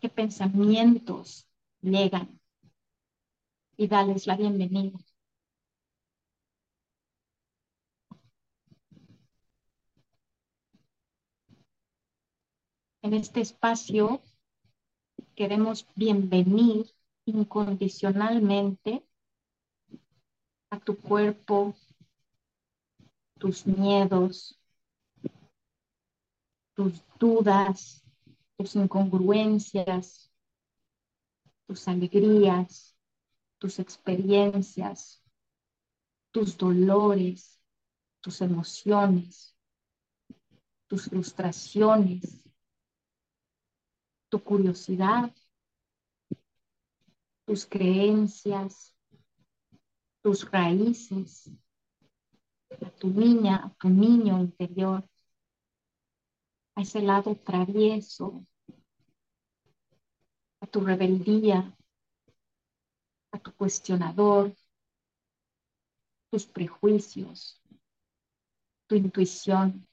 qué 0.00 0.08
pensamientos 0.08 1.48
llegan 1.80 2.38
y 3.76 3.86
dales 3.86 4.26
la 4.26 4.36
bienvenida. 4.36 4.98
En 13.00 13.14
este 13.14 13.40
espacio 13.40 14.20
queremos 15.36 15.86
bienvenir 15.94 16.86
incondicionalmente 17.26 19.06
a 20.70 20.80
tu 20.80 20.96
cuerpo, 20.96 21.76
tus 23.38 23.64
miedos, 23.66 24.58
tus 26.74 27.00
dudas, 27.20 28.02
tus 28.56 28.74
incongruencias, 28.74 30.28
tus 31.68 31.86
alegrías, 31.86 32.96
tus 33.58 33.78
experiencias, 33.78 35.22
tus 36.32 36.58
dolores, 36.58 37.60
tus 38.20 38.40
emociones, 38.40 39.56
tus 40.88 41.04
frustraciones, 41.04 42.47
tu 44.28 44.42
curiosidad, 44.42 45.34
tus 47.46 47.66
creencias, 47.66 48.94
tus 50.22 50.50
raíces, 50.50 51.50
a 52.84 52.90
tu 52.90 53.08
niña, 53.08 53.56
a 53.64 53.74
tu 53.74 53.88
niño 53.88 54.38
interior, 54.40 55.08
a 56.74 56.82
ese 56.82 57.00
lado 57.00 57.34
travieso, 57.36 58.44
a 60.60 60.66
tu 60.66 60.80
rebeldía, 60.80 61.74
a 63.32 63.38
tu 63.38 63.52
cuestionador, 63.54 64.54
tus 66.30 66.46
prejuicios, 66.46 67.62
tu 68.86 68.94
intuición. 68.94 69.87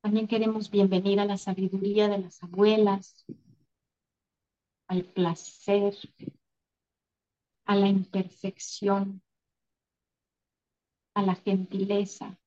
También 0.00 0.28
queremos 0.28 0.70
bienvenir 0.70 1.18
a 1.18 1.24
la 1.24 1.36
sabiduría 1.36 2.08
de 2.08 2.18
las 2.18 2.42
abuelas, 2.42 3.26
al 4.86 5.04
placer, 5.04 5.94
a 7.66 7.74
la 7.74 7.88
imperfección, 7.88 9.22
a 11.14 11.22
la 11.22 11.34
gentileza 11.34 12.38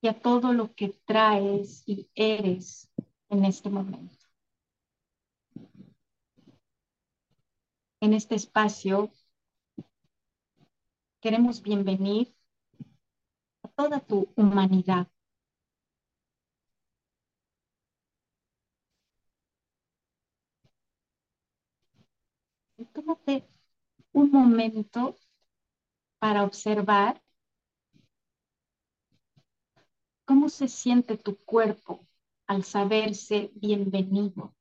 y 0.00 0.08
a 0.08 0.20
todo 0.20 0.52
lo 0.52 0.74
que 0.74 0.90
traes 1.04 1.82
y 1.84 2.08
eres 2.14 2.88
en 3.28 3.44
este 3.44 3.70
momento. 3.70 4.24
En 8.00 8.14
este 8.14 8.36
espacio 8.36 9.10
queremos 11.20 11.60
bienvenir 11.60 12.37
toda 13.78 14.00
tu 14.00 14.28
humanidad. 14.34 15.06
tómate 22.92 23.46
un 24.12 24.30
momento 24.32 25.16
para 26.18 26.42
observar 26.42 27.22
cómo 30.24 30.48
se 30.48 30.66
siente 30.66 31.16
tu 31.16 31.36
cuerpo 31.44 32.04
al 32.48 32.64
saberse 32.64 33.52
bienvenido. 33.54 34.56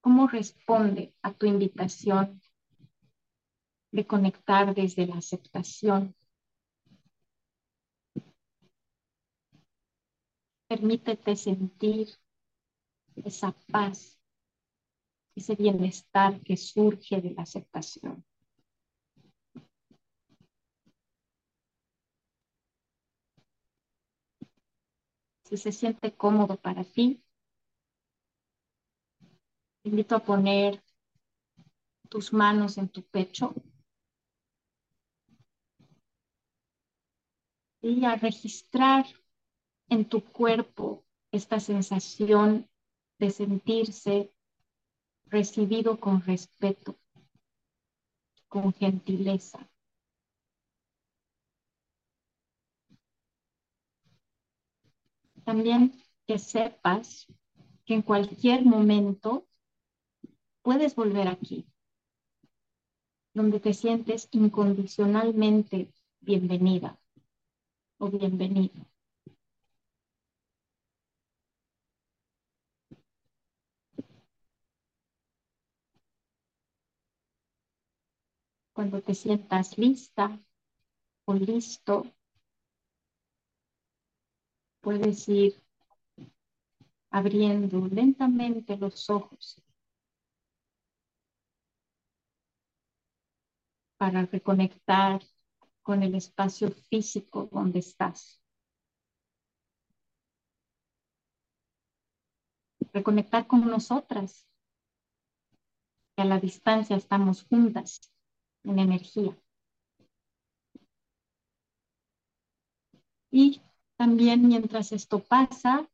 ¿Cómo 0.00 0.26
responde 0.26 1.14
a 1.22 1.32
tu 1.32 1.46
invitación 1.46 2.40
de 3.92 4.06
conectar 4.06 4.74
desde 4.74 5.06
la 5.06 5.16
aceptación? 5.16 6.16
Permítete 10.66 11.36
sentir 11.36 12.08
esa 13.16 13.52
paz, 13.70 14.18
ese 15.36 15.54
bienestar 15.54 16.40
que 16.40 16.56
surge 16.56 17.20
de 17.20 17.32
la 17.34 17.42
aceptación. 17.42 18.24
Si 25.44 25.58
se 25.58 25.70
siente 25.70 26.16
cómodo 26.16 26.56
para 26.56 26.82
ti, 26.82 27.22
te 29.82 29.90
invito 29.90 30.16
a 30.16 30.24
poner 30.24 30.82
tus 32.08 32.32
manos 32.32 32.78
en 32.78 32.88
tu 32.88 33.02
pecho 33.02 33.54
y 37.82 38.04
a 38.04 38.14
registrar 38.14 39.04
en 39.88 40.04
tu 40.04 40.24
cuerpo 40.24 41.04
esta 41.32 41.58
sensación 41.58 42.68
de 43.18 43.30
sentirse 43.30 44.32
recibido 45.26 45.98
con 45.98 46.22
respeto, 46.22 46.96
con 48.48 48.72
gentileza. 48.72 49.68
También 55.44 55.92
que 56.26 56.38
sepas 56.38 57.26
que 57.84 57.94
en 57.94 58.02
cualquier 58.02 58.64
momento 58.64 59.48
puedes 60.62 60.94
volver 60.94 61.26
aquí, 61.26 61.66
donde 63.34 63.58
te 63.58 63.74
sientes 63.74 64.28
incondicionalmente 64.30 65.92
bienvenida 66.20 67.01
o 68.02 68.10
bienvenido. 68.10 68.84
Cuando 78.72 79.00
te 79.00 79.14
sientas 79.14 79.78
lista 79.78 80.36
o 81.26 81.34
listo, 81.34 82.04
puedes 84.80 85.28
ir 85.28 85.62
abriendo 87.10 87.86
lentamente 87.86 88.76
los 88.76 89.08
ojos 89.10 89.62
para 93.96 94.26
reconectar 94.26 95.20
con 95.82 96.02
el 96.02 96.14
espacio 96.14 96.70
físico 96.70 97.48
donde 97.52 97.80
estás. 97.80 98.40
Reconectar 102.92 103.46
con 103.46 103.66
nosotras, 103.68 104.46
que 106.14 106.22
a 106.22 106.24
la 106.24 106.38
distancia 106.38 106.96
estamos 106.96 107.44
juntas 107.44 108.12
en 108.64 108.78
energía. 108.78 109.36
Y 113.30 113.62
también 113.96 114.46
mientras 114.46 114.92
esto 114.92 115.20
pasa, 115.20 115.88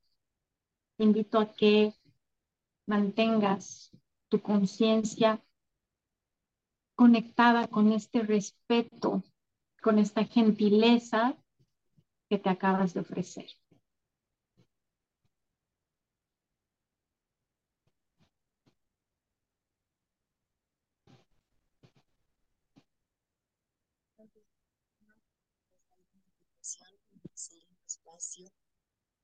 te 0.96 1.04
invito 1.04 1.38
a 1.38 1.54
que 1.54 1.94
mantengas 2.86 3.92
tu 4.28 4.42
conciencia 4.42 5.40
conectada 6.96 7.68
con 7.68 7.92
este 7.92 8.22
respeto, 8.22 9.22
con 9.88 9.98
esta 9.98 10.22
gentileza 10.26 11.34
que 12.28 12.36
te 12.36 12.50
acabas 12.50 12.92
de 12.92 13.00
ofrecer. 13.00 13.46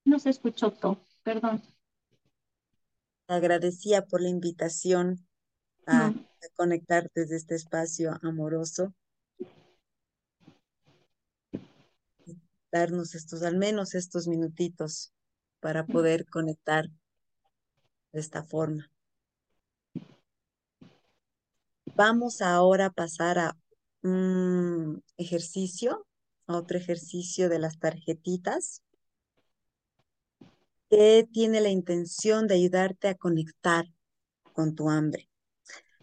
No 0.06 0.18
se 0.18 0.30
escuchó 0.30 0.72
todo, 0.72 1.06
perdón. 1.22 1.62
Agradecía 3.28 4.06
por 4.06 4.22
la 4.22 4.30
invitación 4.30 5.28
a, 5.86 6.14
conectar 6.56 7.10
desde 7.14 7.36
este 7.36 7.54
espacio 7.54 8.18
amoroso. 8.22 8.94
Darnos 12.74 13.14
estos, 13.14 13.44
al 13.44 13.56
menos 13.56 13.94
estos 13.94 14.26
minutitos 14.26 15.12
para 15.60 15.86
poder 15.86 16.26
conectar 16.26 16.88
de 18.10 18.18
esta 18.18 18.42
forma. 18.42 18.90
Vamos 21.94 22.42
ahora 22.42 22.86
a 22.86 22.90
pasar 22.90 23.38
a 23.38 23.56
un 24.02 25.04
ejercicio, 25.16 26.04
a 26.48 26.56
otro 26.56 26.76
ejercicio 26.76 27.48
de 27.48 27.60
las 27.60 27.78
tarjetitas 27.78 28.82
que 30.90 31.28
tiene 31.32 31.60
la 31.60 31.70
intención 31.70 32.48
de 32.48 32.56
ayudarte 32.56 33.06
a 33.06 33.14
conectar 33.14 33.84
con 34.52 34.74
tu 34.74 34.90
hambre. 34.90 35.30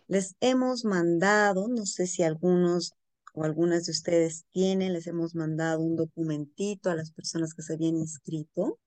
Les 0.08 0.38
hemos 0.40 0.86
mandado, 0.86 1.68
no 1.68 1.86
sé 1.86 2.08
si 2.08 2.24
algunos 2.24 2.94
o 3.34 3.44
algunas 3.44 3.86
de 3.86 3.92
ustedes 3.92 4.46
tienen, 4.52 4.94
les 4.94 5.08
hemos 5.08 5.36
mandado 5.36 5.82
un 5.82 5.96
documentito 5.96 6.90
a 6.90 6.96
las 6.96 7.12
personas 7.12 7.54
que 7.54 7.62
se 7.62 7.74
habían 7.74 7.96
inscrito. 7.96 8.80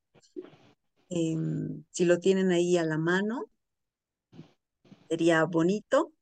Em, 1.08 1.84
si 1.90 2.04
lo 2.04 2.18
tienen 2.18 2.50
ahí 2.50 2.76
a 2.76 2.84
la 2.84 2.98
mano, 2.98 3.50
sería 5.08 5.44
bonito. 5.44 6.12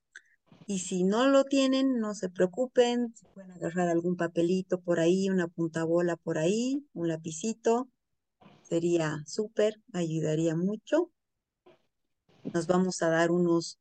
Y 0.66 0.78
si 0.78 1.02
no 1.02 1.26
lo 1.26 1.44
tienen, 1.44 1.98
no 1.98 2.14
se 2.14 2.30
preocupen, 2.30 3.14
pueden 3.34 3.50
agarrar 3.52 3.88
algún 3.88 4.16
papelito 4.16 4.80
por 4.80 5.00
ahí, 5.00 5.28
una 5.28 5.48
puntabola 5.48 6.16
por 6.16 6.38
ahí, 6.38 6.86
un 6.92 7.08
lapicito, 7.08 7.88
sería 8.62 9.22
súper, 9.26 9.74
ayudaría 9.92 10.54
mucho. 10.54 11.10
Nos 12.54 12.66
vamos 12.66 13.02
a 13.02 13.08
dar 13.08 13.32
unos 13.32 13.78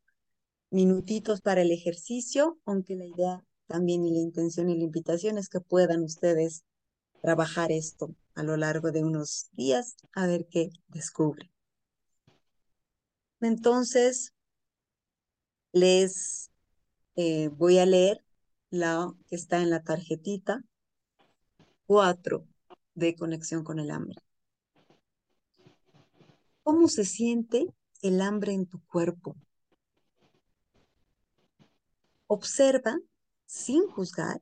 minutitos 0.72 1.42
para 1.42 1.62
el 1.62 1.72
ejercicio, 1.72 2.58
aunque 2.66 2.96
la 2.96 3.06
idea 3.06 3.44
también 3.72 4.06
y 4.06 4.12
la 4.12 4.20
intención 4.20 4.70
y 4.70 4.78
la 4.78 4.84
invitación 4.84 5.38
es 5.38 5.48
que 5.48 5.62
puedan 5.62 6.04
ustedes 6.04 6.64
trabajar 7.22 7.72
esto 7.72 8.14
a 8.36 8.44
lo 8.44 8.58
largo 8.58 8.92
de 8.92 9.04
unos 9.04 9.50
días 9.54 9.96
a 10.14 10.28
ver 10.28 10.48
qué 10.50 10.72
descubren. 10.88 11.50
Entonces, 13.40 14.34
les 15.72 16.52
eh, 17.16 17.48
voy 17.50 17.78
a 17.78 17.86
leer 17.86 18.24
la 18.70 19.14
que 19.28 19.36
está 19.36 19.62
en 19.62 19.70
la 19.70 19.84
tarjetita. 19.84 20.64
Cuatro 21.86 22.46
de 22.94 23.16
conexión 23.16 23.64
con 23.64 23.80
el 23.80 23.92
hambre. 23.92 24.18
¿Cómo 26.64 26.88
se 26.88 27.06
siente 27.06 27.68
el 28.02 28.22
hambre 28.22 28.54
en 28.54 28.66
tu 28.66 28.82
cuerpo? 28.86 29.36
Observa, 32.28 32.98
sin 33.52 33.86
juzgar, 33.86 34.42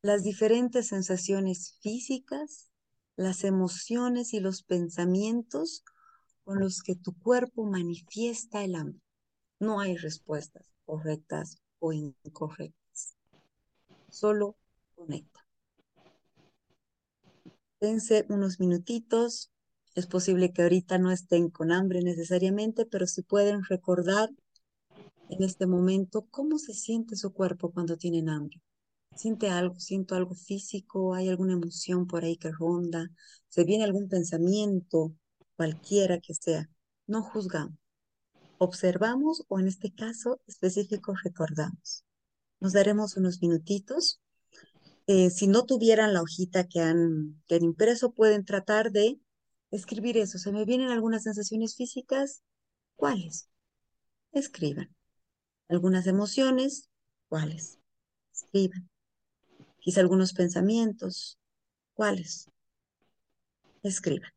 las 0.00 0.22
diferentes 0.22 0.88
sensaciones 0.88 1.78
físicas, 1.82 2.70
las 3.16 3.44
emociones 3.44 4.32
y 4.32 4.40
los 4.40 4.62
pensamientos 4.62 5.84
con 6.42 6.58
los 6.58 6.82
que 6.82 6.94
tu 6.96 7.12
cuerpo 7.18 7.66
manifiesta 7.66 8.64
el 8.64 8.76
hambre. 8.76 9.02
No 9.60 9.78
hay 9.78 9.98
respuestas 9.98 10.72
correctas 10.86 11.58
o 11.80 11.92
incorrectas. 11.92 13.14
Solo 14.08 14.56
conecta. 14.94 15.46
Dense 17.78 18.24
unos 18.30 18.58
minutitos 18.58 19.50
es 19.94 20.06
posible 20.06 20.54
que 20.54 20.62
ahorita 20.62 20.96
no 20.96 21.10
estén 21.10 21.50
con 21.50 21.72
hambre 21.72 22.00
necesariamente, 22.00 22.86
pero 22.86 23.06
si 23.06 23.20
pueden 23.20 23.64
recordar 23.64 24.30
en 25.28 25.42
este 25.42 25.66
momento 25.66 26.26
cómo 26.30 26.58
se 26.58 26.74
siente 26.74 27.16
su 27.16 27.32
cuerpo 27.32 27.72
cuando 27.72 27.96
tienen 27.96 28.28
hambre. 28.28 28.60
¿Siente 29.16 29.48
algo? 29.48 29.78
¿Siento 29.78 30.14
algo 30.14 30.34
físico? 30.34 31.14
¿Hay 31.14 31.28
alguna 31.28 31.54
emoción 31.54 32.06
por 32.06 32.24
ahí 32.24 32.36
que 32.36 32.50
ronda? 32.50 33.10
¿Se 33.48 33.64
viene 33.64 33.84
algún 33.84 34.08
pensamiento, 34.08 35.14
cualquiera 35.56 36.18
que 36.20 36.34
sea? 36.34 36.68
No 37.06 37.22
juzgamos. 37.22 37.78
Observamos 38.58 39.44
o 39.48 39.60
en 39.60 39.68
este 39.68 39.92
caso 39.92 40.40
específico 40.46 41.14
recordamos. 41.22 42.04
Nos 42.60 42.72
daremos 42.72 43.16
unos 43.16 43.40
minutitos. 43.40 44.20
Eh, 45.06 45.30
si 45.30 45.46
no 45.46 45.64
tuvieran 45.64 46.14
la 46.14 46.22
hojita 46.22 46.66
que 46.66 46.80
han, 46.80 47.42
que 47.46 47.56
han 47.56 47.64
impreso, 47.64 48.12
pueden 48.12 48.44
tratar 48.44 48.90
de 48.90 49.20
escribir 49.70 50.16
eso. 50.16 50.38
¿Se 50.38 50.50
me 50.50 50.64
vienen 50.64 50.90
algunas 50.90 51.24
sensaciones 51.24 51.76
físicas? 51.76 52.42
¿Cuáles? 52.96 53.48
Escriban. 54.32 54.94
¿Algunas 55.68 56.06
emociones? 56.06 56.88
¿Cuáles? 57.28 57.78
Escriban. 58.32 58.88
Quizá 59.80 60.00
algunos 60.00 60.32
pensamientos. 60.32 61.38
¿Cuáles? 61.94 62.50
Escriban. 63.82 64.30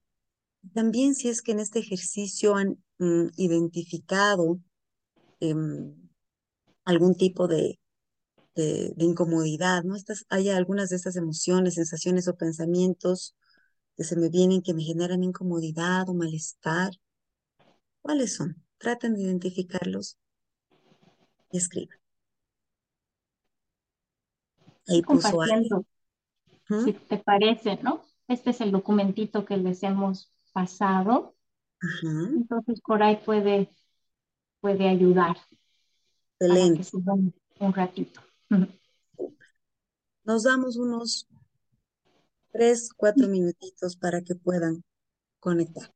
También 0.73 1.15
si 1.15 1.29
es 1.29 1.41
que 1.41 1.51
en 1.53 1.59
este 1.59 1.79
ejercicio 1.79 2.55
han 2.55 2.83
mm, 2.99 3.27
identificado 3.37 4.59
em, 5.39 5.95
algún 6.85 7.15
tipo 7.15 7.47
de, 7.47 7.79
de, 8.55 8.93
incomodidad, 8.97 9.83
¿no? 9.83 9.95
Estas, 9.95 10.25
hay 10.29 10.49
algunas 10.49 10.89
de 10.89 10.95
estas 10.95 11.15
emociones, 11.15 11.75
sensaciones 11.75 12.27
o 12.27 12.35
pensamientos 12.35 13.35
que 13.95 14.03
se 14.03 14.15
me 14.15 14.29
vienen 14.29 14.61
que 14.61 14.73
me 14.73 14.83
generan 14.83 15.23
incomodidad 15.23 16.09
o 16.09 16.13
malestar. 16.13 16.91
¿Cuáles 18.01 18.35
son? 18.35 18.63
Traten 18.77 19.13
de 19.15 19.23
identificarlos 19.23 20.17
escriban. 21.51 21.97
Ahí 24.87 25.01
puso 25.01 25.41
algo. 25.41 25.85
Si 26.83 26.93
te 26.93 27.17
parece, 27.17 27.77
¿no? 27.81 28.03
Este 28.27 28.49
es 28.49 28.61
el 28.61 28.71
documentito 28.71 29.45
que 29.45 29.57
les 29.57 29.83
hemos 29.83 30.31
pasado. 30.53 31.35
Entonces 32.01 32.81
por 32.81 33.03
ahí 33.03 33.17
puede, 33.23 33.73
puede 34.59 34.89
ayudar. 34.89 35.37
Excelente. 36.39 36.83
un 37.59 37.73
ratito. 37.73 38.21
Nos 40.23 40.43
damos 40.43 40.75
unos 40.77 41.27
tres, 42.51 42.91
cuatro 42.95 43.27
minutitos 43.27 43.95
para 43.95 44.21
que 44.21 44.35
puedan 44.35 44.83
conectar. 45.39 45.93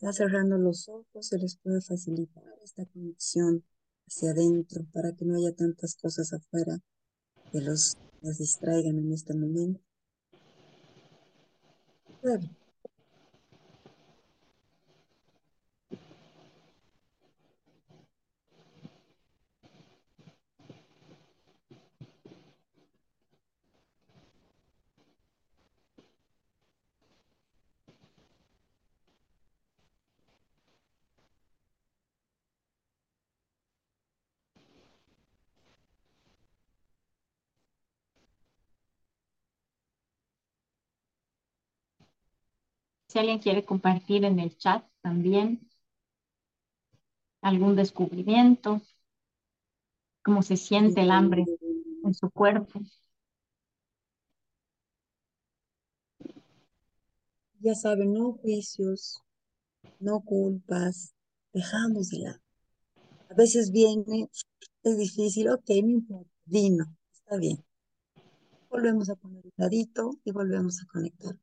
Está 0.00 0.12
cerrando 0.12 0.56
los 0.58 0.88
ojos, 0.88 1.26
se 1.26 1.38
les 1.38 1.56
puede 1.56 1.80
facilitar 1.80 2.44
esta 2.62 2.86
conexión 2.86 3.64
hacia 4.06 4.30
adentro 4.30 4.86
para 4.92 5.12
que 5.16 5.24
no 5.24 5.34
haya 5.34 5.52
tantas 5.56 5.96
cosas 5.96 6.32
afuera 6.32 6.78
que 7.50 7.60
los, 7.60 7.96
distraigan 8.38 8.96
en 8.96 9.12
este 9.12 9.34
momento. 9.34 9.80
Si 43.08 43.18
alguien 43.18 43.40
quiere 43.40 43.64
compartir 43.64 44.24
en 44.24 44.38
el 44.38 44.56
chat 44.56 44.84
también 45.02 45.68
algún 47.42 47.74
descubrimiento, 47.74 48.80
cómo 50.22 50.42
se 50.42 50.56
siente 50.56 51.00
el 51.00 51.10
hambre 51.10 51.44
en 52.04 52.14
su 52.14 52.30
cuerpo. 52.30 52.80
ya 57.60 57.74
saben, 57.74 58.12
no 58.14 58.32
juicios, 58.32 59.22
no 60.00 60.20
culpas, 60.20 61.14
dejamos 61.52 62.10
de 62.10 62.18
lado. 62.20 62.40
A 63.30 63.34
veces 63.34 63.72
viene, 63.72 64.30
es 64.84 64.98
difícil, 64.98 65.50
ok, 65.50 65.70
no 65.84 65.90
importa, 65.90 66.30
vino, 66.46 66.86
está 67.12 67.36
bien. 67.38 67.64
Volvemos 68.70 69.10
a 69.10 69.14
poner 69.14 69.44
un 69.44 69.52
ladito 69.58 70.12
y 70.24 70.30
volvemos 70.32 70.80
a 70.80 70.86
conectar. 70.86 71.36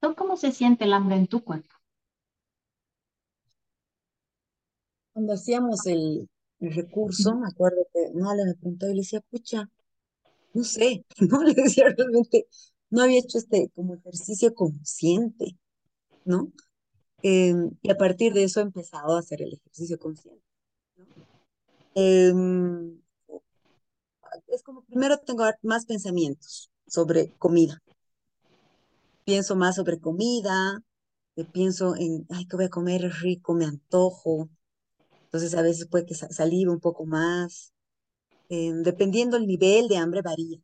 ¿Tú 0.00 0.14
cómo 0.28 0.36
se 0.36 0.52
siente 0.52 0.84
el 0.84 0.92
hambre 0.92 1.16
en 1.16 1.26
tu 1.26 1.42
cuerpo? 1.42 1.74
Cuando 5.14 5.32
hacíamos 5.32 5.86
el, 5.86 6.28
el 6.60 6.74
recurso, 6.74 7.34
me 7.34 7.48
acuerdo 7.48 7.78
que 7.94 8.12
Male 8.12 8.44
me 8.44 8.54
preguntó 8.54 8.86
y 8.90 8.90
le 8.90 9.00
decía, 9.00 9.22
pucha, 9.30 9.70
no 10.52 10.64
sé, 10.64 11.06
no 11.30 11.42
le 11.42 11.54
decía 11.54 11.88
realmente, 11.96 12.46
no 12.90 13.04
había 13.04 13.20
hecho 13.20 13.38
este 13.38 13.70
como 13.74 13.94
ejercicio 13.94 14.52
consciente, 14.54 15.56
¿no? 16.26 16.52
Em, 17.22 17.70
y 17.80 17.90
a 17.90 17.96
partir 17.96 18.34
de 18.34 18.44
eso 18.44 18.60
he 18.60 18.64
empezado 18.64 19.16
a 19.16 19.20
hacer 19.20 19.40
el 19.40 19.54
ejercicio 19.54 19.98
consciente, 19.98 20.44
¿no? 20.98 21.06
Em, 21.94 23.00
es 24.48 24.62
como 24.62 24.82
primero 24.82 25.16
tengo 25.20 25.44
más 25.62 25.86
pensamientos 25.86 26.70
sobre 26.86 27.32
comida. 27.38 27.82
Pienso 29.28 29.56
más 29.56 29.76
sobre 29.76 30.00
comida, 30.00 30.82
eh, 31.36 31.44
pienso 31.44 31.94
en, 31.96 32.26
ay, 32.30 32.46
¿qué 32.46 32.56
voy 32.56 32.64
a 32.64 32.70
comer? 32.70 33.04
Es 33.04 33.20
rico, 33.20 33.52
me 33.52 33.66
antojo. 33.66 34.48
Entonces 35.26 35.54
a 35.54 35.62
veces 35.62 35.88
puede 35.88 36.06
que 36.06 36.14
sa- 36.14 36.30
salir 36.30 36.68
un 36.70 36.80
poco 36.80 37.06
más. 37.06 37.72
Em, 38.48 38.82
dependiendo 38.82 39.36
el 39.36 39.46
nivel 39.46 39.88
de 39.88 39.98
hambre 39.98 40.22
varía. 40.22 40.58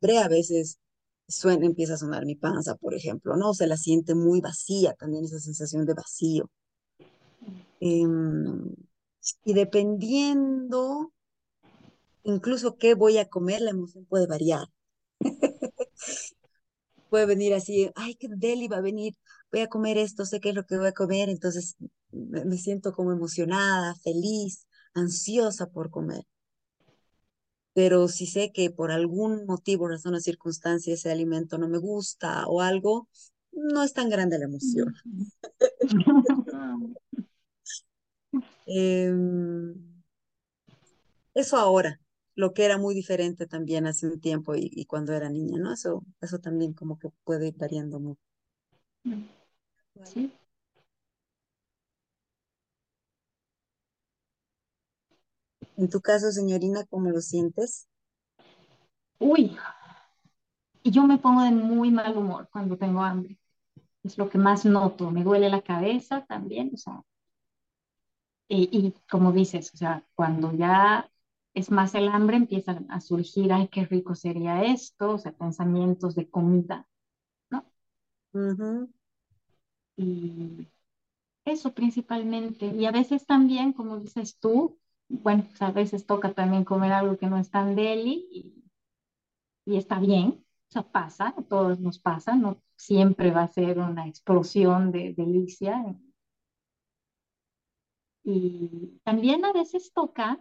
Hambre 0.00 0.18
a 0.18 0.28
veces 0.28 0.78
suena, 1.28 1.66
empieza 1.66 1.94
a 1.94 1.98
sonar 1.98 2.24
mi 2.24 2.34
panza, 2.36 2.76
por 2.76 2.94
ejemplo, 2.94 3.36
¿no? 3.36 3.52
Se 3.54 3.66
la 3.66 3.76
siente 3.76 4.14
muy 4.14 4.40
vacía, 4.40 4.94
también 4.94 5.24
esa 5.24 5.38
sensación 5.38 5.84
de 5.86 5.94
vacío. 5.94 6.50
Em, 7.80 8.74
y 9.44 9.54
dependiendo 9.54 11.12
incluso 12.24 12.76
qué 12.76 12.92
voy 12.94 13.16
a 13.16 13.26
comer, 13.26 13.62
la 13.62 13.70
emoción 13.70 14.04
puede 14.04 14.26
variar. 14.26 14.66
Puede 17.16 17.24
venir 17.24 17.54
así, 17.54 17.90
ay, 17.94 18.14
qué 18.16 18.28
deli 18.28 18.68
va 18.68 18.76
a 18.76 18.82
venir, 18.82 19.14
voy 19.50 19.62
a 19.62 19.68
comer 19.68 19.96
esto, 19.96 20.26
sé 20.26 20.38
qué 20.38 20.50
es 20.50 20.54
lo 20.54 20.66
que 20.66 20.76
voy 20.76 20.88
a 20.88 20.92
comer, 20.92 21.30
entonces 21.30 21.76
me, 22.12 22.58
siento 22.58 22.92
como 22.92 23.10
emocionada, 23.10 23.94
feliz, 23.94 24.66
ansiosa 24.92 25.66
por 25.70 25.90
comer. 25.90 26.26
Pero 27.72 28.08
si 28.08 28.26
sé 28.26 28.52
que 28.52 28.68
por 28.70 28.92
algún 28.92 29.46
motivo, 29.46 29.88
razón 29.88 30.14
o 30.14 30.20
circunstancia 30.20 30.92
ese 30.92 31.10
alimento 31.10 31.56
no 31.56 31.70
me 31.70 31.78
gusta 31.78 32.46
o 32.48 32.60
algo, 32.60 33.08
no 33.50 33.82
es 33.82 33.94
tan 33.94 34.10
grande 34.10 34.38
la 34.38 34.44
emoción. 34.44 34.92
Em, 38.66 39.74
eso 41.32 41.56
ahora, 41.56 41.98
lo 42.36 42.54
que 42.54 42.64
era 42.64 42.78
muy 42.78 42.94
diferente 42.94 43.46
también 43.48 43.86
hace 43.88 44.06
un 44.06 44.20
tiempo 44.20 44.54
y, 44.54 44.70
y 44.72 44.86
cuando 44.86 45.12
era 45.14 45.28
niña, 45.30 45.58
¿no? 45.58 45.72
Eso, 45.72 46.04
eso 46.20 46.38
también 46.38 46.74
como 46.74 46.98
que 46.98 47.10
puede 47.24 47.48
ir 47.48 47.56
variando 47.56 47.98
mucho. 48.00 48.20
Sí. 50.04 50.32
En 55.78 55.88
tu 55.88 56.02
caso, 56.02 56.32
señorina, 56.32 56.84
¿cómo 56.90 57.08
lo 57.08 57.22
sientes? 57.22 57.88
Uy, 59.20 59.56
yo 60.84 61.06
me 61.06 61.18
pongo 61.18 61.42
de 61.42 61.50
muy 61.50 61.90
mal 61.90 62.16
humor 62.16 62.48
cuando 62.50 62.78
tengo 62.78 63.02
hambre. 63.02 63.38
Es 64.04 64.18
lo 64.18 64.28
que 64.30 64.38
más 64.38 64.64
noto. 64.66 65.10
Me 65.10 65.24
duele 65.24 65.48
la 65.50 65.62
cabeza 65.62 66.24
también, 66.26 66.70
o 66.74 66.76
sea, 66.78 67.02
y, 68.48 68.68
y 68.72 68.94
como 69.10 69.32
dices, 69.32 69.72
o 69.74 69.76
sea, 69.76 70.04
cuando 70.14 70.52
ya 70.52 71.10
es 71.56 71.72
más 71.72 71.96
el 71.96 72.08
hambre, 72.10 72.36
empiezan 72.38 72.86
a 72.90 73.00
surgir, 73.02 73.52
ay, 73.52 73.68
qué 73.70 73.86
rico 73.86 74.14
sería 74.16 74.64
esto, 74.64 75.12
o 75.14 75.18
sea, 75.18 75.32
pensamientos 75.36 76.14
de 76.16 76.30
comida, 76.30 76.88
¿no? 77.50 77.66
Ujú, 78.40 78.88
Y 79.96 80.68
eso 81.46 81.74
principalmente. 81.74 82.66
Y 82.68 82.86
a 82.86 82.92
veces 82.92 83.26
también, 83.26 83.72
como 83.74 83.98
dices 84.00 84.38
tú, 84.38 84.78
bueno, 85.08 85.44
pues 85.48 85.62
a 85.62 85.72
veces 85.72 86.06
toca 86.06 86.34
también 86.34 86.64
comer 86.64 86.92
algo 86.92 87.18
que 87.18 87.28
no 87.28 87.38
es 87.38 87.50
tan 87.50 87.76
deli 87.76 88.28
y, 88.32 88.64
y 89.66 89.76
está 89.76 89.98
bien, 89.98 90.44
o 90.68 90.72
sea, 90.72 90.82
pasa, 90.90 91.34
a 91.36 91.42
todos 91.42 91.80
nos 91.80 91.98
pasa, 91.98 92.36
no 92.36 92.62
siempre 92.76 93.30
va 93.30 93.42
a 93.44 93.48
ser 93.48 93.78
una 93.78 94.06
explosión 94.08 94.92
de 94.92 95.14
delicia. 95.16 95.84
Y 98.24 99.00
también 99.04 99.44
a 99.46 99.52
veces 99.54 99.92
toca, 99.94 100.38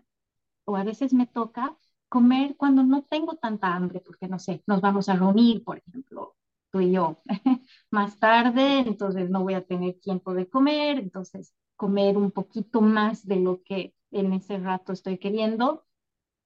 o 0.65 0.75
a 0.77 0.83
veces 0.83 1.13
me 1.13 1.27
toca, 1.27 1.77
comer 2.09 2.55
cuando 2.57 2.83
no 2.83 3.03
tengo 3.03 3.35
tanta 3.37 3.73
hambre, 3.75 3.99
porque 4.01 4.27
no 4.27 4.39
sé, 4.39 4.63
nos 4.67 4.81
vamos 4.81 5.09
a 5.09 5.15
reunir, 5.15 5.63
por 5.63 5.77
ejemplo, 5.79 6.35
tú 6.71 6.81
y 6.81 6.91
yo, 6.91 7.21
más 7.91 8.19
tarde, 8.19 8.79
entonces 8.79 9.29
no 9.29 9.43
voy 9.43 9.53
a 9.55 9.65
tener 9.65 9.99
tiempo 9.99 10.33
de 10.33 10.49
comer, 10.49 10.99
entonces 10.99 11.53
comer 11.75 12.17
un 12.17 12.31
poquito 12.31 12.81
más 12.81 13.25
de 13.25 13.37
lo 13.37 13.61
que 13.63 13.93
en 14.11 14.33
ese 14.33 14.57
rato 14.59 14.93
estoy 14.93 15.17
queriendo 15.17 15.85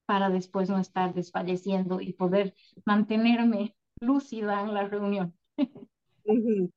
para 0.05 0.30
después 0.30 0.70
no 0.70 0.80
estar 0.80 1.13
desfalleciendo 1.13 2.01
y 2.01 2.13
poder 2.13 2.55
mantenerme 2.86 3.76
lúcida 4.01 4.61
en 4.61 4.74
la 4.74 4.88
reunión. 4.88 5.36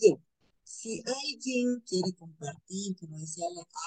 Bien, 0.00 0.18
si 0.64 1.02
alguien 1.06 1.80
quiere 1.86 2.14
compartir, 2.18 2.96
como 2.98 3.18
decía, 3.18 3.44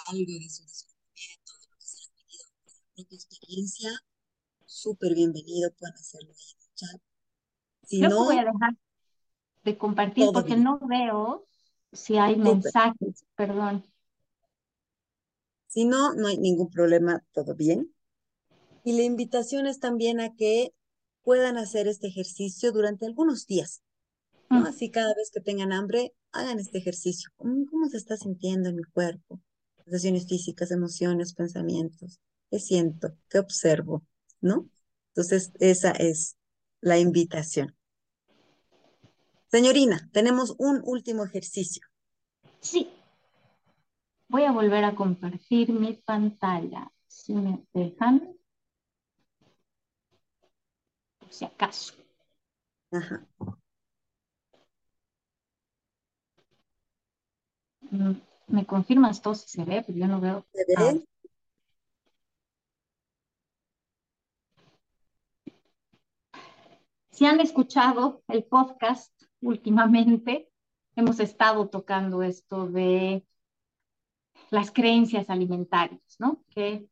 algo 0.07 0.25
de 0.25 0.49
su 0.49 0.63
descubrimiento, 0.63 1.51
de 1.59 1.67
lo 1.69 1.77
que 1.77 1.85
se 1.85 1.97
ha 1.97 2.07
vivido 2.15 2.45
con 2.63 2.73
su 2.73 2.81
propia 2.95 3.15
experiencia, 3.15 3.89
súper 4.65 5.15
bienvenido, 5.15 5.71
pueden 5.77 5.95
hacerlo 5.95 6.33
ahí 6.33 6.51
en 6.51 6.61
el 6.61 6.75
chat. 6.75 7.01
Si 7.85 8.01
Yo 8.01 8.09
no, 8.09 8.25
voy 8.25 8.37
a 8.37 8.45
dejar 8.45 8.77
de 9.63 9.77
compartir 9.77 10.29
porque 10.33 10.55
bien. 10.55 10.63
no 10.63 10.79
veo 10.79 11.45
si 11.91 12.17
hay 12.17 12.35
mensajes, 12.35 13.25
perdón. 13.35 13.83
Si 15.67 15.85
no, 15.85 16.13
no 16.13 16.27
hay 16.27 16.37
ningún 16.37 16.69
problema, 16.69 17.23
todo 17.33 17.55
bien. 17.55 17.93
Y 18.83 18.93
la 18.93 19.03
invitación 19.03 19.67
es 19.67 19.79
también 19.79 20.19
a 20.19 20.33
que 20.33 20.73
puedan 21.23 21.57
hacer 21.57 21.87
este 21.87 22.07
ejercicio 22.07 22.71
durante 22.71 23.05
algunos 23.05 23.47
días, 23.47 23.81
¿no? 24.49 24.61
Mm. 24.61 24.65
Así 24.67 24.89
cada 24.89 25.13
vez 25.13 25.29
que 25.33 25.41
tengan 25.41 25.73
hambre, 25.73 26.13
hagan 26.37 26.59
este 26.59 26.77
ejercicio. 26.77 27.31
¿Cómo, 27.35 27.65
cómo 27.69 27.87
se 27.87 27.97
está 27.97 28.15
sintiendo 28.17 28.69
en 28.69 28.75
mi 28.77 28.83
cuerpo? 28.83 29.41
Sensaciones 29.83 30.27
físicas, 30.27 30.71
emociones, 30.71 31.33
pensamientos. 31.33 32.19
¿Qué 32.49 32.59
siento? 32.59 33.15
¿Qué 33.29 33.39
observo? 33.39 34.03
¿No? 34.41 34.69
Entonces, 35.09 35.51
esa 35.59 35.91
es 35.91 36.37
la 36.81 36.99
invitación. 36.99 37.75
Señorina, 39.49 40.09
tenemos 40.11 40.55
un 40.57 40.81
último 40.83 41.25
ejercicio. 41.25 41.83
Sí. 42.59 42.89
Voy 44.27 44.43
a 44.43 44.51
volver 44.51 44.83
a 44.83 44.95
compartir 44.95 45.71
mi 45.71 45.93
pantalla, 45.93 46.91
si 47.07 47.33
me 47.33 47.65
dejan, 47.73 48.35
por 51.17 51.31
si 51.31 51.45
acaso. 51.45 51.93
Ajá. 52.91 53.25
¿Me 58.47 58.65
confirmas 58.65 59.21
todo 59.21 59.35
si 59.35 59.47
se 59.49 59.63
ve? 59.65 59.83
Porque 59.83 59.99
yo 59.99 60.07
no 60.07 60.19
veo. 60.21 60.45
¿Se 60.53 60.65
Ah, 60.77 60.93
ve? 60.93 61.05
Si 67.11 67.25
han 67.25 67.39
escuchado 67.39 68.21
el 68.27 68.43
podcast 68.43 69.11
últimamente, 69.41 70.49
hemos 70.95 71.19
estado 71.19 71.67
tocando 71.67 72.21
esto 72.21 72.67
de 72.67 73.25
las 74.51 74.71
creencias 74.71 75.29
alimentarias, 75.29 76.01
¿no? 76.19 76.43
Que 76.49 76.87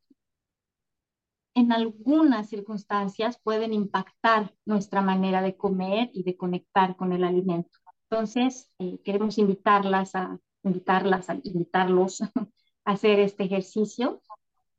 en 1.54 1.72
algunas 1.72 2.48
circunstancias 2.48 3.38
pueden 3.42 3.72
impactar 3.72 4.54
nuestra 4.66 5.00
manera 5.00 5.40
de 5.42 5.56
comer 5.56 6.10
y 6.12 6.22
de 6.22 6.36
conectar 6.36 6.96
con 6.96 7.12
el 7.12 7.24
alimento. 7.24 7.78
Entonces, 8.10 8.70
eh, 8.78 8.98
queremos 9.04 9.38
invitarlas 9.38 10.14
a, 10.14 10.38
invitarlas 10.68 11.28
invitarlos 11.44 12.20
a 12.84 12.92
hacer 12.92 13.18
este 13.20 13.44
ejercicio 13.44 14.22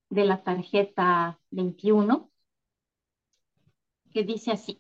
de 0.10 0.26
la 0.26 0.44
tarjeta 0.44 1.40
21, 1.52 2.30
que 4.14 4.24
dice 4.24 4.52
así. 4.52 4.80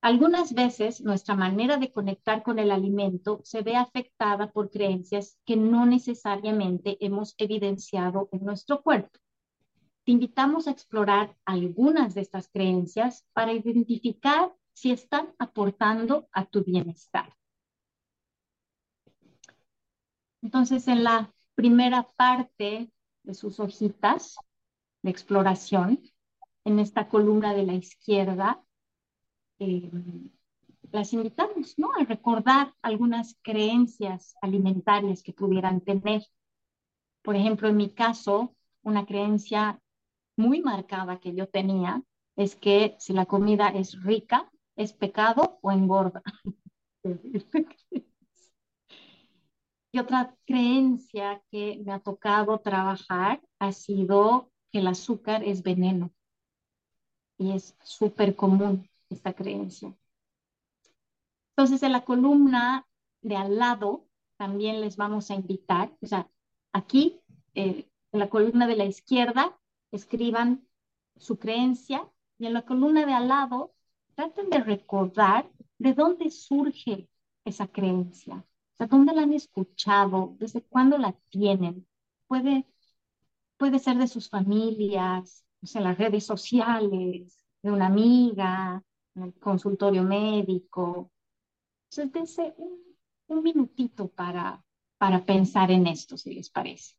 Algunas 0.00 0.52
veces 0.52 1.00
nuestra 1.00 1.34
manera 1.34 1.78
de 1.78 1.90
conectar 1.90 2.42
con 2.42 2.58
el 2.58 2.70
alimento 2.70 3.40
se 3.42 3.62
ve 3.62 3.76
afectada 3.76 4.52
por 4.52 4.70
creencias 4.70 5.38
que 5.46 5.56
no 5.56 5.86
necesariamente 5.86 6.98
hemos 7.00 7.34
evidenciado 7.38 8.28
en 8.32 8.44
nuestro 8.44 8.82
cuerpo. 8.82 9.18
Te 10.04 10.12
invitamos 10.12 10.68
a 10.68 10.72
explorar 10.72 11.34
algunas 11.46 12.14
de 12.14 12.20
estas 12.20 12.48
creencias 12.48 13.24
para 13.32 13.54
identificar 13.54 14.52
si 14.74 14.90
están 14.90 15.32
aportando 15.38 16.28
a 16.32 16.44
tu 16.44 16.62
bienestar. 16.62 17.34
Entonces, 20.44 20.86
en 20.88 21.04
la 21.04 21.32
primera 21.54 22.06
parte 22.16 22.92
de 23.22 23.34
sus 23.34 23.58
hojitas 23.60 24.36
de 25.02 25.10
exploración, 25.10 26.02
en 26.66 26.78
esta 26.78 27.08
columna 27.08 27.54
de 27.54 27.62
la 27.62 27.72
izquierda, 27.72 28.62
eh, 29.58 29.90
las 30.92 31.14
invitamos 31.14 31.78
¿no? 31.78 31.92
a 31.98 32.04
recordar 32.04 32.74
algunas 32.82 33.38
creencias 33.40 34.34
alimentarias 34.42 35.22
que 35.22 35.32
pudieran 35.32 35.80
tener. 35.80 36.22
Por 37.22 37.36
ejemplo, 37.36 37.68
en 37.68 37.78
mi 37.78 37.88
caso, 37.94 38.54
una 38.82 39.06
creencia 39.06 39.80
muy 40.36 40.60
marcada 40.60 41.20
que 41.20 41.34
yo 41.34 41.48
tenía 41.48 42.02
es 42.36 42.54
que 42.54 42.96
si 42.98 43.14
la 43.14 43.24
comida 43.24 43.68
es 43.68 43.98
rica, 44.02 44.52
es 44.76 44.92
pecado 44.92 45.58
o 45.62 45.72
engorda. 45.72 46.22
Y 49.94 50.00
otra 50.00 50.34
creencia 50.44 51.40
que 51.52 51.80
me 51.86 51.92
ha 51.92 52.00
tocado 52.00 52.58
trabajar 52.58 53.40
ha 53.60 53.70
sido 53.70 54.50
que 54.72 54.80
el 54.80 54.88
azúcar 54.88 55.44
es 55.44 55.62
veneno. 55.62 56.12
Y 57.38 57.52
es 57.52 57.76
súper 57.80 58.34
común 58.34 58.90
esta 59.08 59.34
creencia. 59.34 59.94
Entonces, 61.50 61.84
en 61.84 61.92
la 61.92 62.04
columna 62.04 62.88
de 63.22 63.36
al 63.36 63.56
lado 63.56 64.04
también 64.36 64.80
les 64.80 64.96
vamos 64.96 65.30
a 65.30 65.36
invitar, 65.36 65.96
o 66.00 66.06
sea, 66.08 66.28
aquí, 66.72 67.20
eh, 67.54 67.88
en 68.10 68.18
la 68.18 68.28
columna 68.28 68.66
de 68.66 68.74
la 68.74 68.86
izquierda, 68.86 69.56
escriban 69.92 70.66
su 71.14 71.38
creencia 71.38 72.10
y 72.36 72.46
en 72.46 72.54
la 72.54 72.62
columna 72.62 73.06
de 73.06 73.12
al 73.12 73.28
lado 73.28 73.72
traten 74.16 74.50
de 74.50 74.58
recordar 74.58 75.48
de 75.78 75.94
dónde 75.94 76.32
surge 76.32 77.08
esa 77.44 77.68
creencia, 77.68 78.44
o 78.74 78.76
sea, 78.78 78.86
dónde 78.86 79.14
la 79.14 79.22
han 79.22 79.32
escuchado, 79.32 80.36
desde 80.38 80.62
cuándo 80.62 80.98
la 80.98 81.12
tienen. 81.30 81.86
Puede, 82.26 82.66
puede 83.56 83.78
ser 83.78 83.98
de 83.98 84.08
sus 84.08 84.28
familias, 84.30 85.44
o 85.62 85.66
sea, 85.66 85.80
las 85.82 85.98
redes 85.98 86.24
sociales, 86.26 87.38
de 87.62 87.70
una 87.72 87.86
amiga, 87.86 88.82
en 89.14 89.22
el 89.24 89.34
consultorio 89.34 90.02
médico. 90.04 91.12
Entonces, 91.90 92.12
dense 92.12 92.54
un, 92.58 92.80
un 93.28 93.42
minutito 93.42 94.08
para, 94.08 94.64
para 94.98 95.24
pensar 95.26 95.70
en 95.70 95.86
esto, 95.88 96.16
si 96.18 96.34
les 96.34 96.50
parece. 96.50 96.94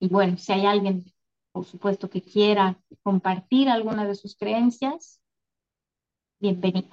Y 0.00 0.08
bueno, 0.08 0.36
si 0.38 0.52
hay 0.52 0.66
alguien, 0.66 1.04
por 1.52 1.64
supuesto, 1.64 2.08
que 2.10 2.22
quiera 2.22 2.80
compartir 3.02 3.68
alguna 3.68 4.06
de 4.06 4.14
sus 4.14 4.36
creencias, 4.36 5.20
bienvenido. 6.40 6.88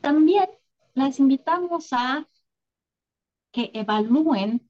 También 0.00 0.48
las 0.94 1.18
invitamos 1.18 1.92
a 1.92 2.28
que 3.52 3.70
evalúen 3.74 4.68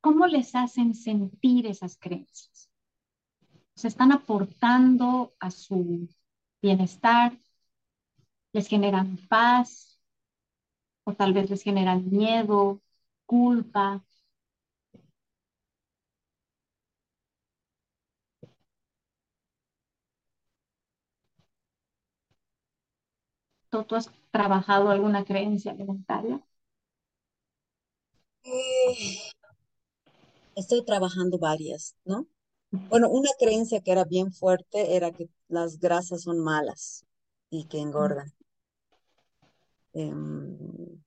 cómo 0.00 0.26
les 0.26 0.54
hacen 0.54 0.94
sentir 0.94 1.66
esas 1.66 1.96
creencias. 1.96 2.70
Se 3.74 3.88
están 3.88 4.12
aportando 4.12 5.34
a 5.38 5.50
su 5.50 6.08
bienestar, 6.60 7.38
les 8.52 8.66
generan 8.68 9.16
paz 9.28 10.00
o 11.04 11.14
tal 11.14 11.32
vez 11.32 11.50
les 11.50 11.62
generan 11.62 12.10
miedo, 12.10 12.80
culpa. 13.26 14.04
¿Tú, 23.72 23.96
has 23.96 24.10
trabajado 24.30 24.90
alguna 24.90 25.24
creencia 25.24 25.72
alimentaria? 25.72 26.42
Eh, 28.44 29.18
estoy 30.54 30.84
trabajando 30.84 31.38
varias, 31.38 31.96
¿no? 32.04 32.26
Bueno, 32.70 33.08
una 33.08 33.30
creencia 33.38 33.80
que 33.80 33.92
era 33.92 34.04
bien 34.04 34.30
fuerte 34.30 34.94
era 34.94 35.10
que 35.10 35.30
las 35.48 35.78
grasas 35.78 36.22
son 36.22 36.38
malas 36.40 37.06
y 37.48 37.64
que 37.64 37.78
engordan. 37.78 38.30
Em, 39.94 41.02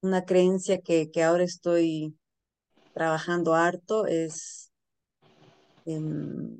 una 0.00 0.24
creencia 0.24 0.80
que, 0.80 1.12
que, 1.12 1.22
ahora 1.22 1.44
estoy 1.44 2.18
trabajando 2.92 3.54
harto 3.54 4.06
es 4.06 4.72
em, 5.84 6.58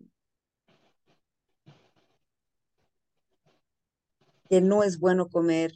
que 4.53 4.61
no 4.61 4.83
es 4.83 4.99
bueno 4.99 5.31
comer 5.31 5.73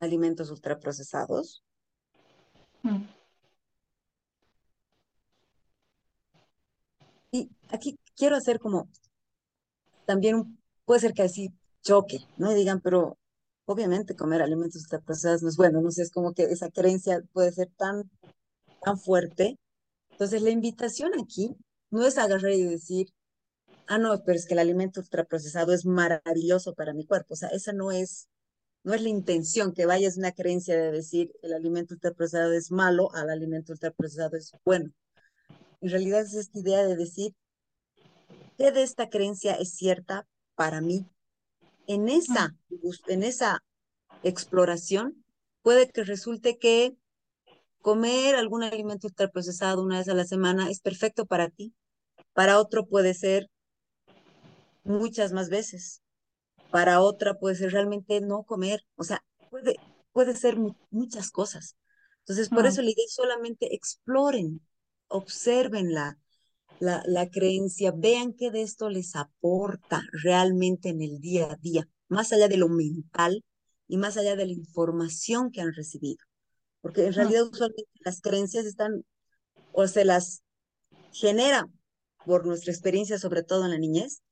alimentos 0.00 0.50
ultraprocesados. 0.50 1.62
Mm. 2.82 3.04
Y 7.30 7.48
aquí 7.68 7.96
quiero 8.16 8.34
hacer 8.34 8.58
como 8.58 8.88
también 10.04 10.58
puede 10.84 10.98
ser 10.98 11.12
que 11.14 11.22
así 11.22 11.54
choque, 11.80 12.26
¿no? 12.38 12.50
Y 12.50 12.56
digan, 12.56 12.80
pero 12.80 13.16
obviamente 13.66 14.16
comer 14.16 14.42
alimentos 14.42 14.82
ultraprocesados 14.82 15.42
no 15.42 15.48
es 15.48 15.56
bueno, 15.56 15.80
no 15.80 15.92
sé, 15.92 16.02
es 16.02 16.10
como 16.10 16.32
que 16.32 16.42
esa 16.42 16.70
creencia 16.70 17.22
puede 17.32 17.52
ser 17.52 17.68
tan, 17.76 18.10
tan 18.82 18.98
fuerte. 18.98 19.60
Entonces, 20.10 20.42
la 20.42 20.50
invitación 20.50 21.12
aquí 21.22 21.54
no 21.90 22.04
es 22.04 22.18
agarrar 22.18 22.50
y 22.50 22.64
decir, 22.64 23.12
ah, 23.90 23.98
no, 23.98 24.22
pero 24.24 24.38
es 24.38 24.46
que 24.46 24.54
el 24.54 24.60
alimento 24.60 25.00
ultraprocesado 25.00 25.72
es 25.72 25.84
maravilloso 25.84 26.74
para 26.74 26.94
mi 26.94 27.04
cuerpo. 27.04 27.34
O 27.34 27.36
sea, 27.36 27.48
esa 27.48 27.72
no 27.72 27.90
es, 27.90 28.28
no 28.84 28.94
es 28.94 29.02
la 29.02 29.08
intención, 29.08 29.74
que 29.74 29.84
vaya 29.84 30.06
es 30.06 30.16
una 30.16 30.32
creencia 30.32 30.76
de 30.76 30.92
decir 30.92 31.32
el 31.42 31.52
alimento 31.52 31.94
ultraprocesado 31.94 32.52
es 32.52 32.70
malo, 32.70 33.12
al 33.14 33.30
alimento 33.30 33.72
ultraprocesado 33.72 34.36
es 34.36 34.52
bueno. 34.64 34.92
En 35.80 35.90
realidad 35.90 36.22
es 36.22 36.34
esta 36.34 36.58
idea 36.60 36.86
de 36.86 36.94
decir, 36.94 37.34
¿qué 38.56 38.70
de 38.70 38.82
esta 38.84 39.08
creencia 39.08 39.54
es 39.54 39.74
cierta 39.74 40.26
para 40.54 40.80
mí? 40.80 41.04
En 41.88 42.08
esa, 42.08 42.56
en 43.08 43.24
esa 43.24 43.64
exploración 44.22 45.24
puede 45.62 45.90
que 45.90 46.04
resulte 46.04 46.58
que 46.58 46.94
comer 47.80 48.36
algún 48.36 48.62
alimento 48.62 49.08
ultraprocesado 49.08 49.82
una 49.82 49.98
vez 49.98 50.08
a 50.08 50.14
la 50.14 50.24
semana 50.24 50.70
es 50.70 50.80
perfecto 50.80 51.26
para 51.26 51.48
ti. 51.48 51.74
Para 52.34 52.60
otro 52.60 52.86
puede 52.86 53.14
ser 53.14 53.50
muchas 54.84 55.32
más 55.32 55.48
veces. 55.48 56.02
Para 56.70 57.00
otra 57.00 57.38
puede 57.38 57.56
ser 57.56 57.72
realmente 57.72 58.20
no 58.20 58.44
comer. 58.44 58.84
O 58.96 59.04
sea, 59.04 59.24
puede, 59.50 59.76
puede 60.12 60.36
ser 60.36 60.56
muchas 60.90 61.30
cosas. 61.30 61.76
Entonces, 62.20 62.48
por 62.48 62.66
eso 62.66 62.82
la 62.82 62.90
idea 62.90 63.04
es 63.06 63.14
solamente 63.14 63.74
exploren, 63.74 64.60
observen 65.08 65.92
la, 65.92 66.16
la, 66.78 67.28
creencia, 67.28 67.92
vean 67.94 68.34
qué 68.34 68.50
de 68.50 68.62
esto 68.62 68.88
les 68.88 69.16
aporta 69.16 70.02
realmente 70.12 70.90
en 70.90 71.02
el 71.02 71.20
día 71.20 71.50
a 71.50 71.56
día, 71.56 71.88
más 72.08 72.32
allá 72.32 72.48
de 72.48 72.56
lo 72.56 72.68
mental 72.68 73.44
y 73.88 73.96
más 73.96 74.16
allá 74.16 74.36
de 74.36 74.46
la 74.46 74.52
información 74.52 75.50
que 75.50 75.60
han 75.60 75.72
recibido. 75.74 76.24
Porque 76.80 77.06
en 77.06 77.14
realidad 77.14 77.48
usualmente 77.50 77.90
las 78.04 78.20
creencias 78.20 78.64
están 78.64 79.04
o 79.72 79.86
se 79.86 80.04
las 80.04 80.42
genera 81.12 81.66
por 82.24 82.46
nuestra 82.46 82.72
experiencia, 82.72 83.18
sobre 83.18 83.42
todo 83.42 83.64
en 83.64 83.72
la 83.72 83.78
niñez, 83.78 84.22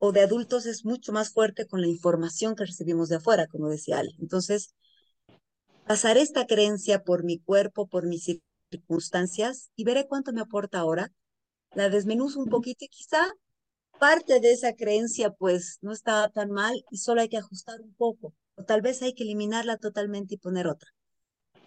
o 0.00 0.12
de 0.12 0.22
adultos 0.22 0.64
es 0.64 0.84
mucho 0.86 1.12
más 1.12 1.30
fuerte 1.30 1.66
con 1.66 1.82
la 1.82 1.86
información 1.86 2.56
que 2.56 2.64
recibimos 2.64 3.10
de 3.10 3.16
afuera, 3.16 3.46
como 3.46 3.68
decía 3.68 3.98
Ale. 3.98 4.12
Entonces, 4.18 4.74
pasar 5.86 6.16
esta 6.16 6.46
creencia 6.46 7.04
por 7.04 7.22
mi 7.22 7.38
cuerpo, 7.38 7.86
por 7.86 8.06
mis 8.06 8.24
circunstancias 8.70 9.70
y 9.76 9.84
veré 9.84 10.08
cuánto 10.08 10.32
me 10.32 10.40
aporta 10.40 10.78
ahora. 10.78 11.12
La 11.74 11.90
desmenuzo 11.90 12.40
un 12.40 12.48
poquito 12.48 12.86
y 12.86 12.88
quizá 12.88 13.30
parte 13.98 14.40
de 14.40 14.52
esa 14.52 14.74
creencia 14.74 15.30
pues 15.32 15.78
no 15.82 15.92
estaba 15.92 16.30
tan 16.30 16.50
mal 16.50 16.82
y 16.90 16.96
solo 16.96 17.20
hay 17.20 17.28
que 17.28 17.36
ajustar 17.36 17.82
un 17.82 17.94
poco. 17.94 18.32
O 18.54 18.64
tal 18.64 18.80
vez 18.80 19.02
hay 19.02 19.12
que 19.12 19.24
eliminarla 19.24 19.76
totalmente 19.76 20.34
y 20.34 20.38
poner 20.38 20.66
otra. 20.66 20.88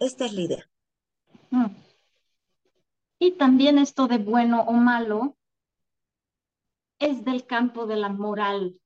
Esta 0.00 0.26
es 0.26 0.32
la 0.32 0.40
idea. 0.40 0.70
Mm. 1.50 1.66
Y 3.20 3.30
también 3.32 3.78
esto 3.78 4.08
de 4.08 4.18
bueno 4.18 4.62
o 4.62 4.72
malo 4.72 5.36
es 7.04 7.24
del 7.24 7.46
campo 7.46 7.86
de 7.86 7.96
la 7.96 8.08
moral. 8.08 8.78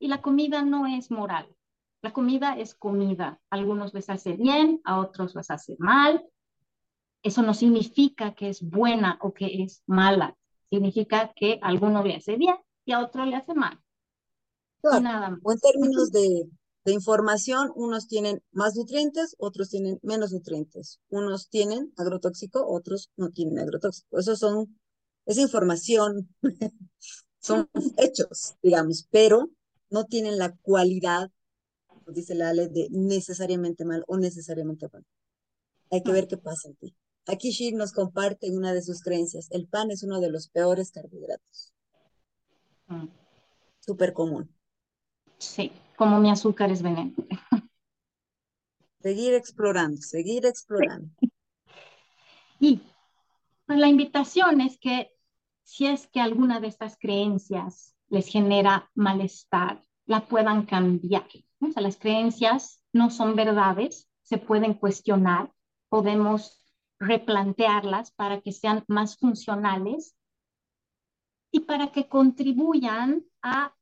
Y 0.00 0.08
la 0.08 0.22
comida 0.22 0.62
no 0.62 0.86
es 0.86 1.10
moral. 1.10 1.48
La 2.02 2.12
comida 2.12 2.56
es 2.56 2.74
comida. 2.74 3.40
A 3.50 3.56
algunos 3.56 3.92
les 3.94 4.08
hace 4.08 4.34
bien, 4.34 4.80
a 4.84 5.00
otros 5.00 5.34
les 5.34 5.50
hace 5.50 5.76
mal. 5.80 6.24
Eso 7.22 7.42
no 7.42 7.52
significa 7.52 8.34
que 8.34 8.48
es 8.48 8.62
buena 8.62 9.18
o 9.20 9.34
que 9.34 9.64
es 9.64 9.82
mala. 9.86 10.36
Significa 10.70 11.32
que 11.34 11.58
a 11.62 11.68
alguno 11.68 12.04
le 12.04 12.16
hace 12.16 12.36
bien 12.36 12.56
y 12.84 12.92
a 12.92 13.00
otro 13.00 13.24
le 13.24 13.36
hace 13.36 13.54
mal. 13.54 13.80
nada 14.84 15.30
más. 15.30 15.40
O 15.42 15.52
en 15.52 15.58
términos 15.58 16.12
de, 16.12 16.48
de 16.84 16.92
información, 16.92 17.72
unos 17.74 18.06
tienen 18.06 18.40
más 18.52 18.76
nutrientes, 18.76 19.34
otros 19.38 19.70
tienen 19.70 19.98
menos 20.02 20.32
nutrientes. 20.32 21.00
Unos 21.08 21.48
tienen 21.48 21.92
agrotóxico, 21.96 22.64
otros 22.66 23.10
no 23.16 23.30
tienen 23.30 23.58
agrotóxico. 23.58 24.18
Esos 24.18 24.38
son, 24.38 24.78
es 25.28 25.36
información, 25.36 26.34
son 27.38 27.70
hechos, 27.98 28.54
digamos, 28.62 29.06
pero 29.10 29.50
no 29.90 30.04
tienen 30.04 30.38
la 30.38 30.56
cualidad, 30.56 31.30
dice 32.06 32.34
la 32.34 32.54
ley, 32.54 32.68
de 32.68 32.88
necesariamente 32.90 33.84
mal 33.84 34.04
o 34.08 34.16
necesariamente 34.16 34.86
bueno. 34.86 35.06
Hay 35.90 36.02
que 36.02 36.12
ver 36.12 36.28
qué 36.28 36.38
pasa 36.38 36.68
en 36.68 36.76
ti. 36.76 36.96
Aquí 37.26 37.50
Shir 37.50 37.74
nos 37.74 37.92
comparte 37.92 38.50
una 38.50 38.72
de 38.72 38.80
sus 38.80 39.02
creencias. 39.02 39.48
El 39.50 39.68
pan 39.68 39.90
es 39.90 40.02
uno 40.02 40.18
de 40.18 40.30
los 40.30 40.48
peores 40.48 40.90
carbohidratos. 40.90 41.74
Mm. 42.86 43.08
Súper 43.80 44.14
común. 44.14 44.50
Sí, 45.36 45.72
como 45.96 46.20
mi 46.20 46.30
azúcar 46.30 46.70
es 46.70 46.80
veneno. 46.82 47.12
Seguir 49.02 49.34
explorando, 49.34 50.00
seguir 50.00 50.46
explorando. 50.46 51.10
Y 52.58 52.80
pues, 53.66 53.78
la 53.78 53.88
invitación 53.88 54.62
es 54.62 54.78
que 54.78 55.12
si 55.68 55.86
es 55.86 56.06
que 56.06 56.18
alguna 56.18 56.60
de 56.60 56.68
estas 56.68 56.96
creencias 56.98 57.94
les 58.08 58.26
genera 58.26 58.90
malestar, 58.94 59.84
la 60.06 60.26
puedan 60.26 60.64
cambiar. 60.64 61.28
O 61.60 61.80
las 61.80 61.98
creencias 61.98 62.82
no 62.94 63.10
son 63.10 63.36
verdades, 63.36 64.08
se 64.22 64.38
pueden 64.38 64.72
cuestionar, 64.72 65.52
podemos 65.90 66.64
replantearlas 66.98 68.12
para 68.12 68.40
que 68.40 68.52
sean 68.52 68.82
más 68.88 69.18
funcionales 69.18 70.16
y 71.50 71.60
para 71.60 71.92
que 71.92 72.08
contribuyan 72.08 73.26
a 73.42 73.74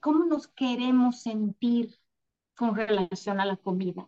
cómo 0.00 0.26
nos 0.26 0.48
queremos 0.48 1.22
sentir 1.22 1.96
con 2.54 2.76
relación 2.76 3.40
a 3.40 3.46
la 3.46 3.56
comida. 3.56 4.06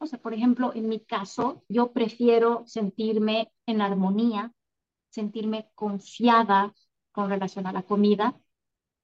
O 0.00 0.06
sea, 0.06 0.18
por 0.18 0.32
ejemplo, 0.32 0.72
en 0.74 0.88
mi 0.88 0.98
caso, 0.98 1.62
yo 1.68 1.92
prefiero 1.92 2.64
sentirme 2.66 3.52
en 3.66 3.82
armonía, 3.82 4.54
sentirme 5.16 5.70
confiada 5.74 6.74
con 7.12 7.30
relación 7.30 7.66
a 7.66 7.72
la 7.72 7.82
comida. 7.82 8.38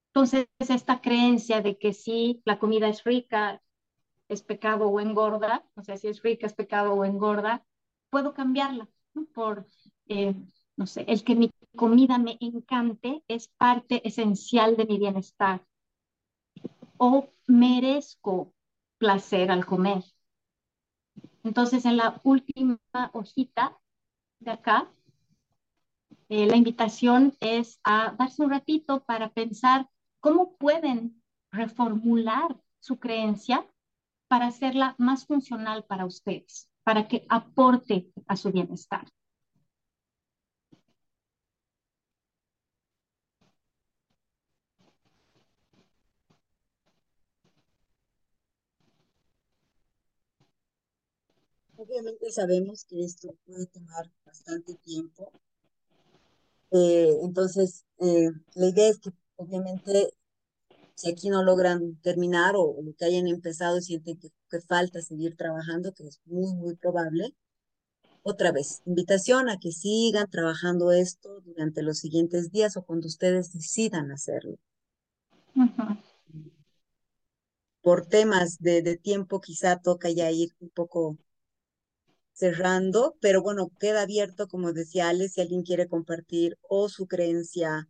Entonces, 0.08 0.46
esta 0.58 1.00
creencia 1.00 1.62
de 1.62 1.78
que 1.78 1.92
si 1.94 2.42
la 2.44 2.58
comida 2.58 2.88
es 2.88 3.02
rica, 3.04 3.62
es 4.28 4.42
pecado 4.42 4.88
o 4.88 5.00
engorda, 5.00 5.64
o 5.74 5.82
sea, 5.82 5.96
si 5.96 6.08
es 6.08 6.22
rica, 6.22 6.46
es 6.46 6.54
pecado 6.54 6.92
o 6.94 7.04
engorda, 7.04 7.64
puedo 8.10 8.34
cambiarla 8.34 8.88
por, 9.34 9.66
eh, 10.08 10.34
no 10.76 10.86
sé, 10.86 11.04
el 11.08 11.24
que 11.24 11.34
mi 11.34 11.50
comida 11.76 12.18
me 12.18 12.36
encante 12.40 13.24
es 13.28 13.48
parte 13.48 14.06
esencial 14.06 14.76
de 14.76 14.86
mi 14.86 14.98
bienestar. 14.98 15.64
O 16.98 17.10
merezco 17.46 18.52
placer 18.98 19.50
al 19.50 19.64
comer. 19.64 20.02
Entonces, 21.42 21.84
en 21.86 21.96
la 21.96 22.20
última 22.22 22.78
hojita 23.12 23.78
de 24.40 24.50
acá, 24.52 24.92
eh, 26.34 26.46
la 26.46 26.56
invitación 26.56 27.36
es 27.40 27.78
a 27.84 28.16
darse 28.18 28.40
un 28.42 28.48
ratito 28.48 29.04
para 29.04 29.34
pensar 29.34 29.90
cómo 30.18 30.56
pueden 30.56 31.22
reformular 31.50 32.58
su 32.80 32.98
creencia 32.98 33.68
para 34.28 34.46
hacerla 34.46 34.94
más 34.96 35.26
funcional 35.26 35.84
para 35.84 36.06
ustedes, 36.06 36.70
para 36.84 37.06
que 37.06 37.26
aporte 37.28 38.10
a 38.26 38.36
su 38.36 38.50
bienestar. 38.50 39.06
Obviamente 51.76 52.30
sabemos 52.30 52.86
que 52.86 53.04
esto 53.04 53.36
puede 53.44 53.66
tomar 53.66 54.10
bastante 54.24 54.76
tiempo, 54.76 55.30
eh, 56.72 57.18
entonces, 57.22 57.84
eh, 57.98 58.30
la 58.54 58.68
idea 58.68 58.88
es 58.88 58.98
que 58.98 59.10
obviamente 59.36 60.14
si 60.94 61.10
aquí 61.10 61.28
no 61.30 61.42
logran 61.42 61.96
terminar 62.02 62.54
o, 62.56 62.76
lo 62.82 62.94
que 62.94 63.04
hayan 63.04 63.26
empezado 63.28 63.78
y 63.78 63.82
sienten 63.82 64.18
que, 64.18 64.30
que, 64.50 64.60
falta 64.60 65.02
seguir 65.02 65.36
trabajando, 65.36 65.92
que 65.92 66.06
es 66.06 66.20
muy, 66.26 66.54
muy 66.54 66.76
probable, 66.76 67.34
otra 68.22 68.52
vez, 68.52 68.82
invitación 68.86 69.48
a 69.48 69.58
que 69.58 69.72
sigan 69.72 70.30
trabajando 70.30 70.92
esto 70.92 71.40
durante 71.40 71.82
los 71.82 71.98
siguientes 71.98 72.52
días 72.52 72.76
o 72.76 72.82
cuando 72.82 73.08
ustedes 73.08 73.52
decidan 73.52 74.12
hacerlo. 74.12 74.58
Por 77.82 78.06
temas 78.06 78.60
de, 78.60 78.80
de 78.82 78.96
tiempo, 78.96 79.40
quizá 79.40 79.80
toca 79.80 80.08
ya 80.08 80.30
ir 80.30 80.50
un 80.60 80.70
poco 80.70 81.18
cerrando, 82.32 83.16
pero 83.20 83.42
bueno, 83.42 83.70
queda 83.78 84.02
abierto, 84.02 84.48
como 84.48 84.72
decía 84.72 85.08
Ale, 85.08 85.28
si 85.28 85.40
alguien 85.40 85.62
quiere 85.62 85.88
compartir 85.88 86.58
o 86.62 86.88
su 86.88 87.06
creencia 87.06 87.88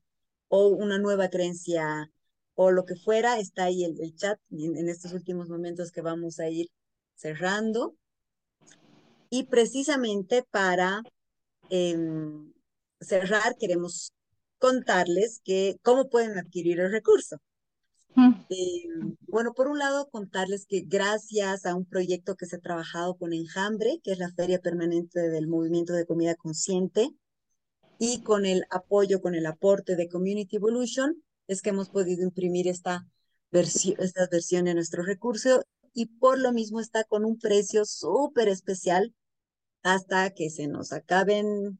o 0.48 0.68
una 0.68 0.98
nueva 0.98 1.28
creencia 1.28 2.10
o 2.54 2.70
lo 2.70 2.84
que 2.84 2.96
fuera, 2.96 3.38
está 3.38 3.64
ahí 3.64 3.84
el, 3.84 4.00
el 4.00 4.14
chat 4.16 4.38
en, 4.50 4.88
estos 4.88 5.12
últimos 5.12 5.48
momentos 5.48 5.90
que 5.92 6.02
vamos 6.02 6.38
a 6.40 6.48
ir 6.48 6.68
cerrando. 7.14 7.96
Y 9.30 9.44
precisamente 9.44 10.44
para 10.50 11.02
eh, 11.70 11.96
cerrar, 13.00 13.56
queremos 13.58 14.12
contarles 14.58 15.40
que 15.44 15.76
cómo 15.82 16.08
pueden 16.10 16.38
adquirir 16.38 16.80
el 16.80 16.92
recurso. 16.92 17.38
Eh, 18.50 18.84
bueno, 19.28 19.54
por 19.54 19.68
un 19.68 19.78
lado, 19.78 20.08
contarles 20.10 20.66
que 20.66 20.82
gracias 20.86 21.64
a 21.64 21.74
un 21.74 21.86
proyecto 21.86 22.36
que 22.36 22.46
se 22.46 22.56
ha 22.56 22.60
trabajado 22.60 23.16
con 23.16 23.32
Enjambre, 23.32 24.00
que 24.02 24.12
es 24.12 24.18
la 24.18 24.32
feria 24.32 24.60
permanente 24.60 25.28
del 25.30 25.48
movimiento 25.48 25.92
de 25.92 26.06
comida 26.06 26.34
consciente, 26.34 27.10
y 27.98 28.22
con 28.22 28.46
el 28.46 28.64
apoyo, 28.70 29.20
con 29.20 29.34
el 29.34 29.46
aporte 29.46 29.96
de 29.96 30.08
Community 30.08 30.56
Evolution, 30.56 31.22
es 31.46 31.62
que 31.62 31.70
hemos 31.70 31.88
podido 31.88 32.24
imprimir 32.24 32.68
esta, 32.68 33.06
versión, 33.52 33.96
esta 34.00 34.26
versión 34.30 34.64
de 34.64 34.74
nuestro 34.74 35.04
recurso 35.04 35.62
y 35.94 36.06
por 36.06 36.38
lo 36.38 36.52
mismo 36.52 36.80
está 36.80 37.04
con 37.04 37.24
un 37.24 37.38
precio 37.38 37.84
súper 37.84 38.48
especial 38.48 39.14
hasta 39.82 40.30
que 40.30 40.50
se 40.50 40.66
nos 40.66 40.92
acaben 40.92 41.78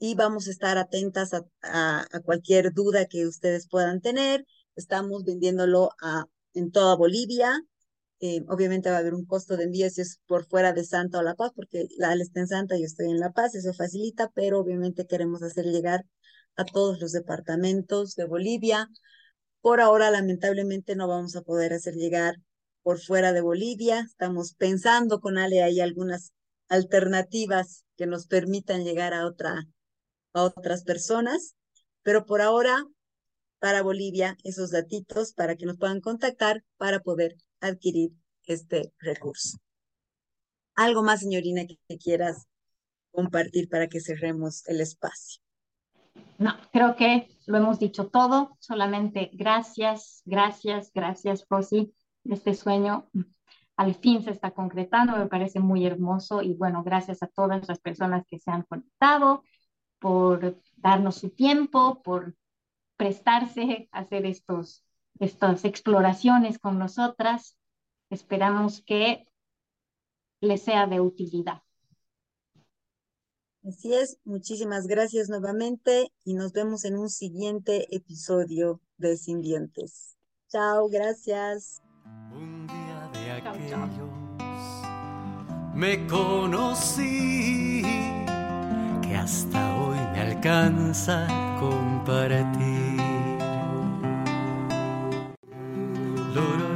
y 0.00 0.14
vamos 0.14 0.48
a 0.48 0.50
estar 0.50 0.78
atentas 0.78 1.32
a, 1.34 2.06
cualquier 2.24 2.72
duda 2.72 3.06
que 3.06 3.26
ustedes 3.26 3.68
puedan 3.68 4.00
tener. 4.00 4.46
Estamos 4.74 5.24
vendiéndolo 5.24 5.90
a, 6.00 6.24
en 6.54 6.72
toda 6.72 6.96
Bolivia. 6.96 7.62
Eh, 8.20 8.42
obviamente 8.48 8.90
va 8.90 8.96
a 8.96 8.98
haber 9.00 9.14
un 9.14 9.26
costo 9.26 9.56
de 9.56 9.64
envío 9.64 9.88
si 9.90 10.02
es 10.02 10.20
por 10.26 10.46
fuera 10.46 10.72
de 10.72 10.84
Santa 10.84 11.18
o 11.18 11.22
La 11.22 11.34
Paz, 11.34 11.52
porque 11.54 11.86
la 11.98 12.14
está 12.14 12.40
en 12.40 12.48
Santa 12.48 12.76
y 12.76 12.80
yo 12.80 12.86
estoy 12.86 13.10
en 13.10 13.20
La 13.20 13.32
Paz, 13.32 13.54
eso 13.54 13.72
facilita, 13.74 14.30
pero 14.34 14.60
obviamente 14.60 15.06
queremos 15.06 15.42
hacer 15.42 15.66
llegar 15.66 16.06
a 16.56 16.64
todos 16.64 17.00
los 17.00 17.12
departamentos 17.12 18.14
de 18.14 18.24
Bolivia. 18.24 18.88
Por 19.60 19.80
ahora, 19.80 20.10
lamentablemente, 20.10 20.96
no 20.96 21.06
vamos 21.06 21.36
a 21.36 21.42
poder 21.42 21.72
hacer 21.74 21.94
llegar 21.94 22.36
por 22.82 22.98
fuera 22.98 23.32
de 23.32 23.42
Bolivia. 23.42 24.00
Estamos 24.00 24.54
pensando 24.54 25.20
con 25.20 25.36
Ale 25.36 25.62
ahí 25.62 25.80
algunas 25.80 26.32
alternativas 26.68 27.84
que 27.96 28.06
nos 28.06 28.26
permitan 28.26 28.84
llegar 28.84 29.12
a 29.12 29.26
otras 29.26 30.84
personas, 30.84 31.54
pero 32.02 32.24
por 32.24 32.40
ahora, 32.40 32.84
para 33.58 33.82
Bolivia, 33.82 34.38
esos 34.44 34.70
datitos 34.70 35.34
para 35.34 35.56
que 35.56 35.66
nos 35.66 35.76
puedan 35.76 36.00
contactar 36.00 36.64
para 36.78 37.00
poder 37.00 37.36
adquirir 37.60 38.12
este 38.44 38.94
recurso. 38.98 39.58
¿Algo 40.74 41.02
más, 41.02 41.20
señorina, 41.20 41.66
que 41.66 41.98
quieras 41.98 42.46
compartir 43.10 43.68
para 43.68 43.88
que 43.88 44.00
cerremos 44.00 44.66
el 44.68 44.80
espacio? 44.80 45.42
No, 46.38 46.54
creo 46.72 46.96
que 46.96 47.28
lo 47.46 47.58
hemos 47.58 47.78
dicho 47.78 48.08
todo, 48.08 48.56
solamente 48.60 49.30
gracias, 49.34 50.22
gracias, 50.24 50.90
gracias, 50.94 51.46
Rosy. 51.48 51.94
Este 52.24 52.54
sueño 52.54 53.08
al 53.76 53.94
fin 53.94 54.22
se 54.22 54.30
está 54.30 54.50
concretando, 54.50 55.16
me 55.16 55.26
parece 55.26 55.60
muy 55.60 55.86
hermoso 55.86 56.42
y 56.42 56.54
bueno, 56.54 56.82
gracias 56.82 57.22
a 57.22 57.28
todas 57.28 57.66
las 57.68 57.78
personas 57.78 58.26
que 58.26 58.38
se 58.38 58.50
han 58.50 58.62
conectado 58.62 59.42
por 59.98 60.60
darnos 60.76 61.16
su 61.16 61.30
tiempo, 61.30 62.02
por 62.02 62.34
prestarse 62.96 63.88
a 63.92 64.00
hacer 64.00 64.26
estos, 64.26 64.84
estas 65.18 65.64
exploraciones 65.64 66.58
con 66.58 66.78
nosotras. 66.78 67.56
Esperamos 68.10 68.82
que 68.82 69.26
les 70.40 70.62
sea 70.62 70.86
de 70.86 71.00
utilidad. 71.00 71.62
Así 73.66 73.92
es, 73.92 74.16
muchísimas 74.24 74.86
gracias 74.86 75.28
nuevamente 75.28 76.12
y 76.24 76.34
nos 76.34 76.52
vemos 76.52 76.84
en 76.84 76.96
un 76.96 77.10
siguiente 77.10 77.94
episodio 77.94 78.80
de 78.96 79.16
Sin 79.18 79.42
Dientes. 79.42 80.16
Chao, 80.48 80.88
gracias. 80.88 81.82
Un 82.32 82.66
día 82.66 83.10
de 83.12 83.32
aquellos 83.32 84.20
me 85.74 86.06
conocí 86.08 87.82
que 89.02 89.14
hasta 89.14 89.76
hoy 89.80 89.98
me 90.12 90.20
alcanza 90.20 91.26
compartir. 91.60 93.00
Loro 96.34 96.69